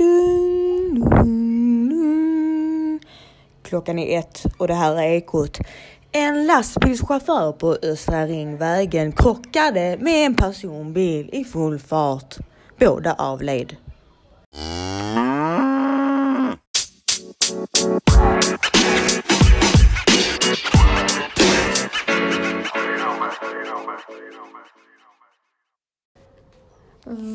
Dun, 0.00 0.94
dun, 0.94 1.88
dun. 1.88 3.00
Klockan 3.62 3.98
är 3.98 4.18
ett 4.18 4.46
och 4.58 4.68
det 4.68 4.74
här 4.74 4.96
är 4.96 5.02
Ekot. 5.02 5.58
En 6.12 6.46
lastbilschaufför 6.46 7.52
på 7.52 7.76
Östra 7.82 8.26
Ringvägen 8.26 9.12
krockade 9.12 9.96
med 10.00 10.26
en 10.26 10.34
personbil 10.34 11.30
i 11.32 11.44
full 11.44 11.78
fart. 11.78 12.36
Båda 12.78 13.14
avled. 13.14 13.76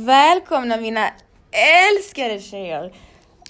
Välkomna 0.05 0.77
mina 0.77 1.09
älskade 1.55 2.39
tjejer! 2.39 2.93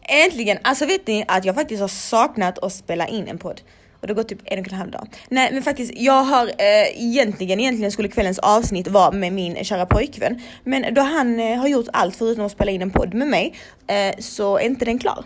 Äntligen! 0.04 0.58
Alltså 0.62 0.86
vet 0.86 1.08
ni 1.08 1.26
att 1.28 1.46
jag 1.46 1.56
faktiskt 1.56 1.82
har 1.82 1.88
saknat 1.88 2.60
att 2.60 2.74
spela 2.74 3.08
in 3.08 3.28
en 3.28 3.38
podd. 3.38 3.62
Och 4.02 4.08
det 4.08 4.14
har 4.14 4.16
gått 4.16 4.30
typ 4.30 4.42
en 4.46 4.60
och 4.60 4.68
en 4.68 4.78
halv 4.78 4.92
dag. 4.92 5.08
Nej 5.30 5.50
men 5.54 5.64
faktiskt, 5.64 5.94
jag 5.96 6.24
har 6.24 6.48
eh, 6.48 7.04
egentligen, 7.04 7.60
egentligen 7.60 7.92
skulle 7.92 8.08
kvällens 8.08 8.40
avsnitt 8.40 8.88
vara 8.88 9.12
med 9.12 9.34
min 9.34 9.66
kära 9.66 9.86
pojkvän. 9.86 10.42
Men 10.64 10.94
då 10.94 11.02
han 11.02 11.40
eh, 11.40 11.58
har 11.58 11.68
gjort 11.68 11.88
allt 11.94 12.16
förutom 12.16 12.46
att 12.46 12.52
spela 12.52 12.72
in 12.72 12.82
en 12.82 12.92
podd 12.92 13.14
med 13.14 13.28
mig 13.28 13.54
eh, 13.88 14.16
så 14.20 14.58
är 14.58 14.66
inte 14.66 14.86
den 14.86 15.00
klar. 15.00 15.26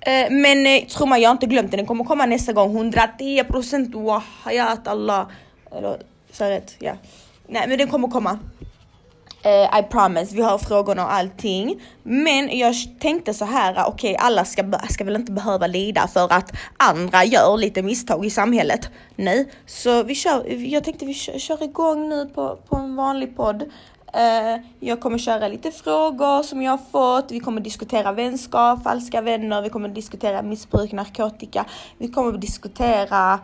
Eh, 0.00 0.30
men 0.30 0.66
eh, 0.66 0.84
tro 0.84 1.06
mig, 1.06 1.22
jag 1.22 1.28
har 1.28 1.32
inte 1.32 1.46
glömt 1.46 1.70
den. 1.70 1.78
Den 1.78 1.86
kommer 1.86 2.04
komma 2.04 2.26
nästa 2.26 2.52
gång. 2.52 2.92
110% 2.92 4.04
wahayat 4.04 4.88
Allah. 4.88 5.28
Eller, 5.76 5.96
sa 6.32 6.44
jag 6.44 6.50
rätt? 6.50 6.76
Ja. 6.78 6.92
Nej 7.48 7.68
men 7.68 7.78
den 7.78 7.88
kommer 7.88 8.08
komma. 8.08 8.38
Uh, 9.46 9.78
I 9.78 9.82
promise, 9.90 10.34
vi 10.34 10.42
har 10.42 10.58
frågorna 10.58 11.04
och 11.04 11.12
allting. 11.12 11.80
Men 12.02 12.58
jag 12.58 12.74
tänkte 13.00 13.34
så 13.34 13.44
här, 13.44 13.72
okej 13.72 14.14
okay, 14.14 14.26
alla 14.26 14.44
ska, 14.44 14.72
ska 14.90 15.04
väl 15.04 15.16
inte 15.16 15.32
behöva 15.32 15.66
lida 15.66 16.08
för 16.08 16.32
att 16.32 16.52
andra 16.76 17.24
gör 17.24 17.56
lite 17.56 17.82
misstag 17.82 18.26
i 18.26 18.30
samhället. 18.30 18.90
Nej, 19.16 19.52
så 19.66 20.02
vi 20.02 20.14
kör, 20.14 20.44
jag 20.48 20.84
tänkte 20.84 21.06
vi 21.06 21.14
kör, 21.14 21.38
kör 21.38 21.62
igång 21.62 22.08
nu 22.08 22.26
på, 22.26 22.58
på 22.68 22.76
en 22.76 22.96
vanlig 22.96 23.36
podd. 23.36 23.62
Uh, 23.62 24.64
jag 24.80 25.00
kommer 25.00 25.18
köra 25.18 25.48
lite 25.48 25.70
frågor 25.70 26.42
som 26.42 26.62
jag 26.62 26.72
har 26.72 26.80
fått. 26.92 27.32
Vi 27.32 27.40
kommer 27.40 27.60
diskutera 27.60 28.12
vänskap, 28.12 28.82
falska 28.82 29.20
vänner, 29.20 29.62
vi 29.62 29.68
kommer 29.68 29.88
diskutera 29.88 30.42
missbruk, 30.42 30.92
narkotika. 30.92 31.64
Vi 31.98 32.08
kommer 32.08 32.38
diskutera 32.38 33.38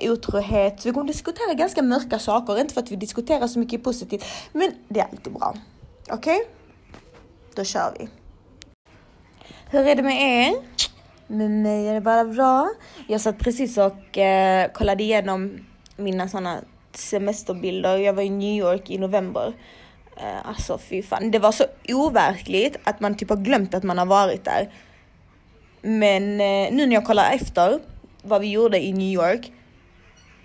otrohet. 0.00 0.86
Vi 0.86 0.92
kommer 0.92 1.06
diskutera 1.06 1.54
ganska 1.54 1.82
mörka 1.82 2.18
saker, 2.18 2.60
inte 2.60 2.74
för 2.74 2.80
att 2.80 2.90
vi 2.90 2.96
diskuterar 2.96 3.46
så 3.46 3.58
mycket 3.58 3.84
positivt, 3.84 4.24
men 4.52 4.72
det 4.88 5.00
är 5.00 5.04
alltid 5.04 5.32
bra. 5.32 5.54
Okej? 6.10 6.36
Okay? 6.36 6.46
Då 7.54 7.64
kör 7.64 7.94
vi. 7.98 8.08
Hur 9.70 9.86
är 9.86 9.94
det 9.94 10.02
med 10.02 10.22
er? 10.22 10.54
Med 11.26 11.50
mig 11.50 11.88
är 11.88 11.94
det 11.94 12.00
bara 12.00 12.24
bra. 12.24 12.70
Jag 13.06 13.20
satt 13.20 13.38
precis 13.38 13.78
och 13.78 14.18
eh, 14.18 14.72
kollade 14.72 15.02
igenom 15.02 15.66
mina 15.96 16.28
sådana 16.28 16.60
semesterbilder. 16.94 17.96
Jag 17.96 18.12
var 18.12 18.22
i 18.22 18.30
New 18.30 18.58
York 18.58 18.90
i 18.90 18.98
november. 18.98 19.54
Eh, 20.16 20.48
alltså 20.48 20.78
fy 20.78 21.02
fan, 21.02 21.30
det 21.30 21.38
var 21.38 21.52
så 21.52 21.64
overkligt 21.88 22.76
att 22.84 23.00
man 23.00 23.16
typ 23.16 23.28
har 23.28 23.36
glömt 23.36 23.74
att 23.74 23.82
man 23.82 23.98
har 23.98 24.06
varit 24.06 24.44
där. 24.44 24.72
Men 25.82 26.22
eh, 26.40 26.72
nu 26.72 26.86
när 26.86 26.94
jag 26.94 27.04
kollar 27.04 27.32
efter 27.32 27.80
vad 28.22 28.40
vi 28.40 28.50
gjorde 28.50 28.84
i 28.84 28.92
New 28.92 29.12
York 29.12 29.52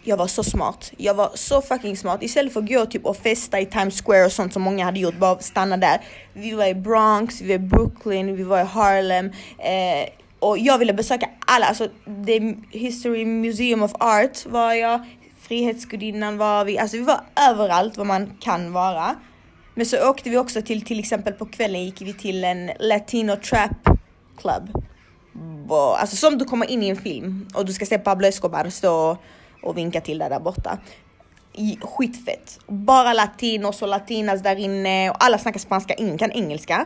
jag 0.03 0.17
var 0.17 0.27
så 0.27 0.43
smart. 0.43 0.91
Jag 0.97 1.13
var 1.13 1.31
så 1.33 1.61
fucking 1.61 1.97
smart. 1.97 2.23
Istället 2.23 2.53
för 2.53 2.59
att 2.59 2.69
gå 2.69 2.85
typ 2.85 3.05
och 3.05 3.17
festa 3.17 3.59
i 3.59 3.65
Times 3.65 4.01
Square 4.01 4.25
och 4.25 4.31
sånt 4.31 4.53
som 4.53 4.61
många 4.61 4.85
hade 4.85 4.99
gjort, 4.99 5.17
bara 5.17 5.39
stanna 5.39 5.77
där. 5.77 6.01
Vi 6.33 6.51
var 6.51 6.65
i 6.65 6.75
Bronx, 6.75 7.41
vi 7.41 7.47
var 7.47 7.55
i 7.55 7.59
Brooklyn, 7.59 8.35
vi 8.35 8.43
var 8.43 8.61
i 8.61 8.63
Harlem. 8.63 9.31
Eh, 9.57 10.09
och 10.39 10.57
jag 10.57 10.77
ville 10.77 10.93
besöka 10.93 11.29
alla, 11.45 11.65
alltså 11.65 11.87
the 12.25 12.55
History 12.69 13.25
Museum 13.25 13.83
of 13.83 13.91
Art 13.99 14.45
var 14.45 14.73
jag, 14.73 15.05
Frihetsgudinnan 15.41 16.37
var 16.37 16.65
vi, 16.65 16.79
alltså 16.79 16.97
vi 16.97 17.03
var 17.03 17.21
överallt 17.49 17.97
vad 17.97 18.07
man 18.07 18.37
kan 18.39 18.73
vara. 18.73 19.15
Men 19.75 19.85
så 19.85 20.09
åkte 20.09 20.29
vi 20.29 20.37
också 20.37 20.61
till, 20.61 20.85
till 20.85 20.99
exempel 20.99 21.33
på 21.33 21.45
kvällen 21.45 21.85
gick 21.85 22.01
vi 22.01 22.13
till 22.13 22.43
en 22.43 22.71
Latino 22.79 23.35
Trap 23.35 23.89
Club. 24.37 24.83
Alltså 25.71 26.15
som 26.15 26.37
du 26.37 26.45
kommer 26.45 26.71
in 26.71 26.83
i 26.83 26.89
en 26.89 26.97
film 26.97 27.47
och 27.53 27.65
du 27.65 27.73
ska 27.73 27.85
se 27.85 27.97
Pablo 27.97 28.27
Escobar 28.27 28.69
stå 28.69 29.17
och 29.63 29.77
vinka 29.77 30.01
till 30.01 30.17
där, 30.17 30.29
där 30.29 30.39
borta. 30.39 30.77
Skitfett. 31.81 32.59
Bara 32.67 33.13
latinos 33.13 33.81
och 33.81 33.87
latinas 33.87 34.41
där 34.43 34.55
inne 34.55 35.09
och 35.09 35.23
alla 35.23 35.37
snackar 35.37 35.59
spanska, 35.59 35.93
ingen 35.93 36.17
kan 36.17 36.31
engelska. 36.31 36.85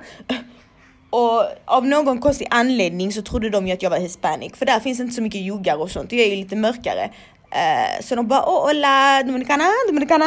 Och 1.09 1.45
av 1.65 1.85
någon 1.85 2.21
konstig 2.21 2.47
anledning 2.49 3.13
så 3.13 3.21
trodde 3.21 3.49
de 3.49 3.67
ju 3.67 3.73
att 3.73 3.81
jag 3.81 3.89
var 3.89 3.97
hispanic 3.97 4.53
för 4.53 4.65
där 4.65 4.79
finns 4.79 4.99
inte 4.99 5.15
så 5.15 5.21
mycket 5.21 5.41
juggar 5.41 5.81
och 5.81 5.91
sånt 5.91 6.11
och 6.11 6.17
jag 6.17 6.25
är 6.25 6.29
ju 6.29 6.35
lite 6.35 6.55
mörkare. 6.55 7.09
Uh, 7.47 8.01
så 8.01 8.15
de 8.15 8.27
bara 8.27 8.41
oh, 8.41 8.67
hola 8.67 9.23
dominicana, 9.23 9.63
dominicana, 9.87 10.25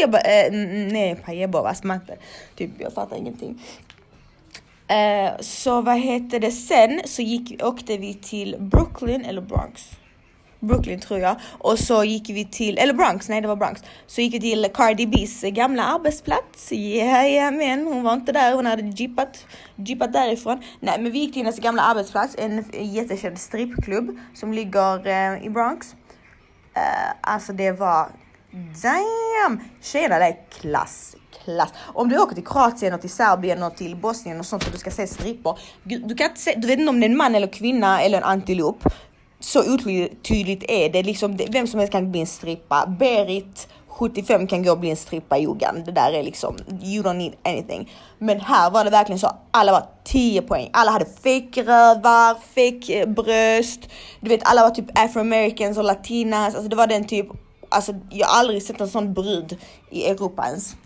jag 0.00 0.10
bara 0.10 0.22
nej 0.92 1.16
pajebo 1.24 1.62
vad. 1.62 1.76
Typ 2.56 2.70
jag 2.78 2.92
fattar 2.92 3.16
ingenting. 3.16 3.62
Uh, 4.90 5.40
så 5.40 5.80
vad 5.80 5.98
heter 5.98 6.40
det 6.40 6.50
sen 6.50 7.00
så 7.04 7.22
gick, 7.22 7.62
åkte 7.64 7.96
vi 7.96 8.14
till 8.14 8.56
Brooklyn 8.58 9.24
eller 9.24 9.40
Bronx. 9.40 9.90
Brooklyn 10.64 11.00
tror 11.00 11.20
jag. 11.20 11.36
Och 11.58 11.78
så 11.78 12.04
gick 12.04 12.30
vi 12.30 12.44
till, 12.44 12.78
eller 12.78 12.94
Bronx, 12.94 13.28
nej 13.28 13.40
det 13.40 13.48
var 13.48 13.56
Bronx. 13.56 13.82
Så 14.06 14.20
gick 14.20 14.34
vi 14.34 14.40
till 14.40 14.68
Cardi 14.74 15.06
B's 15.06 15.50
gamla 15.50 15.84
arbetsplats. 15.84 16.72
Jajamän, 16.72 17.86
hon 17.86 18.02
var 18.02 18.12
inte 18.12 18.32
där, 18.32 18.54
hon 18.54 18.66
hade 18.66 18.82
jippat, 18.82 19.46
jippat 19.76 20.12
därifrån. 20.12 20.62
Nej 20.80 21.00
men 21.00 21.12
vi 21.12 21.18
gick 21.18 21.32
till 21.32 21.42
hennes 21.42 21.58
gamla 21.58 21.82
arbetsplats, 21.82 22.36
en 22.38 22.64
jättekänd 22.72 23.38
strippklubb 23.38 24.18
som 24.34 24.52
ligger 24.52 25.06
eh, 25.06 25.46
i 25.46 25.50
Bronx. 25.50 25.94
Uh, 26.76 27.12
alltså 27.20 27.52
det 27.52 27.72
var, 27.72 28.08
damn! 28.82 29.60
Tjejerna 29.82 30.18
där 30.18 30.26
är 30.26 30.36
klass, 30.60 31.16
klass. 31.44 31.72
Om 31.76 32.08
du 32.08 32.18
åker 32.18 32.34
till 32.34 32.46
Kroatien 32.46 32.94
och 32.94 33.00
till 33.00 33.10
Serbien 33.10 33.62
och 33.62 33.76
till 33.76 33.96
Bosnien 33.96 34.40
och 34.40 34.46
sånt 34.46 34.66
och 34.66 34.72
du 34.72 34.78
ska 34.78 34.90
se 34.90 35.06
strippor. 35.06 35.58
Du, 35.82 36.14
kan 36.14 36.28
inte 36.28 36.40
se, 36.40 36.54
du 36.56 36.68
vet 36.68 36.78
inte 36.78 36.90
om 36.90 37.00
det 37.00 37.06
är 37.06 37.10
en 37.10 37.16
man 37.16 37.34
eller 37.34 37.46
kvinna 37.46 38.02
eller 38.02 38.18
en 38.18 38.24
antilop 38.24 38.88
så 39.44 39.74
otydligt 39.74 40.64
är 40.68 40.88
det. 40.88 41.02
Liksom, 41.02 41.36
vem 41.50 41.66
som 41.66 41.80
helst 41.80 41.92
kan 41.92 42.10
bli 42.10 42.20
en 42.20 42.26
strippa. 42.26 42.86
Berit 42.86 43.68
75 43.88 44.46
kan 44.46 44.62
gå 44.62 44.72
och 44.72 44.78
bli 44.78 44.90
en 44.90 44.96
strippa 44.96 45.38
i 45.38 45.42
yogan. 45.42 45.84
Det 45.84 45.92
där 45.92 46.12
är 46.12 46.22
liksom, 46.22 46.56
you 46.82 47.02
don't 47.02 47.14
need 47.14 47.32
anything. 47.42 47.92
Men 48.18 48.40
här 48.40 48.70
var 48.70 48.84
det 48.84 48.90
verkligen 48.90 49.18
så, 49.18 49.36
alla 49.50 49.72
var 49.72 49.86
10 50.04 50.42
poäng. 50.42 50.70
Alla 50.72 50.90
hade 50.90 51.04
fake 51.04 51.62
rövar, 51.62 52.34
fake 52.34 53.00
eh, 53.00 53.08
bröst. 53.08 53.80
Du 54.20 54.28
vet, 54.28 54.40
alla 54.44 54.62
var 54.62 54.70
typ 54.70 54.98
afroamericans 54.98 55.78
och 55.78 55.84
latinas. 55.84 56.54
Alltså 56.54 56.68
det 56.68 56.76
var 56.76 56.86
den 56.86 57.04
typ, 57.04 57.26
alltså 57.68 57.94
jag 58.10 58.26
har 58.26 58.38
aldrig 58.38 58.62
sett 58.62 58.80
en 58.80 58.88
sån 58.88 59.14
brud 59.14 59.58
i 59.90 60.06
Europa 60.06 60.46
ens. 60.46 60.76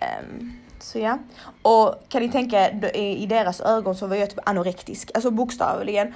Um, 0.00 0.52
så 0.78 0.98
ja. 0.98 1.18
Och 1.62 1.94
kan 2.08 2.22
ni 2.22 2.28
tänka, 2.28 2.70
i 2.94 3.26
deras 3.26 3.60
ögon 3.60 3.94
så 3.94 4.06
var 4.06 4.16
jag 4.16 4.30
typ 4.30 4.48
anorektisk, 4.48 5.10
alltså 5.14 5.30
bokstavligen 5.30 6.14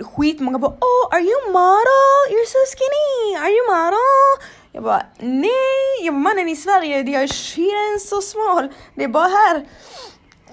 skitmånga 0.00 0.58
bara 0.58 0.72
oh 0.80 1.08
are 1.14 1.20
you 1.20 1.52
model? 1.52 2.16
You're 2.30 2.46
so 2.46 2.58
skinny, 2.72 3.36
are 3.36 3.50
you 3.50 3.64
model? 3.66 4.48
Jag 4.72 4.82
bara 4.82 5.06
nej, 5.18 6.04
jag 6.04 6.14
bara, 6.14 6.20
mannen 6.20 6.48
i 6.48 6.56
Sverige, 6.56 7.00
jag 7.00 7.22
är 7.22 7.98
så 7.98 8.20
smal, 8.20 8.68
det 8.94 9.04
är 9.04 9.08
bara 9.08 9.28
här. 9.28 9.66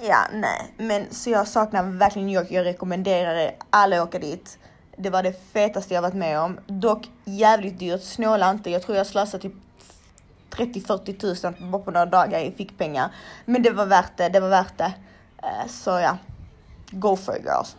Ja, 0.01 0.27
nej, 0.33 0.73
men 0.77 1.13
så 1.13 1.29
jag 1.29 1.47
saknar 1.47 1.83
verkligen 1.83 2.27
New 2.27 2.35
York. 2.35 2.51
Jag 2.51 2.65
rekommenderar 2.65 3.35
er 3.35 3.55
alla 3.69 4.03
åka 4.03 4.19
dit. 4.19 4.59
Det 4.97 5.09
var 5.09 5.23
det 5.23 5.51
fetaste 5.53 5.93
jag 5.93 6.01
varit 6.01 6.13
med 6.13 6.39
om. 6.39 6.59
Dock 6.67 7.09
jävligt 7.23 7.79
dyrt, 7.79 8.03
snåla 8.03 8.49
inte. 8.51 8.69
Jag 8.69 8.81
tror 8.81 8.97
jag 8.97 9.07
slösade 9.07 9.43
typ 9.43 9.53
30-40 10.51 11.17
tusen 11.19 11.55
bara 11.59 11.81
på 11.81 11.91
några 11.91 12.05
dagar 12.05 12.39
i 12.39 12.51
fickpengar. 12.51 13.11
Men 13.45 13.63
det 13.63 13.71
var 13.71 13.85
värt 13.85 14.17
det, 14.17 14.29
det 14.29 14.39
var 14.39 14.49
värt 14.49 14.77
det. 14.77 14.93
Eh, 15.43 15.67
så 15.67 15.89
ja, 15.89 16.17
go 16.91 17.15
for 17.15 17.37
it 17.37 17.43
girls. 17.43 17.75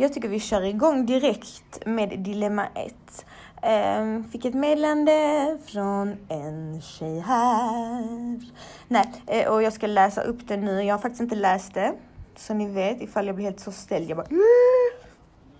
Jag 0.00 0.12
tycker 0.12 0.28
vi 0.28 0.40
kör 0.40 0.62
igång 0.62 1.06
direkt 1.06 1.86
med 1.86 2.18
dilemma 2.18 2.66
1. 2.74 3.26
Ehm, 3.62 4.30
fick 4.30 4.44
ett 4.44 4.54
meddelande 4.54 5.58
från 5.66 6.16
en 6.28 6.80
tjej 6.80 7.20
här. 7.20 8.40
Nej, 8.88 9.12
eh, 9.26 9.48
och 9.48 9.62
jag 9.62 9.72
ska 9.72 9.86
läsa 9.86 10.20
upp 10.20 10.48
det 10.48 10.56
nu. 10.56 10.82
Jag 10.82 10.94
har 10.94 10.98
faktiskt 10.98 11.20
inte 11.20 11.36
läst 11.36 11.74
det. 11.74 11.94
Så 12.36 12.54
ni 12.54 12.68
vet 12.68 13.02
ifall 13.02 13.26
jag 13.26 13.34
blir 13.34 13.44
helt 13.44 13.60
så 13.60 13.72
ställd. 13.72 14.10
Jag 14.10 14.16
bara. 14.16 14.26
Äh. 14.26 14.36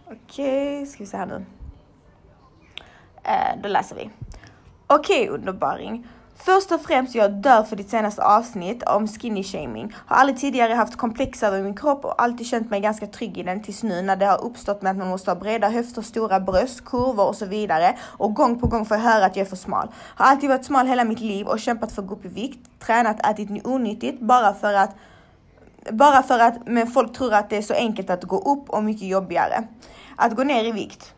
Okej, 0.07 0.77
okay, 0.77 0.87
ska 0.87 0.99
vi 0.99 1.07
se 1.07 1.17
här 1.17 1.27
nu. 1.27 1.45
Eh, 3.23 3.63
då 3.63 3.69
läser 3.69 3.97
vi. 3.97 4.11
Okej 4.87 5.31
okay, 5.31 5.39
underbaring. 5.39 6.07
Först 6.41 6.73
och 6.73 6.81
främst, 6.81 7.15
jag 7.15 7.33
dör 7.33 7.63
för 7.63 7.77
ditt 7.77 7.91
senaste 7.91 8.25
avsnitt 8.25 8.83
om 8.83 9.09
skinny 9.09 9.45
shaming. 9.45 9.95
Har 10.07 10.17
aldrig 10.17 10.39
tidigare 10.39 10.73
haft 10.73 10.97
komplex 10.97 11.43
över 11.43 11.63
min 11.63 11.77
kropp 11.77 12.05
och 12.05 12.23
alltid 12.23 12.47
känt 12.47 12.71
mig 12.71 12.81
ganska 12.81 13.07
trygg 13.07 13.39
i 13.39 13.43
den 13.43 13.63
tills 13.63 13.83
nu 13.83 14.03
när 14.03 14.17
det 14.17 14.27
har 14.27 14.45
uppstått 14.45 14.83
med 14.83 14.91
att 14.91 14.97
man 14.97 15.09
måste 15.09 15.31
ha 15.31 15.37
breda 15.37 15.69
höfter, 15.69 16.03
stora 16.03 16.41
bröst, 16.41 16.85
kurvor 16.85 17.29
och 17.29 17.35
så 17.35 17.47
vidare. 17.47 17.97
Och 18.03 18.35
gång 18.35 18.61
på 18.61 18.67
gång 18.67 18.87
får 18.87 18.97
jag 18.97 19.05
höra 19.05 19.25
att 19.25 19.37
jag 19.37 19.45
är 19.45 19.49
för 19.49 19.57
smal. 19.57 19.89
Har 19.97 20.27
alltid 20.27 20.49
varit 20.49 20.65
smal 20.65 20.87
hela 20.87 21.05
mitt 21.05 21.21
liv 21.21 21.47
och 21.47 21.61
kämpat 21.61 21.93
för 21.93 22.03
att 22.03 22.09
gå 22.09 22.15
upp 22.15 22.25
i 22.25 22.29
vikt, 22.29 22.81
tränat, 22.81 23.27
ätit 23.27 23.67
onyttigt 23.67 24.21
bara 24.21 24.55
för 24.55 24.75
att 24.75 24.97
bara 25.91 26.23
för 26.23 26.39
att 26.39 26.67
men 26.67 26.87
folk 26.87 27.13
tror 27.13 27.35
att 27.35 27.51
det 27.51 27.57
är 27.57 27.63
så 27.63 27.75
enkelt 27.75 28.11
att 28.11 28.25
gå 28.25 28.39
upp 28.39 28.71
och 28.71 28.85
mycket 28.85 29.09
jobbigare. 29.09 29.65
Att 30.17 30.37
gå 30.37 30.45
ner 30.45 30.65
i 30.65 30.73
vikt. 30.73 31.15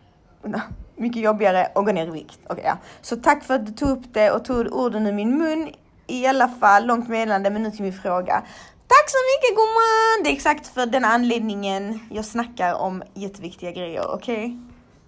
Mycket 0.97 1.23
jobbigare 1.23 1.67
att 1.67 1.85
gå 1.85 1.93
ner 1.93 2.07
i 2.07 2.11
vikt. 2.11 2.41
Okay, 2.49 2.65
ja. 2.65 2.79
Så 3.01 3.17
tack 3.17 3.45
för 3.45 3.55
att 3.55 3.67
du 3.67 3.73
tog 3.73 3.91
upp 3.91 4.05
det 4.13 4.31
och 4.31 4.45
tog 4.45 4.73
orden 4.73 5.07
ur 5.07 5.13
min 5.13 5.39
mun. 5.39 5.69
I 6.07 6.27
alla 6.27 6.49
fall, 6.49 6.87
långt 6.87 7.09
meddelande, 7.09 7.51
men 7.51 7.63
nu 7.63 7.71
till 7.71 7.83
min 7.83 7.93
fråga. 7.93 8.43
Tack 8.87 9.11
så 9.11 9.17
mycket 9.31 9.57
gumman! 9.57 10.25
Det 10.25 10.31
är 10.31 10.33
exakt 10.33 10.67
för 10.67 10.87
den 10.87 11.05
anledningen 11.05 12.01
jag 12.11 12.25
snackar 12.25 12.75
om 12.75 13.03
jätteviktiga 13.15 13.71
grejer, 13.71 14.15
okej? 14.15 14.45
Okay? 14.45 14.59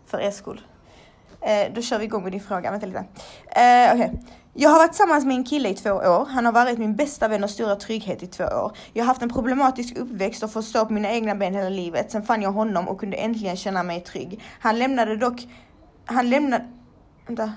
För 0.06 0.20
er 0.20 0.30
skull. 0.30 0.60
Eh, 1.40 1.72
då 1.74 1.82
kör 1.82 1.98
vi 1.98 2.04
igång 2.04 2.22
med 2.22 2.32
din 2.32 2.40
fråga, 2.40 2.70
vänta 2.70 2.86
lite. 2.86 3.04
Eh, 3.46 3.94
okay. 3.94 4.08
Jag 4.54 4.70
har 4.70 4.78
varit 4.78 4.90
tillsammans 4.90 5.24
med 5.24 5.36
en 5.36 5.44
kille 5.44 5.68
i 5.68 5.74
två 5.74 5.90
år. 5.90 6.26
Han 6.30 6.44
har 6.44 6.52
varit 6.52 6.78
min 6.78 6.96
bästa 6.96 7.28
vän 7.28 7.44
och 7.44 7.50
stora 7.50 7.76
trygghet 7.76 8.22
i 8.22 8.26
två 8.26 8.44
år. 8.44 8.76
Jag 8.92 9.02
har 9.02 9.06
haft 9.06 9.22
en 9.22 9.28
problematisk 9.28 9.96
uppväxt 9.96 10.42
och 10.42 10.52
fått 10.52 10.64
stå 10.64 10.86
på 10.86 10.92
mina 10.92 11.10
egna 11.10 11.34
ben 11.34 11.54
hela 11.54 11.68
livet. 11.68 12.10
Sen 12.10 12.22
fann 12.22 12.42
jag 12.42 12.52
honom 12.52 12.88
och 12.88 13.00
kunde 13.00 13.16
äntligen 13.16 13.56
känna 13.56 13.82
mig 13.82 14.00
trygg. 14.00 14.40
Han 14.60 14.78
lämnade 14.78 15.16
dock... 15.16 15.48
Han 16.04 16.30
lämnade... 16.30 16.68
Vänta. 17.26 17.52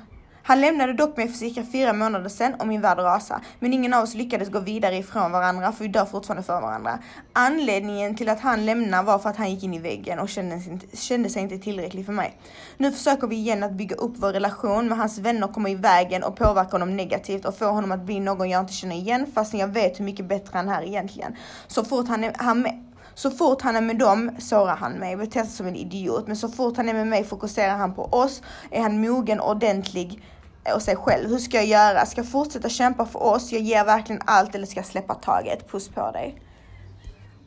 Han 0.47 0.61
lämnade 0.61 0.93
dock 0.93 1.17
mig 1.17 1.27
för 1.27 1.37
cirka 1.37 1.63
fyra 1.71 1.93
månader 1.93 2.29
sedan 2.29 2.53
och 2.59 2.67
min 2.67 2.81
värld 2.81 2.97
rasade. 2.97 3.41
Men 3.59 3.73
ingen 3.73 3.93
av 3.93 4.03
oss 4.03 4.15
lyckades 4.15 4.49
gå 4.49 4.59
vidare 4.59 4.97
ifrån 4.97 5.31
varandra 5.31 5.71
för 5.71 5.83
vi 5.83 5.87
dör 5.87 6.05
fortfarande 6.05 6.43
för 6.43 6.61
varandra. 6.61 6.99
Anledningen 7.33 8.15
till 8.15 8.29
att 8.29 8.39
han 8.39 8.65
lämnade 8.65 9.03
var 9.03 9.19
för 9.19 9.29
att 9.29 9.37
han 9.37 9.51
gick 9.51 9.63
in 9.63 9.73
i 9.73 9.79
väggen 9.79 10.19
och 10.19 10.29
kände 10.29 10.59
sig 10.59 10.71
inte, 10.71 10.97
kände 10.97 11.29
sig 11.29 11.41
inte 11.41 11.57
tillräcklig 11.57 12.05
för 12.05 12.13
mig. 12.13 12.37
Nu 12.77 12.91
försöker 12.91 13.27
vi 13.27 13.35
igen 13.35 13.63
att 13.63 13.71
bygga 13.71 13.95
upp 13.95 14.13
vår 14.15 14.33
relation 14.33 14.87
men 14.87 14.97
hans 14.97 15.17
vänner 15.17 15.47
kommer 15.47 15.69
i 15.69 15.75
vägen 15.75 16.23
och 16.23 16.35
påverkar 16.35 16.71
honom 16.71 16.97
negativt 16.97 17.45
och 17.45 17.57
får 17.57 17.65
honom 17.65 17.91
att 17.91 18.01
bli 18.01 18.19
någon 18.19 18.49
jag 18.49 18.61
inte 18.61 18.73
känner 18.73 18.95
igen 18.95 19.31
fastän 19.35 19.59
jag 19.59 19.67
vet 19.67 19.99
hur 19.99 20.05
mycket 20.05 20.25
bättre 20.25 20.57
han 20.57 20.69
är 20.69 20.83
egentligen. 20.83 21.35
Så 21.67 21.85
fort 21.85 22.07
han, 22.07 22.23
är, 22.23 22.33
han 22.37 22.67
så 23.15 23.31
fort 23.31 23.61
han 23.61 23.75
är 23.75 23.81
med 23.81 23.97
dem 23.97 24.31
sårar 24.39 24.75
han 24.75 24.91
mig, 24.91 25.15
beter 25.17 25.43
sig 25.43 25.51
som 25.51 25.67
en 25.67 25.75
idiot. 25.75 26.27
Men 26.27 26.35
så 26.35 26.49
fort 26.49 26.77
han 26.77 26.89
är 26.89 26.93
med 26.93 27.07
mig 27.07 27.23
fokuserar 27.23 27.77
han 27.77 27.93
på 27.93 28.03
oss, 28.03 28.41
är 28.71 28.81
han 28.81 29.01
mogen, 29.01 29.39
ordentlig 29.39 30.23
och 30.73 30.81
sig 30.81 30.95
själv. 30.95 31.29
Hur 31.29 31.37
ska 31.37 31.57
jag 31.57 31.65
göra? 31.65 32.05
Ska 32.05 32.21
jag 32.21 32.31
fortsätta 32.31 32.69
kämpa 32.69 33.05
för 33.05 33.23
oss? 33.23 33.51
Jag 33.51 33.61
ger 33.61 33.85
verkligen 33.85 34.21
allt 34.25 34.55
eller 34.55 34.65
ska 34.65 34.79
jag 34.79 34.85
släppa 34.85 35.15
taget? 35.15 35.71
Puss 35.71 35.89
på 35.89 36.11
dig. 36.11 36.41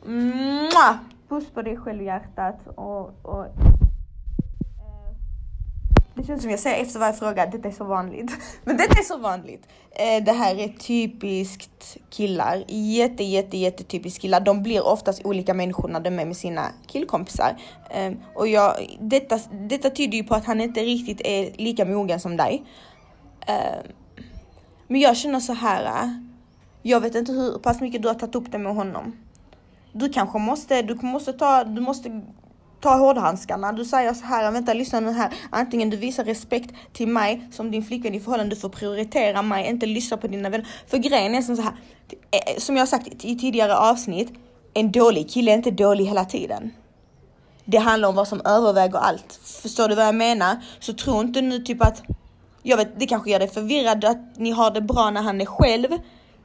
Mwah! 0.05 0.95
Puss 1.29 1.45
på 1.53 1.61
dig 1.61 1.77
själv 1.77 2.03
hjärtat 2.03 2.59
och, 2.75 3.13
och 3.21 3.45
eh, 3.45 3.51
det 6.19 6.25
känns 6.25 6.41
som 6.41 6.51
jag 6.51 6.59
säger 6.59 6.81
efter 6.81 6.99
varje 6.99 7.13
fråga, 7.13 7.45
detta 7.45 7.67
är 7.67 7.71
så 7.71 7.83
vanligt. 7.83 8.31
Men 8.63 8.77
detta 8.77 8.99
är 8.99 9.03
så 9.03 9.17
vanligt. 9.17 9.67
Eh, 9.91 10.23
det 10.23 10.31
här 10.31 10.55
är 10.55 10.67
typiskt 10.67 11.97
killar. 12.09 12.63
Jätte, 12.67 13.23
jätte, 13.23 13.57
jätte 13.57 13.83
typiskt 13.83 14.21
killar. 14.21 14.39
De 14.39 14.63
blir 14.63 14.87
oftast 14.87 15.25
olika 15.25 15.53
människor 15.53 15.87
när 15.87 15.99
de 15.99 16.19
är 16.19 16.25
med 16.25 16.37
sina 16.37 16.65
killkompisar. 16.87 17.57
Ehm, 17.89 18.17
och 18.35 18.47
jag, 18.47 18.97
detta, 18.99 19.39
detta 19.69 19.89
tyder 19.89 20.17
ju 20.17 20.23
på 20.23 20.35
att 20.35 20.45
han 20.45 20.61
inte 20.61 20.79
riktigt 20.79 21.21
är 21.23 21.51
lika 21.57 21.85
mogen 21.85 22.19
som 22.19 22.37
dig. 22.37 22.65
Ehm, 23.49 23.83
men 24.87 25.01
jag 25.01 25.17
känner 25.17 25.39
så 25.39 25.53
här. 25.53 25.85
Äh, 25.85 26.09
jag 26.81 27.01
vet 27.01 27.15
inte 27.15 27.31
hur 27.31 27.57
pass 27.57 27.81
mycket 27.81 28.01
du 28.01 28.07
har 28.07 28.15
tagit 28.15 28.35
upp 28.35 28.51
det 28.51 28.57
med 28.57 28.75
honom. 28.75 29.17
Du 29.91 30.09
kanske 30.09 30.39
måste, 30.39 30.81
du 30.81 30.95
måste 31.01 31.33
ta, 31.33 31.63
du 31.63 31.81
måste 31.81 32.21
ta 32.81 32.97
hårdhandskarna. 32.97 33.71
Du 33.71 33.85
säger 33.85 34.13
så 34.13 34.25
här, 34.25 34.51
vänta 34.51 34.73
lyssna 34.73 34.99
nu 34.99 35.11
här. 35.11 35.33
Antingen 35.49 35.89
du 35.89 35.97
visar 35.97 36.23
respekt 36.23 36.75
till 36.93 37.07
mig 37.07 37.47
som 37.51 37.71
din 37.71 37.83
flickvän 37.83 38.15
i 38.15 38.19
förhållande, 38.19 38.55
du 38.55 38.61
får 38.61 38.69
prioritera 38.69 39.41
mig, 39.41 39.69
inte 39.69 39.85
lyssna 39.85 40.17
på 40.17 40.27
dina 40.27 40.49
vänner. 40.49 40.67
För 40.87 40.97
grejen 40.97 41.35
är 41.35 41.41
som 41.41 41.55
så 41.55 41.61
här, 41.61 41.73
eh, 42.31 42.39
eh, 42.53 42.59
som 42.59 42.77
jag 42.77 42.87
sagt 42.87 43.25
i 43.25 43.39
tidigare 43.39 43.77
avsnitt, 43.77 44.33
en 44.73 44.91
dålig 44.91 45.29
kille 45.29 45.51
är 45.51 45.55
inte 45.55 45.71
dålig 45.71 46.05
hela 46.05 46.25
tiden. 46.25 46.71
Det 47.65 47.77
handlar 47.77 48.09
om 48.09 48.15
vad 48.15 48.27
som 48.27 48.41
överväger 48.45 48.97
allt. 48.97 49.39
Förstår 49.61 49.87
du 49.87 49.95
vad 49.95 50.07
jag 50.07 50.15
menar? 50.15 50.57
Så 50.79 50.93
tro 50.93 51.21
inte 51.21 51.41
nu 51.41 51.59
typ 51.59 51.81
att 51.81 52.03
jag 52.63 52.77
vet, 52.77 52.99
det 52.99 53.07
kanske 53.07 53.31
gör 53.31 53.39
dig 53.39 53.47
förvirrad 53.47 54.05
att 54.05 54.37
ni 54.37 54.51
har 54.51 54.71
det 54.71 54.81
bra 54.81 55.09
när 55.09 55.21
han 55.21 55.41
är 55.41 55.45
själv, 55.45 55.87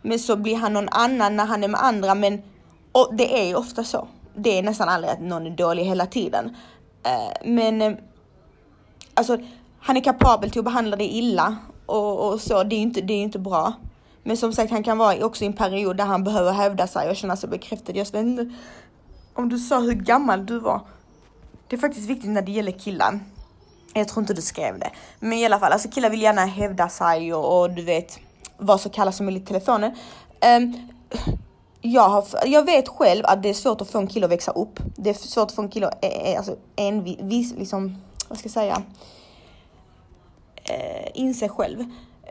men 0.03 0.19
så 0.19 0.37
blir 0.37 0.57
han 0.57 0.73
någon 0.73 0.89
annan 0.89 1.37
när 1.37 1.45
han 1.45 1.65
är 1.65 1.69
med 1.69 1.83
andra. 1.83 2.15
Men 2.15 2.43
och 2.93 3.15
det 3.15 3.41
är 3.41 3.47
ju 3.47 3.55
ofta 3.55 3.85
så. 3.85 4.09
Det 4.35 4.59
är 4.59 4.63
nästan 4.63 4.89
aldrig 4.89 5.13
att 5.13 5.21
någon 5.21 5.47
är 5.47 5.51
dålig 5.51 5.85
hela 5.85 6.07
tiden. 6.07 6.57
Eh, 7.03 7.49
men 7.51 7.83
eh, 7.83 7.93
alltså, 9.15 9.39
han 9.81 9.97
är 9.97 10.01
kapabel 10.01 10.51
till 10.51 10.59
att 10.59 10.65
behandla 10.65 10.97
dig 10.97 11.19
illa 11.19 11.57
och, 11.87 12.33
och 12.33 12.41
så. 12.41 12.63
Det 12.63 12.77
är 12.77 12.81
inte, 12.81 13.01
det 13.01 13.15
är 13.15 13.23
inte 13.23 13.39
bra. 13.39 13.73
Men 14.23 14.37
som 14.37 14.53
sagt, 14.53 14.71
han 14.71 14.83
kan 14.83 14.99
vara 14.99 15.27
också 15.27 15.45
i 15.45 15.47
en 15.47 15.53
period 15.53 15.97
där 15.97 16.05
han 16.05 16.25
behöver 16.25 16.53
hävda 16.53 16.87
sig 16.87 17.11
och 17.11 17.17
känna 17.17 17.37
sig 17.37 17.49
bekräftad. 17.49 17.93
Jag 17.93 18.05
vet 18.05 18.15
inte 18.15 18.51
om 19.35 19.49
du 19.49 19.59
sa 19.59 19.81
hur 19.81 19.93
gammal 19.93 20.47
du 20.47 20.59
var. 20.59 20.81
Det 21.69 21.77
är 21.77 21.81
faktiskt 21.81 22.11
viktigt 22.11 22.31
när 22.31 22.43
det 22.43 22.53
gäller 22.53 22.73
killar. 22.73 23.21
Jag 23.95 24.09
tror 24.09 24.23
inte 24.23 24.35
du 24.35 24.43
skrev 24.43 24.79
det. 24.79 24.91
Men 25.21 25.33
i 25.33 25.47
alla 25.47 25.59
fall, 25.59 25.73
alltså 25.73 25.89
killar 25.89 26.11
vill 26.11 26.23
gärna 26.23 26.45
hävda 26.45 26.89
sig 26.89 27.35
och, 27.35 27.61
och 27.61 27.71
du 27.71 27.83
vet 27.83 28.19
vad 28.57 28.81
så 28.81 28.91
kallas 28.91 29.17
som 29.17 29.29
i 29.29 29.41
telefonen. 29.41 29.95
Um, 30.57 30.89
jag, 31.81 32.09
har, 32.09 32.25
jag 32.47 32.65
vet 32.65 32.89
själv 32.89 33.27
att 33.27 33.43
det 33.43 33.49
är 33.49 33.55
svårt 33.55 33.81
att 33.81 33.91
få 33.91 33.99
en 33.99 34.07
kille 34.07 34.27
att 34.27 34.33
växa 34.33 34.53
upp. 34.53 34.81
Det 34.97 35.11
är 35.11 35.15
svårt 35.15 35.49
att 35.49 35.55
få 35.55 35.63
en 35.63 35.69
kille 35.69 35.89
att 35.89 36.05
eh, 36.05 36.33
eh, 36.33 36.39
alltså, 36.39 36.57
liksom, 37.57 38.03
vad 38.29 38.39
ska 38.39 38.47
jag 38.47 38.53
säga, 38.53 38.83
eh, 40.65 41.11
inse 41.15 41.49
själv. 41.49 41.85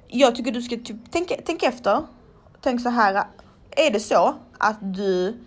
Jag 0.08 0.36
tycker 0.36 0.52
du 0.52 0.62
ska 0.62 0.76
typ 0.76 1.12
tänka, 1.12 1.36
tänk 1.46 1.64
efter. 1.64 2.04
Tänk 2.62 2.82
så 2.82 2.90
här, 2.90 3.24
är 3.72 3.92
det 3.92 4.00
så 4.00 4.36
att 4.58 4.78
du 4.82 5.38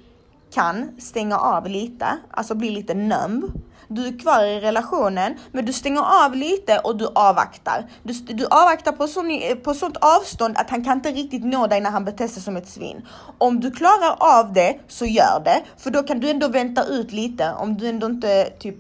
kan 0.53 1.01
stänga 1.01 1.39
av 1.39 1.69
lite, 1.69 2.07
alltså 2.31 2.55
bli 2.55 2.71
lite 2.71 2.95
numb 2.95 3.45
du 3.89 4.07
är 4.07 4.19
kvar 4.19 4.45
i 4.45 4.61
relationen, 4.61 5.35
men 5.53 5.65
du 5.65 5.73
stänger 5.73 6.25
av 6.25 6.35
lite 6.35 6.79
och 6.79 6.97
du 6.97 7.07
avvaktar. 7.15 7.87
Du, 8.03 8.13
du 8.13 8.47
avvaktar 8.47 8.93
på, 8.93 9.07
sån, 9.07 9.41
på 9.65 9.75
sånt 9.75 9.97
avstånd 9.97 10.59
att 10.59 10.71
han 10.71 10.85
kan 10.85 10.97
inte 10.97 11.11
riktigt 11.11 11.45
nå 11.45 11.67
dig 11.67 11.81
när 11.81 11.91
han 11.91 12.05
beter 12.05 12.29
sig 12.29 12.43
som 12.43 12.57
ett 12.57 12.69
svin. 12.69 13.09
Om 13.39 13.61
du 13.61 13.71
klarar 13.71 14.17
av 14.19 14.53
det, 14.53 14.79
så 14.89 15.07
gör 15.07 15.43
det. 15.45 15.63
För 15.77 15.91
då 15.91 16.03
kan 16.03 16.21
du 16.21 16.31
ändå 16.31 16.49
vänta 16.49 16.85
ut 16.85 17.13
lite 17.13 17.53
om 17.53 17.77
du 17.77 17.89
ändå 17.89 18.07
inte 18.07 18.51
typ 18.59 18.77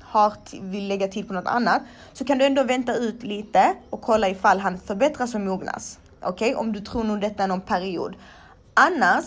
har, 0.00 0.32
vill 0.60 0.88
lägga 0.88 1.08
tid 1.08 1.28
på 1.28 1.34
något 1.34 1.46
annat. 1.46 1.82
Så 2.12 2.24
kan 2.24 2.38
du 2.38 2.44
ändå 2.44 2.62
vänta 2.62 2.94
ut 2.94 3.22
lite 3.22 3.74
och 3.90 4.02
kolla 4.02 4.28
ifall 4.28 4.58
han 4.60 4.78
förbättras 4.78 5.34
och 5.34 5.40
mognas. 5.40 5.98
Okej, 6.22 6.50
okay? 6.50 6.54
om 6.54 6.72
du 6.72 6.80
tror 6.80 7.04
nog 7.04 7.20
detta 7.20 7.42
är 7.42 7.48
någon 7.48 7.60
period. 7.60 8.16
Annars, 8.74 9.24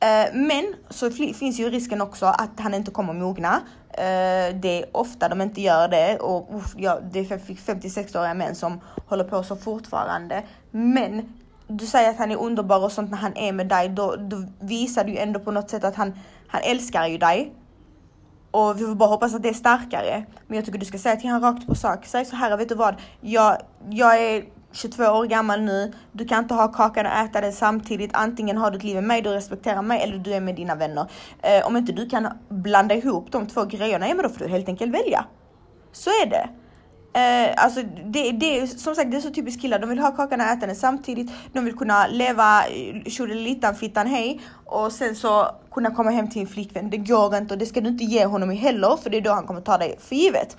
Eh, 0.00 0.34
men 0.34 0.74
så 0.90 1.10
finns 1.10 1.60
ju 1.60 1.70
risken 1.70 2.00
också 2.00 2.26
att 2.26 2.60
han 2.60 2.74
inte 2.74 2.90
kommer 2.90 3.12
mogna. 3.12 3.60
Eh, 3.90 4.54
det 4.54 4.82
är 4.82 4.84
ofta 4.92 5.28
de 5.28 5.40
inte 5.40 5.60
gör 5.60 5.88
det 5.88 6.18
och 6.18 6.62
ja, 6.76 7.00
det 7.12 7.18
är 7.18 7.24
56-åriga 7.24 8.34
män 8.34 8.54
som 8.54 8.80
håller 9.06 9.24
på 9.24 9.42
så 9.42 9.56
fortfarande. 9.56 10.42
Men 10.70 11.34
du 11.68 11.86
säger 11.86 12.10
att 12.10 12.18
han 12.18 12.30
är 12.30 12.36
underbar 12.36 12.84
och 12.84 12.92
sånt 12.92 13.10
när 13.10 13.18
han 13.18 13.36
är 13.36 13.52
med 13.52 13.68
dig, 13.68 13.88
då, 13.88 14.16
då 14.16 14.44
visar 14.60 15.04
du 15.04 15.10
ju 15.10 15.18
ändå 15.18 15.40
på 15.40 15.50
något 15.52 15.70
sätt 15.70 15.84
att 15.84 15.96
han, 15.96 16.12
han 16.48 16.60
älskar 16.64 17.06
ju 17.06 17.18
dig. 17.18 17.52
Och 18.50 18.80
vi 18.80 18.84
får 18.84 18.94
bara 18.94 19.08
hoppas 19.08 19.34
att 19.34 19.42
det 19.42 19.48
är 19.48 19.54
starkare. 19.54 20.24
Men 20.46 20.56
jag 20.56 20.64
tycker 20.64 20.78
du 20.78 20.86
ska 20.86 20.98
säga 20.98 21.16
till 21.16 21.30
honom 21.30 21.54
rakt 21.54 21.66
på 21.66 21.74
sak. 21.74 22.06
Säg 22.06 22.24
så 22.24 22.36
här, 22.36 22.56
vet 22.56 22.68
du 22.68 22.74
vad? 22.74 22.94
Jag, 23.20 23.56
jag 23.90 24.22
är 24.22 24.44
22 24.78 25.04
år 25.04 25.26
gammal 25.26 25.60
nu, 25.60 25.92
du 26.12 26.24
kan 26.24 26.42
inte 26.42 26.54
ha 26.54 26.68
kakan 26.68 27.06
och 27.06 27.12
äta 27.12 27.40
den 27.40 27.52
samtidigt. 27.52 28.10
Antingen 28.14 28.56
har 28.56 28.70
du 28.70 28.76
ett 28.76 28.84
liv 28.84 28.94
med 28.94 29.04
mig, 29.04 29.22
du 29.22 29.30
respekterar 29.30 29.82
mig 29.82 30.02
eller 30.02 30.18
du 30.18 30.34
är 30.34 30.40
med 30.40 30.54
dina 30.54 30.74
vänner. 30.74 31.10
Eh, 31.42 31.66
om 31.66 31.76
inte 31.76 31.92
du 31.92 32.08
kan 32.08 32.28
blanda 32.48 32.94
ihop 32.94 33.32
de 33.32 33.46
två 33.46 33.64
grejerna, 33.64 34.08
ja 34.08 34.14
men 34.14 34.22
då 34.22 34.28
får 34.28 34.44
du 34.44 34.48
helt 34.50 34.68
enkelt 34.68 34.94
välja. 34.94 35.24
Så 35.92 36.10
är 36.10 36.26
det. 36.26 36.48
Eh, 37.12 37.64
alltså 37.64 37.82
det, 38.04 38.32
det 38.32 38.60
är 38.60 38.66
som 38.66 38.94
sagt 38.94 39.10
det 39.10 39.16
är 39.16 39.20
så 39.20 39.30
typiskt 39.30 39.62
killar, 39.62 39.78
de 39.78 39.88
vill 39.88 39.98
ha 39.98 40.10
kakan 40.10 40.40
och 40.40 40.46
äta 40.46 40.66
den 40.66 40.76
samtidigt. 40.76 41.30
De 41.52 41.64
vill 41.64 41.76
kunna 41.76 42.06
leva 42.06 42.66
eh, 42.66 43.04
tjolilittan 43.04 43.74
fittan 43.74 44.06
hej 44.06 44.40
och 44.64 44.92
sen 44.92 45.16
så 45.16 45.48
kunna 45.72 45.90
komma 45.90 46.10
hem 46.10 46.30
till 46.30 46.42
en 46.42 46.48
flickvän. 46.48 46.90
Det 46.90 46.96
går 46.96 47.36
inte 47.36 47.54
och 47.54 47.58
det 47.58 47.66
ska 47.66 47.80
du 47.80 47.88
inte 47.88 48.04
ge 48.04 48.24
honom 48.24 48.50
heller 48.50 48.96
för 48.96 49.10
det 49.10 49.16
är 49.16 49.20
då 49.20 49.30
han 49.30 49.46
kommer 49.46 49.60
ta 49.60 49.78
dig 49.78 49.98
för 50.00 50.16
givet. 50.16 50.56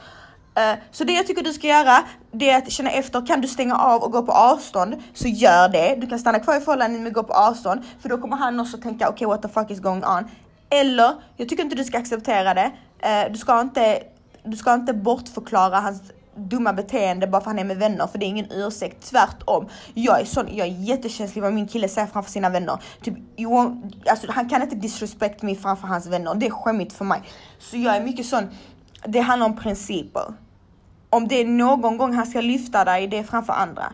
Eh, 0.60 0.78
så 0.92 1.04
det 1.04 1.14
jag 1.14 1.28
tycker 1.28 1.44
du 1.44 1.54
ska 1.54 1.68
göra, 1.68 2.04
det 2.32 2.50
är 2.50 2.58
att 2.58 2.72
känna 2.72 2.92
efter, 2.92 3.26
kan 3.26 3.42
du 3.42 3.48
stänga 3.48 3.76
av 3.78 4.04
och 4.04 4.12
gå 4.12 4.22
på 4.22 4.32
avstånd, 4.32 4.96
så 5.14 5.28
gör 5.28 5.70
det. 5.70 5.96
Du 5.96 6.08
kan 6.08 6.20
stanna 6.20 6.40
kvar 6.40 6.58
i 6.58 6.60
förhållandet 6.60 7.02
men 7.02 7.14
gå 7.14 7.24
på 7.24 7.34
avstånd, 7.34 7.82
för 8.02 8.10
då 8.10 8.18
kommer 8.18 8.38
han 8.38 8.60
också 8.60 8.78
tänka, 8.78 9.10
okej 9.10 9.28
okay, 9.28 9.28
what 9.28 9.42
the 9.42 9.48
fuck 9.48 9.72
is 9.72 9.80
going 9.80 10.04
on? 10.06 10.28
Eller, 10.70 11.16
jag 11.38 11.50
tycker 11.50 11.64
inte 11.64 11.76
du 11.76 11.84
ska 11.84 11.98
acceptera 11.98 12.54
det. 12.54 12.72
Eh, 13.00 13.32
du 13.32 13.38
ska 13.38 13.62
inte, 13.62 14.04
du 14.44 14.58
ska 14.58 14.74
inte 14.74 14.94
bortförklara 14.94 15.80
hans 15.80 16.02
dumma 16.36 16.74
beteende 16.74 17.28
bara 17.28 17.42
för 17.42 17.52
att 17.52 17.58
han 17.58 17.60
är 17.60 17.64
med 17.64 17.78
vänner, 17.78 18.08
för 18.08 18.20
det 18.20 18.26
är 18.26 18.28
ingen 18.28 18.52
ursäkt. 18.52 19.06
Tvärtom. 19.10 19.70
Jag 19.94 20.22
är 20.22 20.26
sån, 20.26 20.48
jag 20.52 20.68
är 20.68 20.72
jättekänslig 20.72 21.42
vad 21.42 21.54
min 21.54 21.68
kille 21.68 21.90
säger 21.90 22.08
framför 22.08 22.32
sina 22.32 22.50
vänner. 22.50 22.78
Typ, 23.02 23.16
alltså, 24.10 24.32
han 24.32 24.50
kan 24.50 24.62
inte 24.62 24.76
disrespect 24.76 25.42
mig 25.42 25.56
framför 25.56 25.88
hans 25.88 26.08
vänner, 26.08 26.36
det 26.36 26.46
är 26.46 26.52
skämmigt 26.52 26.94
för 26.94 27.06
mig. 27.06 27.22
Så 27.60 27.78
jag 27.78 27.96
är 27.96 28.04
mycket 28.04 28.26
sån, 28.26 28.50
det 29.06 29.20
handlar 29.20 29.46
om 29.46 29.58
principer. 29.58 30.34
Om 31.10 31.28
det 31.28 31.36
är 31.36 31.46
någon 31.46 31.98
gång 31.98 32.14
han 32.14 32.26
ska 32.26 32.42
lyfta 32.42 32.86
dig, 32.86 33.08
det 33.08 33.18
är 33.18 33.24
framför 33.24 33.54
andra. 33.54 33.94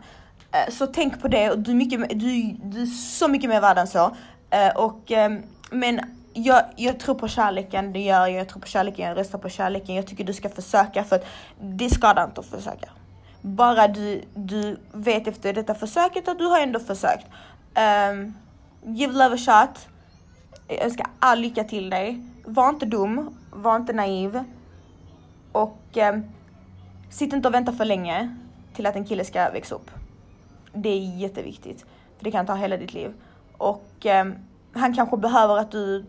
Eh, 0.52 0.74
så 0.74 0.88
tänk 0.88 1.22
på 1.22 1.28
det, 1.28 1.56
du 1.56 1.72
är, 1.72 1.76
mycket, 1.76 2.10
du, 2.10 2.42
du 2.64 2.82
är 2.82 2.86
så 2.86 3.28
mycket 3.28 3.50
mer 3.50 3.62
värd 3.62 3.78
än 3.78 3.88
så. 3.88 4.16
Eh, 4.50 4.76
och 4.76 5.12
ehm, 5.12 5.44
men 5.72 6.00
jag, 6.34 6.64
jag 6.76 7.00
tror 7.00 7.16
på 7.16 7.28
kärleken, 7.28 7.94
det 7.94 8.00
gör 8.00 8.28
jag. 8.28 8.32
Jag 8.32 8.50
tror 8.50 8.62
på 8.62 8.68
kärleken, 8.68 9.08
jag 9.08 9.18
röstar 9.18 9.40
på 9.40 9.50
kärleken. 9.50 9.96
Jag 9.96 10.08
tycker 10.08 10.24
du 10.24 10.34
ska 10.34 10.50
försöka 10.50 11.04
för 11.04 11.16
att 11.16 11.26
det 11.62 11.90
skadar 11.90 12.24
inte 12.24 12.40
att 12.40 12.46
försöka. 12.46 12.90
Bara 13.42 13.88
du, 13.88 14.22
du 14.34 14.78
vet 14.92 15.28
efter 15.28 15.54
detta 15.54 15.76
försöket 15.76 16.28
att 16.28 16.38
du 16.38 16.46
har 16.46 16.60
ändå 16.60 16.80
försökt. 16.80 17.26
Um, 18.12 18.34
give 18.96 19.14
love 19.14 19.36
a 19.36 19.38
shot. 19.38 19.88
Jag 20.68 20.86
önskar 20.86 21.08
all 21.20 21.40
lycka 21.40 21.64
till 21.64 21.90
dig. 21.90 22.22
Var 22.46 22.70
inte 22.70 22.86
dum, 22.86 23.38
var 23.52 23.76
inte 23.76 23.94
naiv. 23.94 24.44
Och 25.52 25.98
um, 26.14 26.24
sitt 27.10 27.34
inte 27.34 27.48
och 27.48 27.54
vänta 27.54 27.72
för 27.72 27.86
länge 27.86 28.36
till 28.74 28.86
att 28.86 28.96
en 28.96 29.06
kille 29.06 29.26
ska 29.26 29.50
växa 29.50 29.76
upp. 29.76 29.92
Det 30.74 30.90
är 30.90 31.18
jätteviktigt. 31.18 31.86
För 32.18 32.24
det 32.24 32.32
kan 32.32 32.46
ta 32.46 32.56
hela 32.56 32.78
ditt 32.78 32.94
liv. 32.94 33.14
Och 33.58 34.06
eh, 34.06 34.26
han 34.74 34.94
kanske 34.94 35.18
behöver 35.18 35.58
att 35.58 35.72
du 35.72 36.06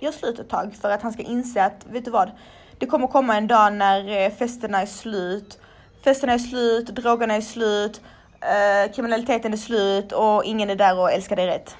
gör 0.00 0.12
slut 0.12 0.38
ett 0.38 0.48
tag 0.48 0.74
för 0.74 0.90
att 0.90 1.02
han 1.02 1.12
ska 1.12 1.22
inse 1.22 1.64
att, 1.64 1.86
vet 1.90 2.04
du 2.04 2.10
vad? 2.10 2.30
Det 2.78 2.86
kommer 2.86 3.06
komma 3.06 3.36
en 3.36 3.46
dag 3.46 3.72
när 3.72 4.24
eh, 4.24 4.30
festerna 4.30 4.82
är 4.82 4.86
slut. 4.86 5.60
Festerna 6.04 6.32
är 6.32 6.38
slut, 6.38 6.86
drogerna 6.86 7.34
är 7.34 7.40
slut, 7.40 8.00
eh, 8.40 8.92
kriminaliteten 8.92 9.52
är 9.52 9.56
slut 9.56 10.12
och 10.12 10.44
ingen 10.44 10.70
är 10.70 10.76
där 10.76 10.98
och 10.98 11.12
älskar 11.12 11.36
dig 11.36 11.46
rätt. 11.46 11.76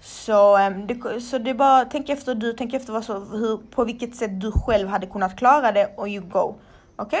Så, 0.00 0.58
eh, 0.58 0.70
det, 0.70 1.20
så 1.20 1.38
det 1.38 1.50
är 1.50 1.54
bara, 1.54 1.84
tänk 1.84 2.08
efter 2.08 2.34
du, 2.34 2.52
tänk 2.52 2.74
efter 2.74 2.92
vad 2.92 3.04
så, 3.04 3.18
hur, 3.18 3.56
på 3.56 3.84
vilket 3.84 4.16
sätt 4.16 4.40
du 4.40 4.52
själv 4.52 4.88
hade 4.88 5.06
kunnat 5.06 5.38
klara 5.38 5.72
det 5.72 5.90
och 5.96 6.08
you 6.08 6.24
go. 6.26 6.54
Okej? 6.96 7.20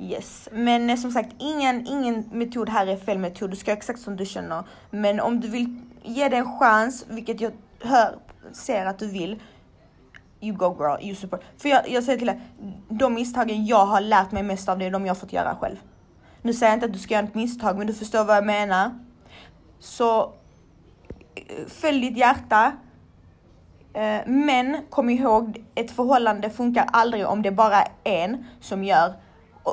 Yes, 0.00 0.48
men 0.52 0.90
eh, 0.90 0.96
som 0.96 1.10
sagt 1.10 1.34
ingen, 1.38 1.86
ingen 1.86 2.28
metod 2.32 2.68
här 2.68 2.86
är 2.86 2.96
fel 2.96 3.18
metod. 3.18 3.50
Du 3.50 3.56
ska 3.56 3.70
göra 3.70 3.78
exakt 3.78 4.00
som 4.00 4.16
du 4.16 4.26
känner. 4.26 4.64
Men 4.90 5.20
om 5.20 5.40
du 5.40 5.48
vill 5.48 5.80
ge 6.02 6.28
det 6.28 6.36
en 6.36 6.58
chans, 6.58 7.04
vilket 7.08 7.40
jag 7.40 7.52
hör 7.80 8.16
ser 8.52 8.86
att 8.86 8.98
du 8.98 9.06
vill, 9.06 9.42
you 10.40 10.56
go 10.56 10.76
girl, 10.78 11.06
you 11.06 11.14
support. 11.14 11.40
För 11.56 11.68
jag, 11.68 11.88
jag 11.90 12.04
säger 12.04 12.18
till 12.18 12.26
dig, 12.26 12.40
de 12.88 13.14
misstagen 13.14 13.66
jag 13.66 13.86
har 13.86 14.00
lärt 14.00 14.32
mig 14.32 14.42
mest 14.42 14.68
av 14.68 14.78
det 14.78 14.84
är 14.84 14.90
de 14.90 15.06
jag 15.06 15.14
har 15.14 15.20
fått 15.20 15.32
göra 15.32 15.56
själv. 15.60 15.76
Nu 16.42 16.52
säger 16.52 16.72
jag 16.72 16.76
inte 16.76 16.86
att 16.86 16.92
du 16.92 16.98
ska 16.98 17.14
göra 17.14 17.26
ett 17.26 17.34
misstag, 17.34 17.78
men 17.78 17.86
du 17.86 17.94
förstår 17.94 18.24
vad 18.24 18.36
jag 18.36 18.46
menar. 18.46 18.98
Så 19.78 20.22
eh, 21.34 21.66
följ 21.68 22.00
ditt 22.00 22.18
hjärta. 22.18 22.72
Eh, 23.92 24.20
men 24.26 24.76
kom 24.90 25.10
ihåg, 25.10 25.64
ett 25.74 25.90
förhållande 25.90 26.50
funkar 26.50 26.88
aldrig 26.92 27.26
om 27.26 27.42
det 27.42 27.48
är 27.48 27.52
bara 27.52 27.82
en 28.04 28.46
som 28.60 28.84
gör 28.84 29.14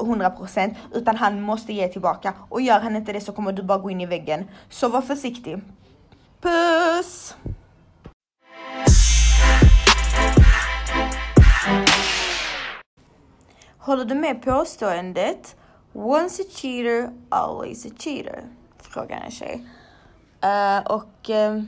100% 0.03 0.75
utan 0.93 1.15
han 1.15 1.41
måste 1.41 1.73
ge 1.73 1.87
tillbaka 1.87 2.33
och 2.49 2.61
gör 2.61 2.79
han 2.79 2.95
inte 2.95 3.13
det 3.13 3.21
så 3.21 3.31
kommer 3.31 3.53
du 3.53 3.63
bara 3.63 3.77
gå 3.77 3.89
in 3.89 4.01
i 4.01 4.05
väggen. 4.05 4.45
Så 4.69 4.89
var 4.89 5.01
försiktig. 5.01 5.61
Puss! 6.41 7.35
Håller 13.77 14.05
du 14.05 14.15
med 14.15 14.41
påståendet 14.41 15.55
Once 15.93 16.41
a 16.41 16.45
cheater, 16.49 17.13
always 17.29 17.85
a 17.85 17.89
cheater? 17.97 18.43
Frågar 18.77 19.21
en 19.25 19.31
tjej. 19.31 19.67
Uh, 20.43 20.91
och 20.91 21.29
uh, 21.29 21.63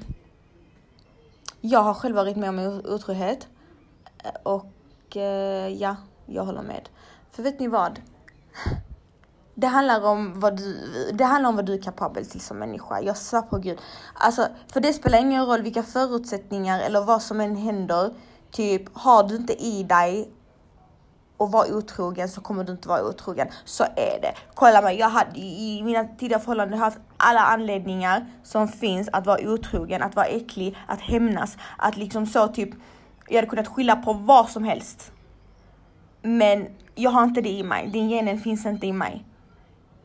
jag 1.61 1.79
har 1.79 1.93
själv 1.93 2.15
varit 2.15 2.37
med 2.37 2.49
om 2.49 2.81
otrohet. 2.85 3.47
Uh, 4.25 4.31
och 4.43 4.71
ja, 5.77 5.95
jag 6.25 6.45
håller 6.45 6.61
med. 6.61 6.89
För 7.31 7.43
vet 7.43 7.59
ni 7.59 7.67
vad? 7.67 8.01
Det 9.55 9.67
handlar 9.67 10.05
om 10.05 10.39
vad 10.39 10.57
du, 10.57 10.77
det 11.13 11.23
handlar 11.23 11.49
om 11.49 11.55
vad 11.55 11.65
du 11.65 11.73
är 11.73 11.81
kapabel 11.81 12.25
till 12.25 12.41
som 12.41 12.57
människa. 12.57 13.01
Jag 13.01 13.17
svär 13.17 13.41
på 13.41 13.57
gud. 13.57 13.77
Alltså, 14.13 14.47
för 14.73 14.79
det 14.79 14.93
spelar 14.93 15.19
ingen 15.19 15.45
roll 15.45 15.61
vilka 15.61 15.83
förutsättningar 15.83 16.79
eller 16.79 17.01
vad 17.01 17.21
som 17.21 17.41
än 17.41 17.55
händer. 17.55 18.13
Typ, 18.51 18.83
har 18.93 19.23
du 19.23 19.35
inte 19.35 19.53
i 19.53 19.83
dig 19.83 20.31
och 21.37 21.51
vara 21.51 21.75
otrogen 21.75 22.29
så 22.29 22.41
kommer 22.41 22.63
du 22.63 22.71
inte 22.71 22.87
vara 22.89 23.03
otrogen. 23.03 23.47
Så 23.65 23.83
är 23.83 24.21
det. 24.21 24.33
Kolla 24.53 24.81
mig, 24.81 24.99
jag 24.99 25.09
hade 25.09 25.39
i 25.39 25.81
mina 25.83 26.03
tidigare 26.03 26.41
förhållanden 26.41 26.79
haft 26.79 26.99
alla 27.17 27.39
anledningar 27.39 28.25
som 28.43 28.67
finns 28.67 29.09
att 29.11 29.25
vara 29.25 29.49
otrogen, 29.49 30.03
att 30.03 30.15
vara 30.15 30.25
äcklig, 30.25 30.77
att 30.87 30.99
hämnas, 30.99 31.57
att 31.77 31.97
liksom 31.97 32.25
så 32.25 32.47
typ. 32.47 32.69
Jag 33.27 33.35
hade 33.35 33.47
kunnat 33.47 33.67
skylla 33.67 33.95
på 33.95 34.13
vad 34.13 34.49
som 34.49 34.63
helst. 34.63 35.11
Men 36.27 36.67
jag 36.95 37.11
har 37.11 37.23
inte 37.23 37.41
det 37.41 37.49
i 37.49 37.63
mig. 37.63 37.87
Den 37.87 38.09
genen 38.09 38.39
finns 38.39 38.65
inte 38.65 38.87
i 38.87 38.93
mig. 38.93 39.23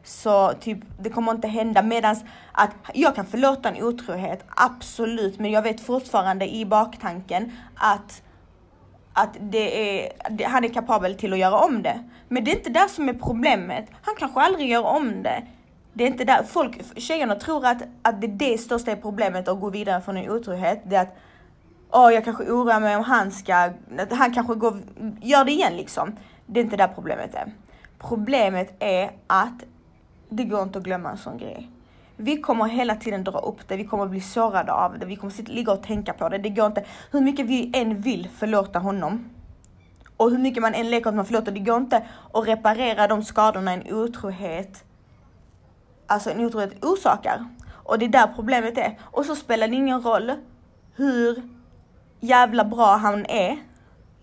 Så 0.05 0.52
typ, 0.52 0.79
det 0.99 1.11
kommer 1.11 1.33
inte 1.33 1.49
hända. 1.49 1.83
Medans 1.83 2.25
att 2.52 2.71
jag 2.95 3.14
kan 3.14 3.26
förlåta 3.26 3.69
en 3.69 3.83
otrohet, 3.83 4.45
absolut. 4.49 5.38
Men 5.38 5.50
jag 5.50 5.62
vet 5.62 5.81
fortfarande 5.81 6.55
i 6.55 6.64
baktanken 6.67 7.52
att 7.75 8.23
att 9.14 9.37
det 9.41 10.00
är, 10.00 10.12
det, 10.31 10.45
han 10.45 10.64
är 10.64 10.69
kapabel 10.69 11.14
till 11.14 11.33
att 11.33 11.38
göra 11.38 11.59
om 11.59 11.83
det. 11.83 12.05
Men 12.29 12.45
det 12.45 12.50
är 12.50 12.57
inte 12.57 12.71
det 12.71 12.88
som 12.88 13.09
är 13.09 13.14
problemet. 13.14 13.87
Han 14.02 14.14
kanske 14.19 14.41
aldrig 14.41 14.69
gör 14.69 14.87
om 14.87 15.23
det. 15.23 15.43
Det 15.93 16.05
är 16.05 16.09
inte 16.09 16.25
där. 16.25 16.43
Folk, 16.43 17.00
tjejerna 17.00 17.35
tror 17.35 17.67
att, 17.67 17.83
att 18.02 18.21
det 18.21 18.26
är 18.26 18.52
det 18.52 18.59
största 18.59 18.97
problemet 18.97 19.49
att 19.49 19.61
gå 19.61 19.71
vidare 19.71 20.00
från 20.00 20.17
en 20.17 20.31
otrohet. 20.31 20.83
Det 20.85 20.97
är 20.97 21.02
att 21.02 21.17
åh, 21.92 22.14
jag 22.14 22.25
kanske 22.25 22.44
oroar 22.44 22.80
mig 22.80 22.96
om 22.96 23.04
han 23.04 23.30
ska, 23.30 23.70
han 24.11 24.34
kanske 24.34 24.54
går, 24.54 24.76
gör 25.20 25.44
det 25.44 25.52
igen 25.52 25.76
liksom. 25.76 26.16
Det 26.46 26.61
är 26.61 26.64
inte 26.64 26.76
där 26.76 26.88
problemet 26.94 27.34
är. 27.34 27.52
Problemet 27.99 28.75
är 28.78 29.11
att 29.26 29.62
det 30.28 30.44
går 30.44 30.62
inte 30.62 30.78
att 30.78 30.84
glömma 30.84 31.11
en 31.11 31.18
sån 31.18 31.38
grej. 31.38 31.70
Vi 32.16 32.37
kommer 32.37 32.64
hela 32.64 32.96
tiden 32.96 33.25
dra 33.25 33.38
upp 33.38 33.68
det, 33.68 33.76
vi 33.76 33.84
kommer 33.84 34.06
bli 34.06 34.20
sårade 34.20 34.72
av 34.72 34.99
det, 34.99 35.06
vi 35.06 35.16
kommer 35.16 35.32
sitta, 35.32 35.52
ligga 35.52 35.72
och 35.72 35.82
tänka 35.82 36.12
på 36.12 36.28
det. 36.28 36.38
Det 36.38 36.49
går 36.49 36.66
inte, 36.66 36.84
hur 37.11 37.20
mycket 37.20 37.46
vi 37.46 37.70
än 37.75 38.00
vill 38.00 38.28
förlåta 38.28 38.78
honom 38.78 39.30
och 40.16 40.30
hur 40.30 40.38
mycket 40.38 40.62
man 40.62 40.75
än 40.75 40.90
leker 40.90 41.08
att 41.08 41.14
man 41.14 41.25
förlåter, 41.25 41.52
det 41.52 41.61
går 41.61 41.76
inte 41.76 42.06
att 42.32 42.49
reparera 42.49 43.06
de 43.06 43.25
skadorna 43.25 43.72
en 43.72 43.94
otrohet, 43.94 44.84
alltså 46.06 46.30
en 46.30 46.40
otrohet 46.40 46.84
orsakar. 46.84 47.46
Och 47.72 47.99
det 47.99 48.04
är 48.04 48.08
där 48.08 48.32
problemet 48.34 48.78
är. 48.78 48.99
Och 49.02 49.25
så 49.25 49.37
spelar 49.37 49.68
det 49.68 49.75
ingen 49.75 50.00
roll 50.00 50.32
hur 50.94 51.42
jävla 52.23 52.64
bra 52.64 52.97
han 52.97 53.26
är 53.26 53.59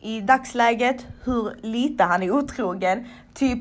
i 0.02 0.22
dagsläget, 0.22 1.08
hur 1.24 1.56
lite 1.62 2.04
han 2.04 2.24
är 2.24 2.32
otrogen. 2.32 3.08
Typ 3.34 3.60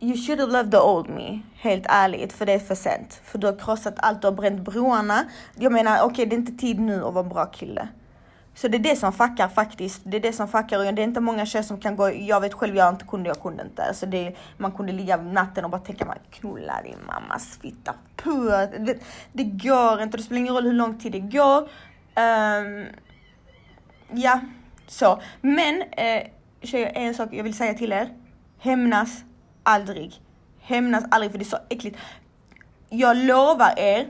You 0.00 0.16
should 0.16 0.40
have 0.40 0.52
loved 0.52 0.70
the 0.70 0.78
old 0.78 1.08
me, 1.08 1.40
helt 1.54 1.86
ärligt, 1.88 2.32
för 2.32 2.46
det 2.46 2.52
är 2.52 2.58
för 2.58 2.74
sent. 2.74 3.20
För 3.24 3.38
du 3.38 3.46
har 3.46 3.58
krossat 3.58 3.94
allt, 3.96 4.22
du 4.22 4.26
har 4.26 4.32
bränt 4.32 4.64
broarna. 4.64 5.24
Jag 5.54 5.72
menar, 5.72 5.96
okej, 5.96 6.06
okay, 6.06 6.24
det 6.24 6.34
är 6.34 6.38
inte 6.38 6.52
tid 6.52 6.80
nu 6.80 7.04
att 7.04 7.14
vara 7.14 7.24
en 7.24 7.28
bra 7.28 7.46
kille. 7.46 7.88
Så 8.54 8.68
det 8.68 8.76
är 8.76 8.78
det 8.78 8.96
som 8.96 9.12
fuckar 9.12 9.48
faktiskt. 9.48 10.00
Det 10.04 10.16
är 10.16 10.20
det 10.20 10.32
som 10.32 10.48
fuckar 10.48 10.78
och 10.78 10.94
det 10.94 11.02
är 11.02 11.04
inte 11.04 11.20
många 11.20 11.46
tjejer 11.46 11.62
som 11.62 11.80
kan 11.80 11.96
gå, 11.96 12.10
jag 12.10 12.40
vet 12.40 12.54
själv, 12.54 12.76
jag 12.76 12.88
inte 12.88 13.04
kunde, 13.04 13.28
jag 13.28 13.40
kunde 13.42 13.62
inte. 13.62 13.82
Alltså 13.82 14.06
det, 14.06 14.34
man 14.56 14.72
kunde 14.72 14.92
ligga 14.92 15.16
natten 15.16 15.64
och 15.64 15.70
bara 15.70 15.80
tänka, 15.80 16.04
man 16.04 16.16
knulla 16.30 16.82
din 16.84 16.98
mammas 17.06 17.58
fitta, 17.62 17.94
puh. 18.16 18.50
Det, 18.78 18.98
det 19.32 19.44
går 19.44 20.02
inte, 20.02 20.16
det 20.16 20.22
spelar 20.22 20.40
ingen 20.40 20.54
roll 20.54 20.64
hur 20.64 20.72
lång 20.72 20.98
tid 20.98 21.12
det 21.12 21.20
går. 21.20 21.58
Um, 21.60 22.86
ja, 24.12 24.40
så. 24.86 25.22
Men 25.40 25.82
eh, 25.82 26.22
tjejer, 26.62 26.92
en 26.94 27.14
sak 27.14 27.28
jag 27.32 27.44
vill 27.44 27.54
säga 27.54 27.74
till 27.74 27.92
er. 27.92 28.08
Hämnas 28.58 29.24
aldrig. 29.62 30.20
Hämnas 30.60 31.04
aldrig 31.10 31.30
för 31.30 31.38
det 31.38 31.44
är 31.44 31.46
så 31.46 31.58
äckligt. 31.68 31.98
Jag 32.90 33.16
lovar 33.16 33.74
er, 33.78 34.08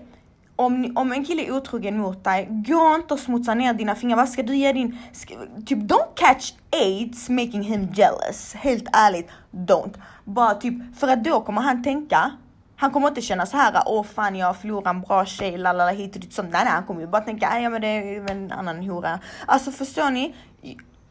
om, 0.57 0.93
om 0.97 1.13
en 1.13 1.25
kille 1.25 1.43
är 1.47 1.53
otrogen 1.53 1.99
mot 1.99 2.25
dig, 2.25 2.47
gå 2.51 2.95
inte 2.95 3.15
och 3.15 3.21
smutsa 3.21 3.55
ner 3.55 3.75
dina 3.75 3.95
fingrar. 3.95 4.17
Vad 4.17 4.29
ska 4.29 4.43
du 4.43 4.57
ge 4.57 4.73
din... 4.73 4.99
Ska, 5.13 5.35
typ 5.67 5.79
don't 5.79 6.15
catch 6.15 6.53
aids 6.71 7.29
making 7.29 7.63
him 7.63 7.89
jealous. 7.95 8.55
Helt 8.55 8.89
ärligt, 8.93 9.29
don't. 9.51 9.95
Bara 10.25 10.55
typ, 10.55 10.75
för 10.99 11.09
att 11.09 11.25
då 11.25 11.41
kommer 11.41 11.63
han 11.63 11.83
tänka 11.83 12.33
han 12.81 12.91
kommer 12.91 13.09
inte 13.09 13.23
känna 13.23 13.47
så 13.47 13.57
här, 13.57 13.83
åh 13.87 14.05
fan 14.05 14.37
jag 14.37 14.57
förlorar 14.57 14.91
en 14.91 15.01
bra 15.01 15.25
tjej, 15.25 15.59
lalala 15.59 15.91
hit 15.91 16.15
och 16.15 16.21
dit 16.21 16.33
sånt. 16.33 16.53
Nej, 16.53 16.65
nej, 16.65 16.73
han 16.73 16.85
kommer 16.85 17.01
ju 17.01 17.07
bara 17.07 17.23
tänka, 17.23 17.61
ja 17.61 17.71
men 17.71 17.81
det 17.81 17.89
är 17.89 18.31
en 18.31 18.53
annan 18.53 18.89
hora. 18.89 19.21
Alltså 19.47 19.71
förstår 19.71 20.11
ni? 20.11 20.35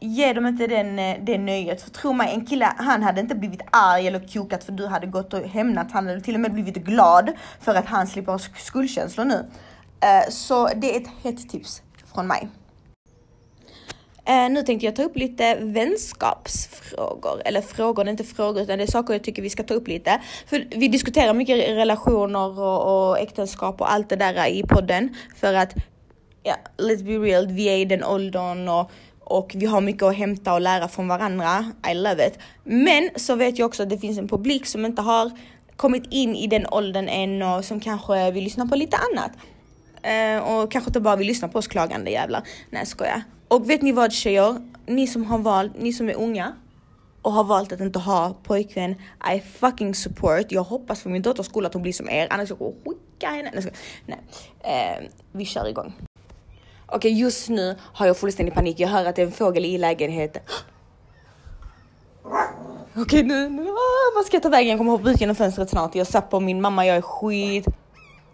ge 0.00 0.32
dem 0.32 0.46
inte 0.46 0.66
den, 0.66 0.98
eh, 0.98 1.16
det 1.22 1.38
nöjet. 1.38 1.82
För 1.82 1.90
tro 1.90 2.12
mig, 2.12 2.34
en 2.34 2.46
kille, 2.46 2.72
han 2.76 3.02
hade 3.02 3.20
inte 3.20 3.34
blivit 3.34 3.60
arg 3.72 4.06
eller 4.06 4.28
kokat 4.28 4.64
för 4.64 4.72
du 4.72 4.86
hade 4.86 5.06
gått 5.06 5.34
och 5.34 5.40
hämnat. 5.40 5.92
Han 5.92 6.06
hade 6.06 6.20
till 6.20 6.34
och 6.34 6.40
med 6.40 6.52
blivit 6.52 6.76
glad 6.76 7.32
för 7.60 7.74
att 7.74 7.86
han 7.86 8.06
slipper 8.06 8.32
ha 8.32 8.38
skuldkänslor 8.38 9.24
nu. 9.24 9.46
Eh, 10.00 10.30
så 10.30 10.68
det 10.68 10.96
är 10.96 11.00
ett 11.00 11.08
hett 11.22 11.48
tips 11.48 11.82
från 12.14 12.26
mig. 12.26 12.48
Eh, 14.28 14.50
nu 14.50 14.62
tänkte 14.62 14.86
jag 14.86 14.96
ta 14.96 15.02
upp 15.02 15.16
lite 15.16 15.54
vänskapsfrågor, 15.60 17.42
eller 17.44 17.60
frågor, 17.60 18.04
det 18.04 18.08
är 18.08 18.12
inte 18.12 18.24
frågor 18.24 18.62
utan 18.62 18.78
det 18.78 18.84
är 18.84 18.90
saker 18.90 19.14
jag 19.14 19.22
tycker 19.22 19.42
vi 19.42 19.50
ska 19.50 19.62
ta 19.62 19.74
upp 19.74 19.88
lite. 19.88 20.20
För 20.46 20.66
vi 20.70 20.88
diskuterar 20.88 21.34
mycket 21.34 21.68
relationer 21.68 22.60
och, 22.60 23.08
och 23.08 23.18
äktenskap 23.18 23.80
och 23.80 23.92
allt 23.92 24.08
det 24.08 24.16
där 24.16 24.46
i 24.46 24.62
podden 24.62 25.16
för 25.36 25.54
att, 25.54 25.74
ja, 26.42 26.54
let's 26.76 27.04
be 27.04 27.18
real, 27.18 27.46
vi 27.46 27.68
är 27.68 27.76
i 27.76 27.84
den 27.84 28.04
åldern 28.04 28.68
och 28.68 28.90
och 29.30 29.52
vi 29.54 29.66
har 29.66 29.80
mycket 29.80 30.02
att 30.02 30.16
hämta 30.16 30.54
och 30.54 30.60
lära 30.60 30.88
från 30.88 31.08
varandra. 31.08 31.72
I 31.90 31.94
love 31.94 32.26
it. 32.26 32.38
Men 32.64 33.10
så 33.16 33.34
vet 33.34 33.58
jag 33.58 33.66
också 33.66 33.82
att 33.82 33.90
det 33.90 33.98
finns 33.98 34.18
en 34.18 34.28
publik 34.28 34.66
som 34.66 34.84
inte 34.84 35.02
har 35.02 35.30
kommit 35.76 36.04
in 36.10 36.36
i 36.36 36.46
den 36.46 36.66
åldern 36.66 37.08
än 37.08 37.42
och 37.42 37.64
som 37.64 37.80
kanske 37.80 38.30
vill 38.30 38.44
lyssna 38.44 38.66
på 38.66 38.76
lite 38.76 38.96
annat. 38.96 39.30
Eh, 40.02 40.52
och 40.52 40.72
kanske 40.72 40.88
inte 40.88 41.00
bara 41.00 41.16
vill 41.16 41.26
lyssna 41.26 41.48
på 41.48 41.58
oss 41.58 41.66
klagande 41.66 42.10
jävlar. 42.10 42.42
Nej 42.70 42.86
skojar. 42.86 43.22
Och 43.48 43.70
vet 43.70 43.82
ni 43.82 43.92
vad 43.92 44.12
tjejer? 44.12 44.60
Ni 44.86 45.06
som 45.06 45.24
har 45.24 45.38
valt, 45.38 45.78
ni 45.78 45.92
som 45.92 46.08
är 46.08 46.14
unga 46.14 46.52
och 47.22 47.32
har 47.32 47.44
valt 47.44 47.72
att 47.72 47.80
inte 47.80 47.98
ha 47.98 48.34
pojkvän, 48.42 48.94
I 49.34 49.40
fucking 49.40 49.94
support. 49.94 50.46
Jag 50.52 50.62
hoppas 50.62 51.02
för 51.02 51.10
min 51.10 51.22
dotters 51.22 51.46
skull 51.46 51.66
att 51.66 51.74
hon 51.74 51.82
blir 51.82 51.92
som 51.92 52.08
er, 52.08 52.26
annars 52.30 52.48
jag 52.50 52.58
kommer 52.58 52.72
skicka 52.84 53.28
henne. 53.28 53.50
Nej, 53.54 53.72
Nej. 54.06 54.18
Eh, 54.60 55.08
vi 55.32 55.44
kör 55.44 55.68
igång. 55.68 55.92
Okej, 56.86 56.96
okay, 56.96 57.10
just 57.10 57.48
nu 57.48 57.76
har 57.80 58.06
jag 58.06 58.16
fullständig 58.16 58.54
panik. 58.54 58.80
Jag 58.80 58.88
hör 58.88 59.04
att 59.04 59.16
det 59.16 59.22
är 59.22 59.26
en 59.26 59.32
fågel 59.32 59.64
i 59.64 59.78
lägenheten. 59.78 60.42
Okej, 62.22 63.02
okay, 63.02 63.22
nu, 63.22 63.48
nu 63.48 63.70
ah, 63.70 64.12
vad 64.14 64.24
ska 64.26 64.36
jag 64.36 64.42
ta 64.42 64.48
vägen? 64.48 64.68
Jag 64.68 64.78
kommer 64.78 64.92
hoppa 64.92 65.10
ut 65.10 65.20
genom 65.20 65.36
fönstret 65.36 65.70
snart. 65.70 65.94
Jag 65.94 66.06
satt 66.06 66.30
på 66.30 66.40
min 66.40 66.60
mamma, 66.60 66.86
jag 66.86 66.96
är 66.96 67.02
skit. 67.02 67.66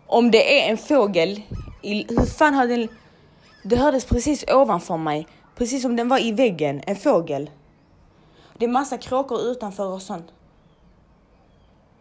Om 0.06 0.30
det 0.30 0.60
är 0.60 0.70
en 0.70 0.76
fågel, 0.76 1.42
i, 1.82 2.06
hur 2.08 2.26
fan 2.26 2.54
har 2.54 2.66
den... 2.66 2.88
Det 3.66 3.76
hördes 3.76 4.04
precis 4.04 4.44
ovanför 4.48 4.96
mig, 4.96 5.28
precis 5.54 5.82
som 5.82 5.96
den 5.96 6.08
var 6.08 6.18
i 6.18 6.32
väggen, 6.32 6.82
en 6.86 6.96
fågel. 6.96 7.50
Det 8.58 8.64
är 8.64 8.68
massa 8.68 8.98
kråkor 8.98 9.40
utanför 9.40 9.86
och 9.86 10.02
sånt. 10.02 10.32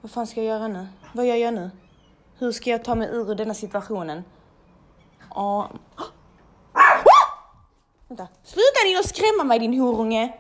Vad 0.02 0.12
fan 0.12 0.28
ska 0.28 0.44
jag 0.44 0.60
göra 0.60 0.68
nu? 0.68 0.88
Vad 1.14 1.26
gör 1.26 1.36
jag 1.36 1.54
nu? 1.54 1.72
Hur 2.38 2.52
ska 2.52 2.70
jag 2.70 2.84
ta 2.84 2.96
mig 2.96 3.10
ur 3.12 3.36
denna 3.36 3.54
situationen? 3.54 4.24
Och... 5.30 5.66
Vänta, 8.08 8.28
sluta 8.44 8.84
din 8.86 8.98
och 8.98 9.06
skrämma 9.06 9.44
mig 9.44 9.60
din 9.60 9.80
horunge! 9.80 10.40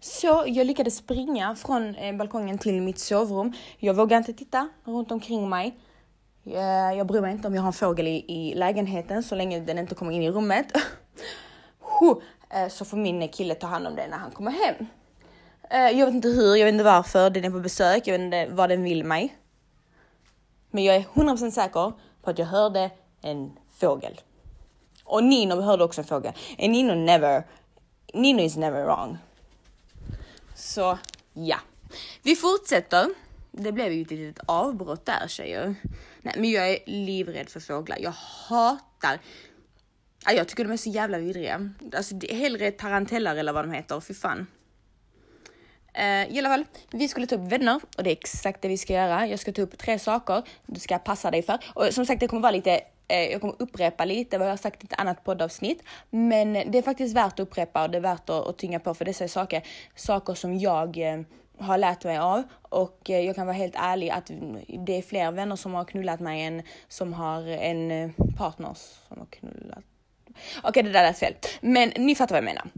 Så 0.00 0.44
jag 0.46 0.66
lyckades 0.66 0.96
springa 0.96 1.54
från 1.54 1.94
eh, 1.94 2.16
balkongen 2.16 2.58
till 2.58 2.82
mitt 2.82 2.98
sovrum. 2.98 3.52
Jag 3.78 3.94
vågade 3.94 4.18
inte 4.18 4.32
titta 4.32 4.68
runt 4.84 5.12
omkring 5.12 5.48
mig. 5.48 5.78
Eh, 6.46 6.98
jag, 6.98 7.06
bryr 7.06 7.20
mig 7.20 7.32
inte 7.32 7.48
om 7.48 7.54
jag 7.54 7.62
har 7.62 7.66
en 7.66 7.72
fågel 7.72 8.06
i, 8.06 8.24
i 8.28 8.54
lägenheten 8.54 9.22
så 9.22 9.34
länge 9.34 9.60
den 9.60 9.78
inte 9.78 9.94
kommer 9.94 10.12
in 10.12 10.22
i 10.22 10.30
rummet. 10.30 10.66
Eh, 12.50 12.68
så 12.68 12.84
får 12.84 12.96
min 12.96 13.28
kille 13.28 13.54
ta 13.54 13.66
hand 13.66 13.86
om 13.86 13.96
det 13.96 14.06
när 14.06 14.16
han 14.18 14.30
kommer 14.30 14.50
hem. 14.50 14.86
Eh, 15.70 15.98
jag 15.98 16.06
vet 16.06 16.14
inte 16.14 16.28
hur, 16.28 16.56
jag 16.56 16.64
vet 16.64 16.72
inte 16.72 16.84
varför 16.84 17.30
den 17.30 17.44
är 17.44 17.50
på 17.50 17.60
besök, 17.60 18.06
jag 18.06 18.12
vet 18.12 18.20
inte 18.20 18.46
vad 18.50 18.68
den 18.68 18.82
vill 18.82 19.04
mig. 19.04 19.36
Men 20.70 20.84
jag 20.84 20.96
är 20.96 21.00
100% 21.00 21.50
säker 21.50 21.92
på 22.22 22.30
att 22.30 22.38
jag 22.38 22.46
hörde 22.46 22.90
en 23.22 23.52
fågel. 23.76 24.20
Och 25.04 25.24
Nino 25.24 25.60
hörde 25.60 25.84
också 25.84 26.00
en 26.00 26.06
fågel. 26.06 26.32
And 26.58 26.72
Nino 26.72 26.94
never, 26.94 27.46
Nino 28.14 28.40
is 28.40 28.56
never 28.56 28.84
wrong. 28.84 29.18
Så 30.54 30.98
ja, 31.32 31.58
vi 32.22 32.36
fortsätter. 32.36 33.06
Det 33.56 33.72
blev 33.72 33.92
ju 33.92 34.02
ett 34.02 34.10
litet 34.10 34.44
avbrott 34.46 35.06
där 35.06 35.28
tjejer. 35.28 35.74
Nej, 36.22 36.34
men 36.36 36.50
jag 36.50 36.70
är 36.70 36.78
livrädd 36.86 37.48
för 37.48 37.60
fåglar. 37.60 37.98
Jag 38.00 38.14
hatar 38.48 39.20
jag 40.32 40.48
tycker 40.48 40.64
de 40.64 40.72
är 40.72 40.76
så 40.76 40.90
jävla 40.90 41.18
vidriga. 41.18 41.70
Alltså 41.96 42.14
hellre 42.30 42.70
tarantellar 42.70 43.36
eller 43.36 43.52
vad 43.52 43.64
de 43.64 43.72
heter, 43.72 44.00
fy 44.00 44.14
fan. 44.14 44.46
Uh, 45.98 46.34
I 46.34 46.38
alla 46.38 46.48
fall, 46.48 46.64
vi 46.90 47.08
skulle 47.08 47.26
ta 47.26 47.34
upp 47.34 47.52
vänner 47.52 47.80
och 47.96 48.02
det 48.02 48.10
är 48.10 48.16
exakt 48.16 48.62
det 48.62 48.68
vi 48.68 48.78
ska 48.78 48.92
göra. 48.92 49.26
Jag 49.26 49.38
ska 49.38 49.52
ta 49.52 49.62
upp 49.62 49.78
tre 49.78 49.98
saker 49.98 50.42
du 50.66 50.80
ska 50.80 50.98
passa 50.98 51.30
dig 51.30 51.42
för. 51.42 51.58
Och 51.74 51.84
som 51.94 52.06
sagt, 52.06 52.20
det 52.20 52.28
kommer 52.28 52.42
vara 52.42 52.52
lite 52.52 52.80
uh, 53.12 53.18
jag 53.18 53.40
kommer 53.40 53.54
upprepa 53.58 54.04
lite 54.04 54.38
vad 54.38 54.46
jag 54.46 54.52
har 54.52 54.56
sagt 54.56 54.82
i 54.82 54.86
ett 54.86 55.00
annat 55.00 55.24
poddavsnitt. 55.24 55.82
Men 56.10 56.52
det 56.52 56.78
är 56.78 56.82
faktiskt 56.82 57.16
värt 57.16 57.32
att 57.32 57.40
upprepa 57.40 57.84
och 57.84 57.90
det 57.90 57.98
är 57.98 58.02
värt 58.02 58.30
att, 58.30 58.46
att 58.46 58.58
tynga 58.58 58.80
på 58.80 58.94
för 58.94 59.04
dessa 59.04 59.28
saker, 59.28 59.62
saker 59.94 60.34
som 60.34 60.58
jag 60.58 60.96
uh, 60.96 61.20
har 61.58 61.78
lärt 61.78 62.04
mig 62.04 62.18
av 62.18 62.42
och 62.62 63.10
eh, 63.10 63.20
jag 63.20 63.34
kan 63.36 63.46
vara 63.46 63.56
helt 63.56 63.74
ärlig 63.76 64.10
att 64.10 64.30
det 64.86 64.98
är 64.98 65.02
fler 65.02 65.32
vänner 65.32 65.56
som 65.56 65.74
har 65.74 65.84
knullat 65.84 66.20
mig 66.20 66.42
än 66.42 66.62
som 66.88 67.12
har 67.12 67.46
en 67.46 67.90
eh, 67.90 68.10
partner 68.36 68.74
som 69.08 69.18
har 69.18 69.26
knullat. 69.26 69.84
Okej, 70.28 70.68
okay, 70.68 70.82
det 70.82 70.90
där 70.90 71.02
lät 71.02 71.18
fel, 71.18 71.34
men 71.60 71.92
ni 71.96 72.14
fattar 72.14 72.34
vad 72.34 72.38
jag 72.38 72.44
menar. 72.44 72.70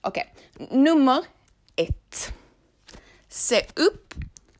Okej, 0.00 0.34
okay. 0.54 0.78
nummer 0.78 1.24
ett. 1.76 2.32
Se 3.28 3.60
upp 3.76 4.14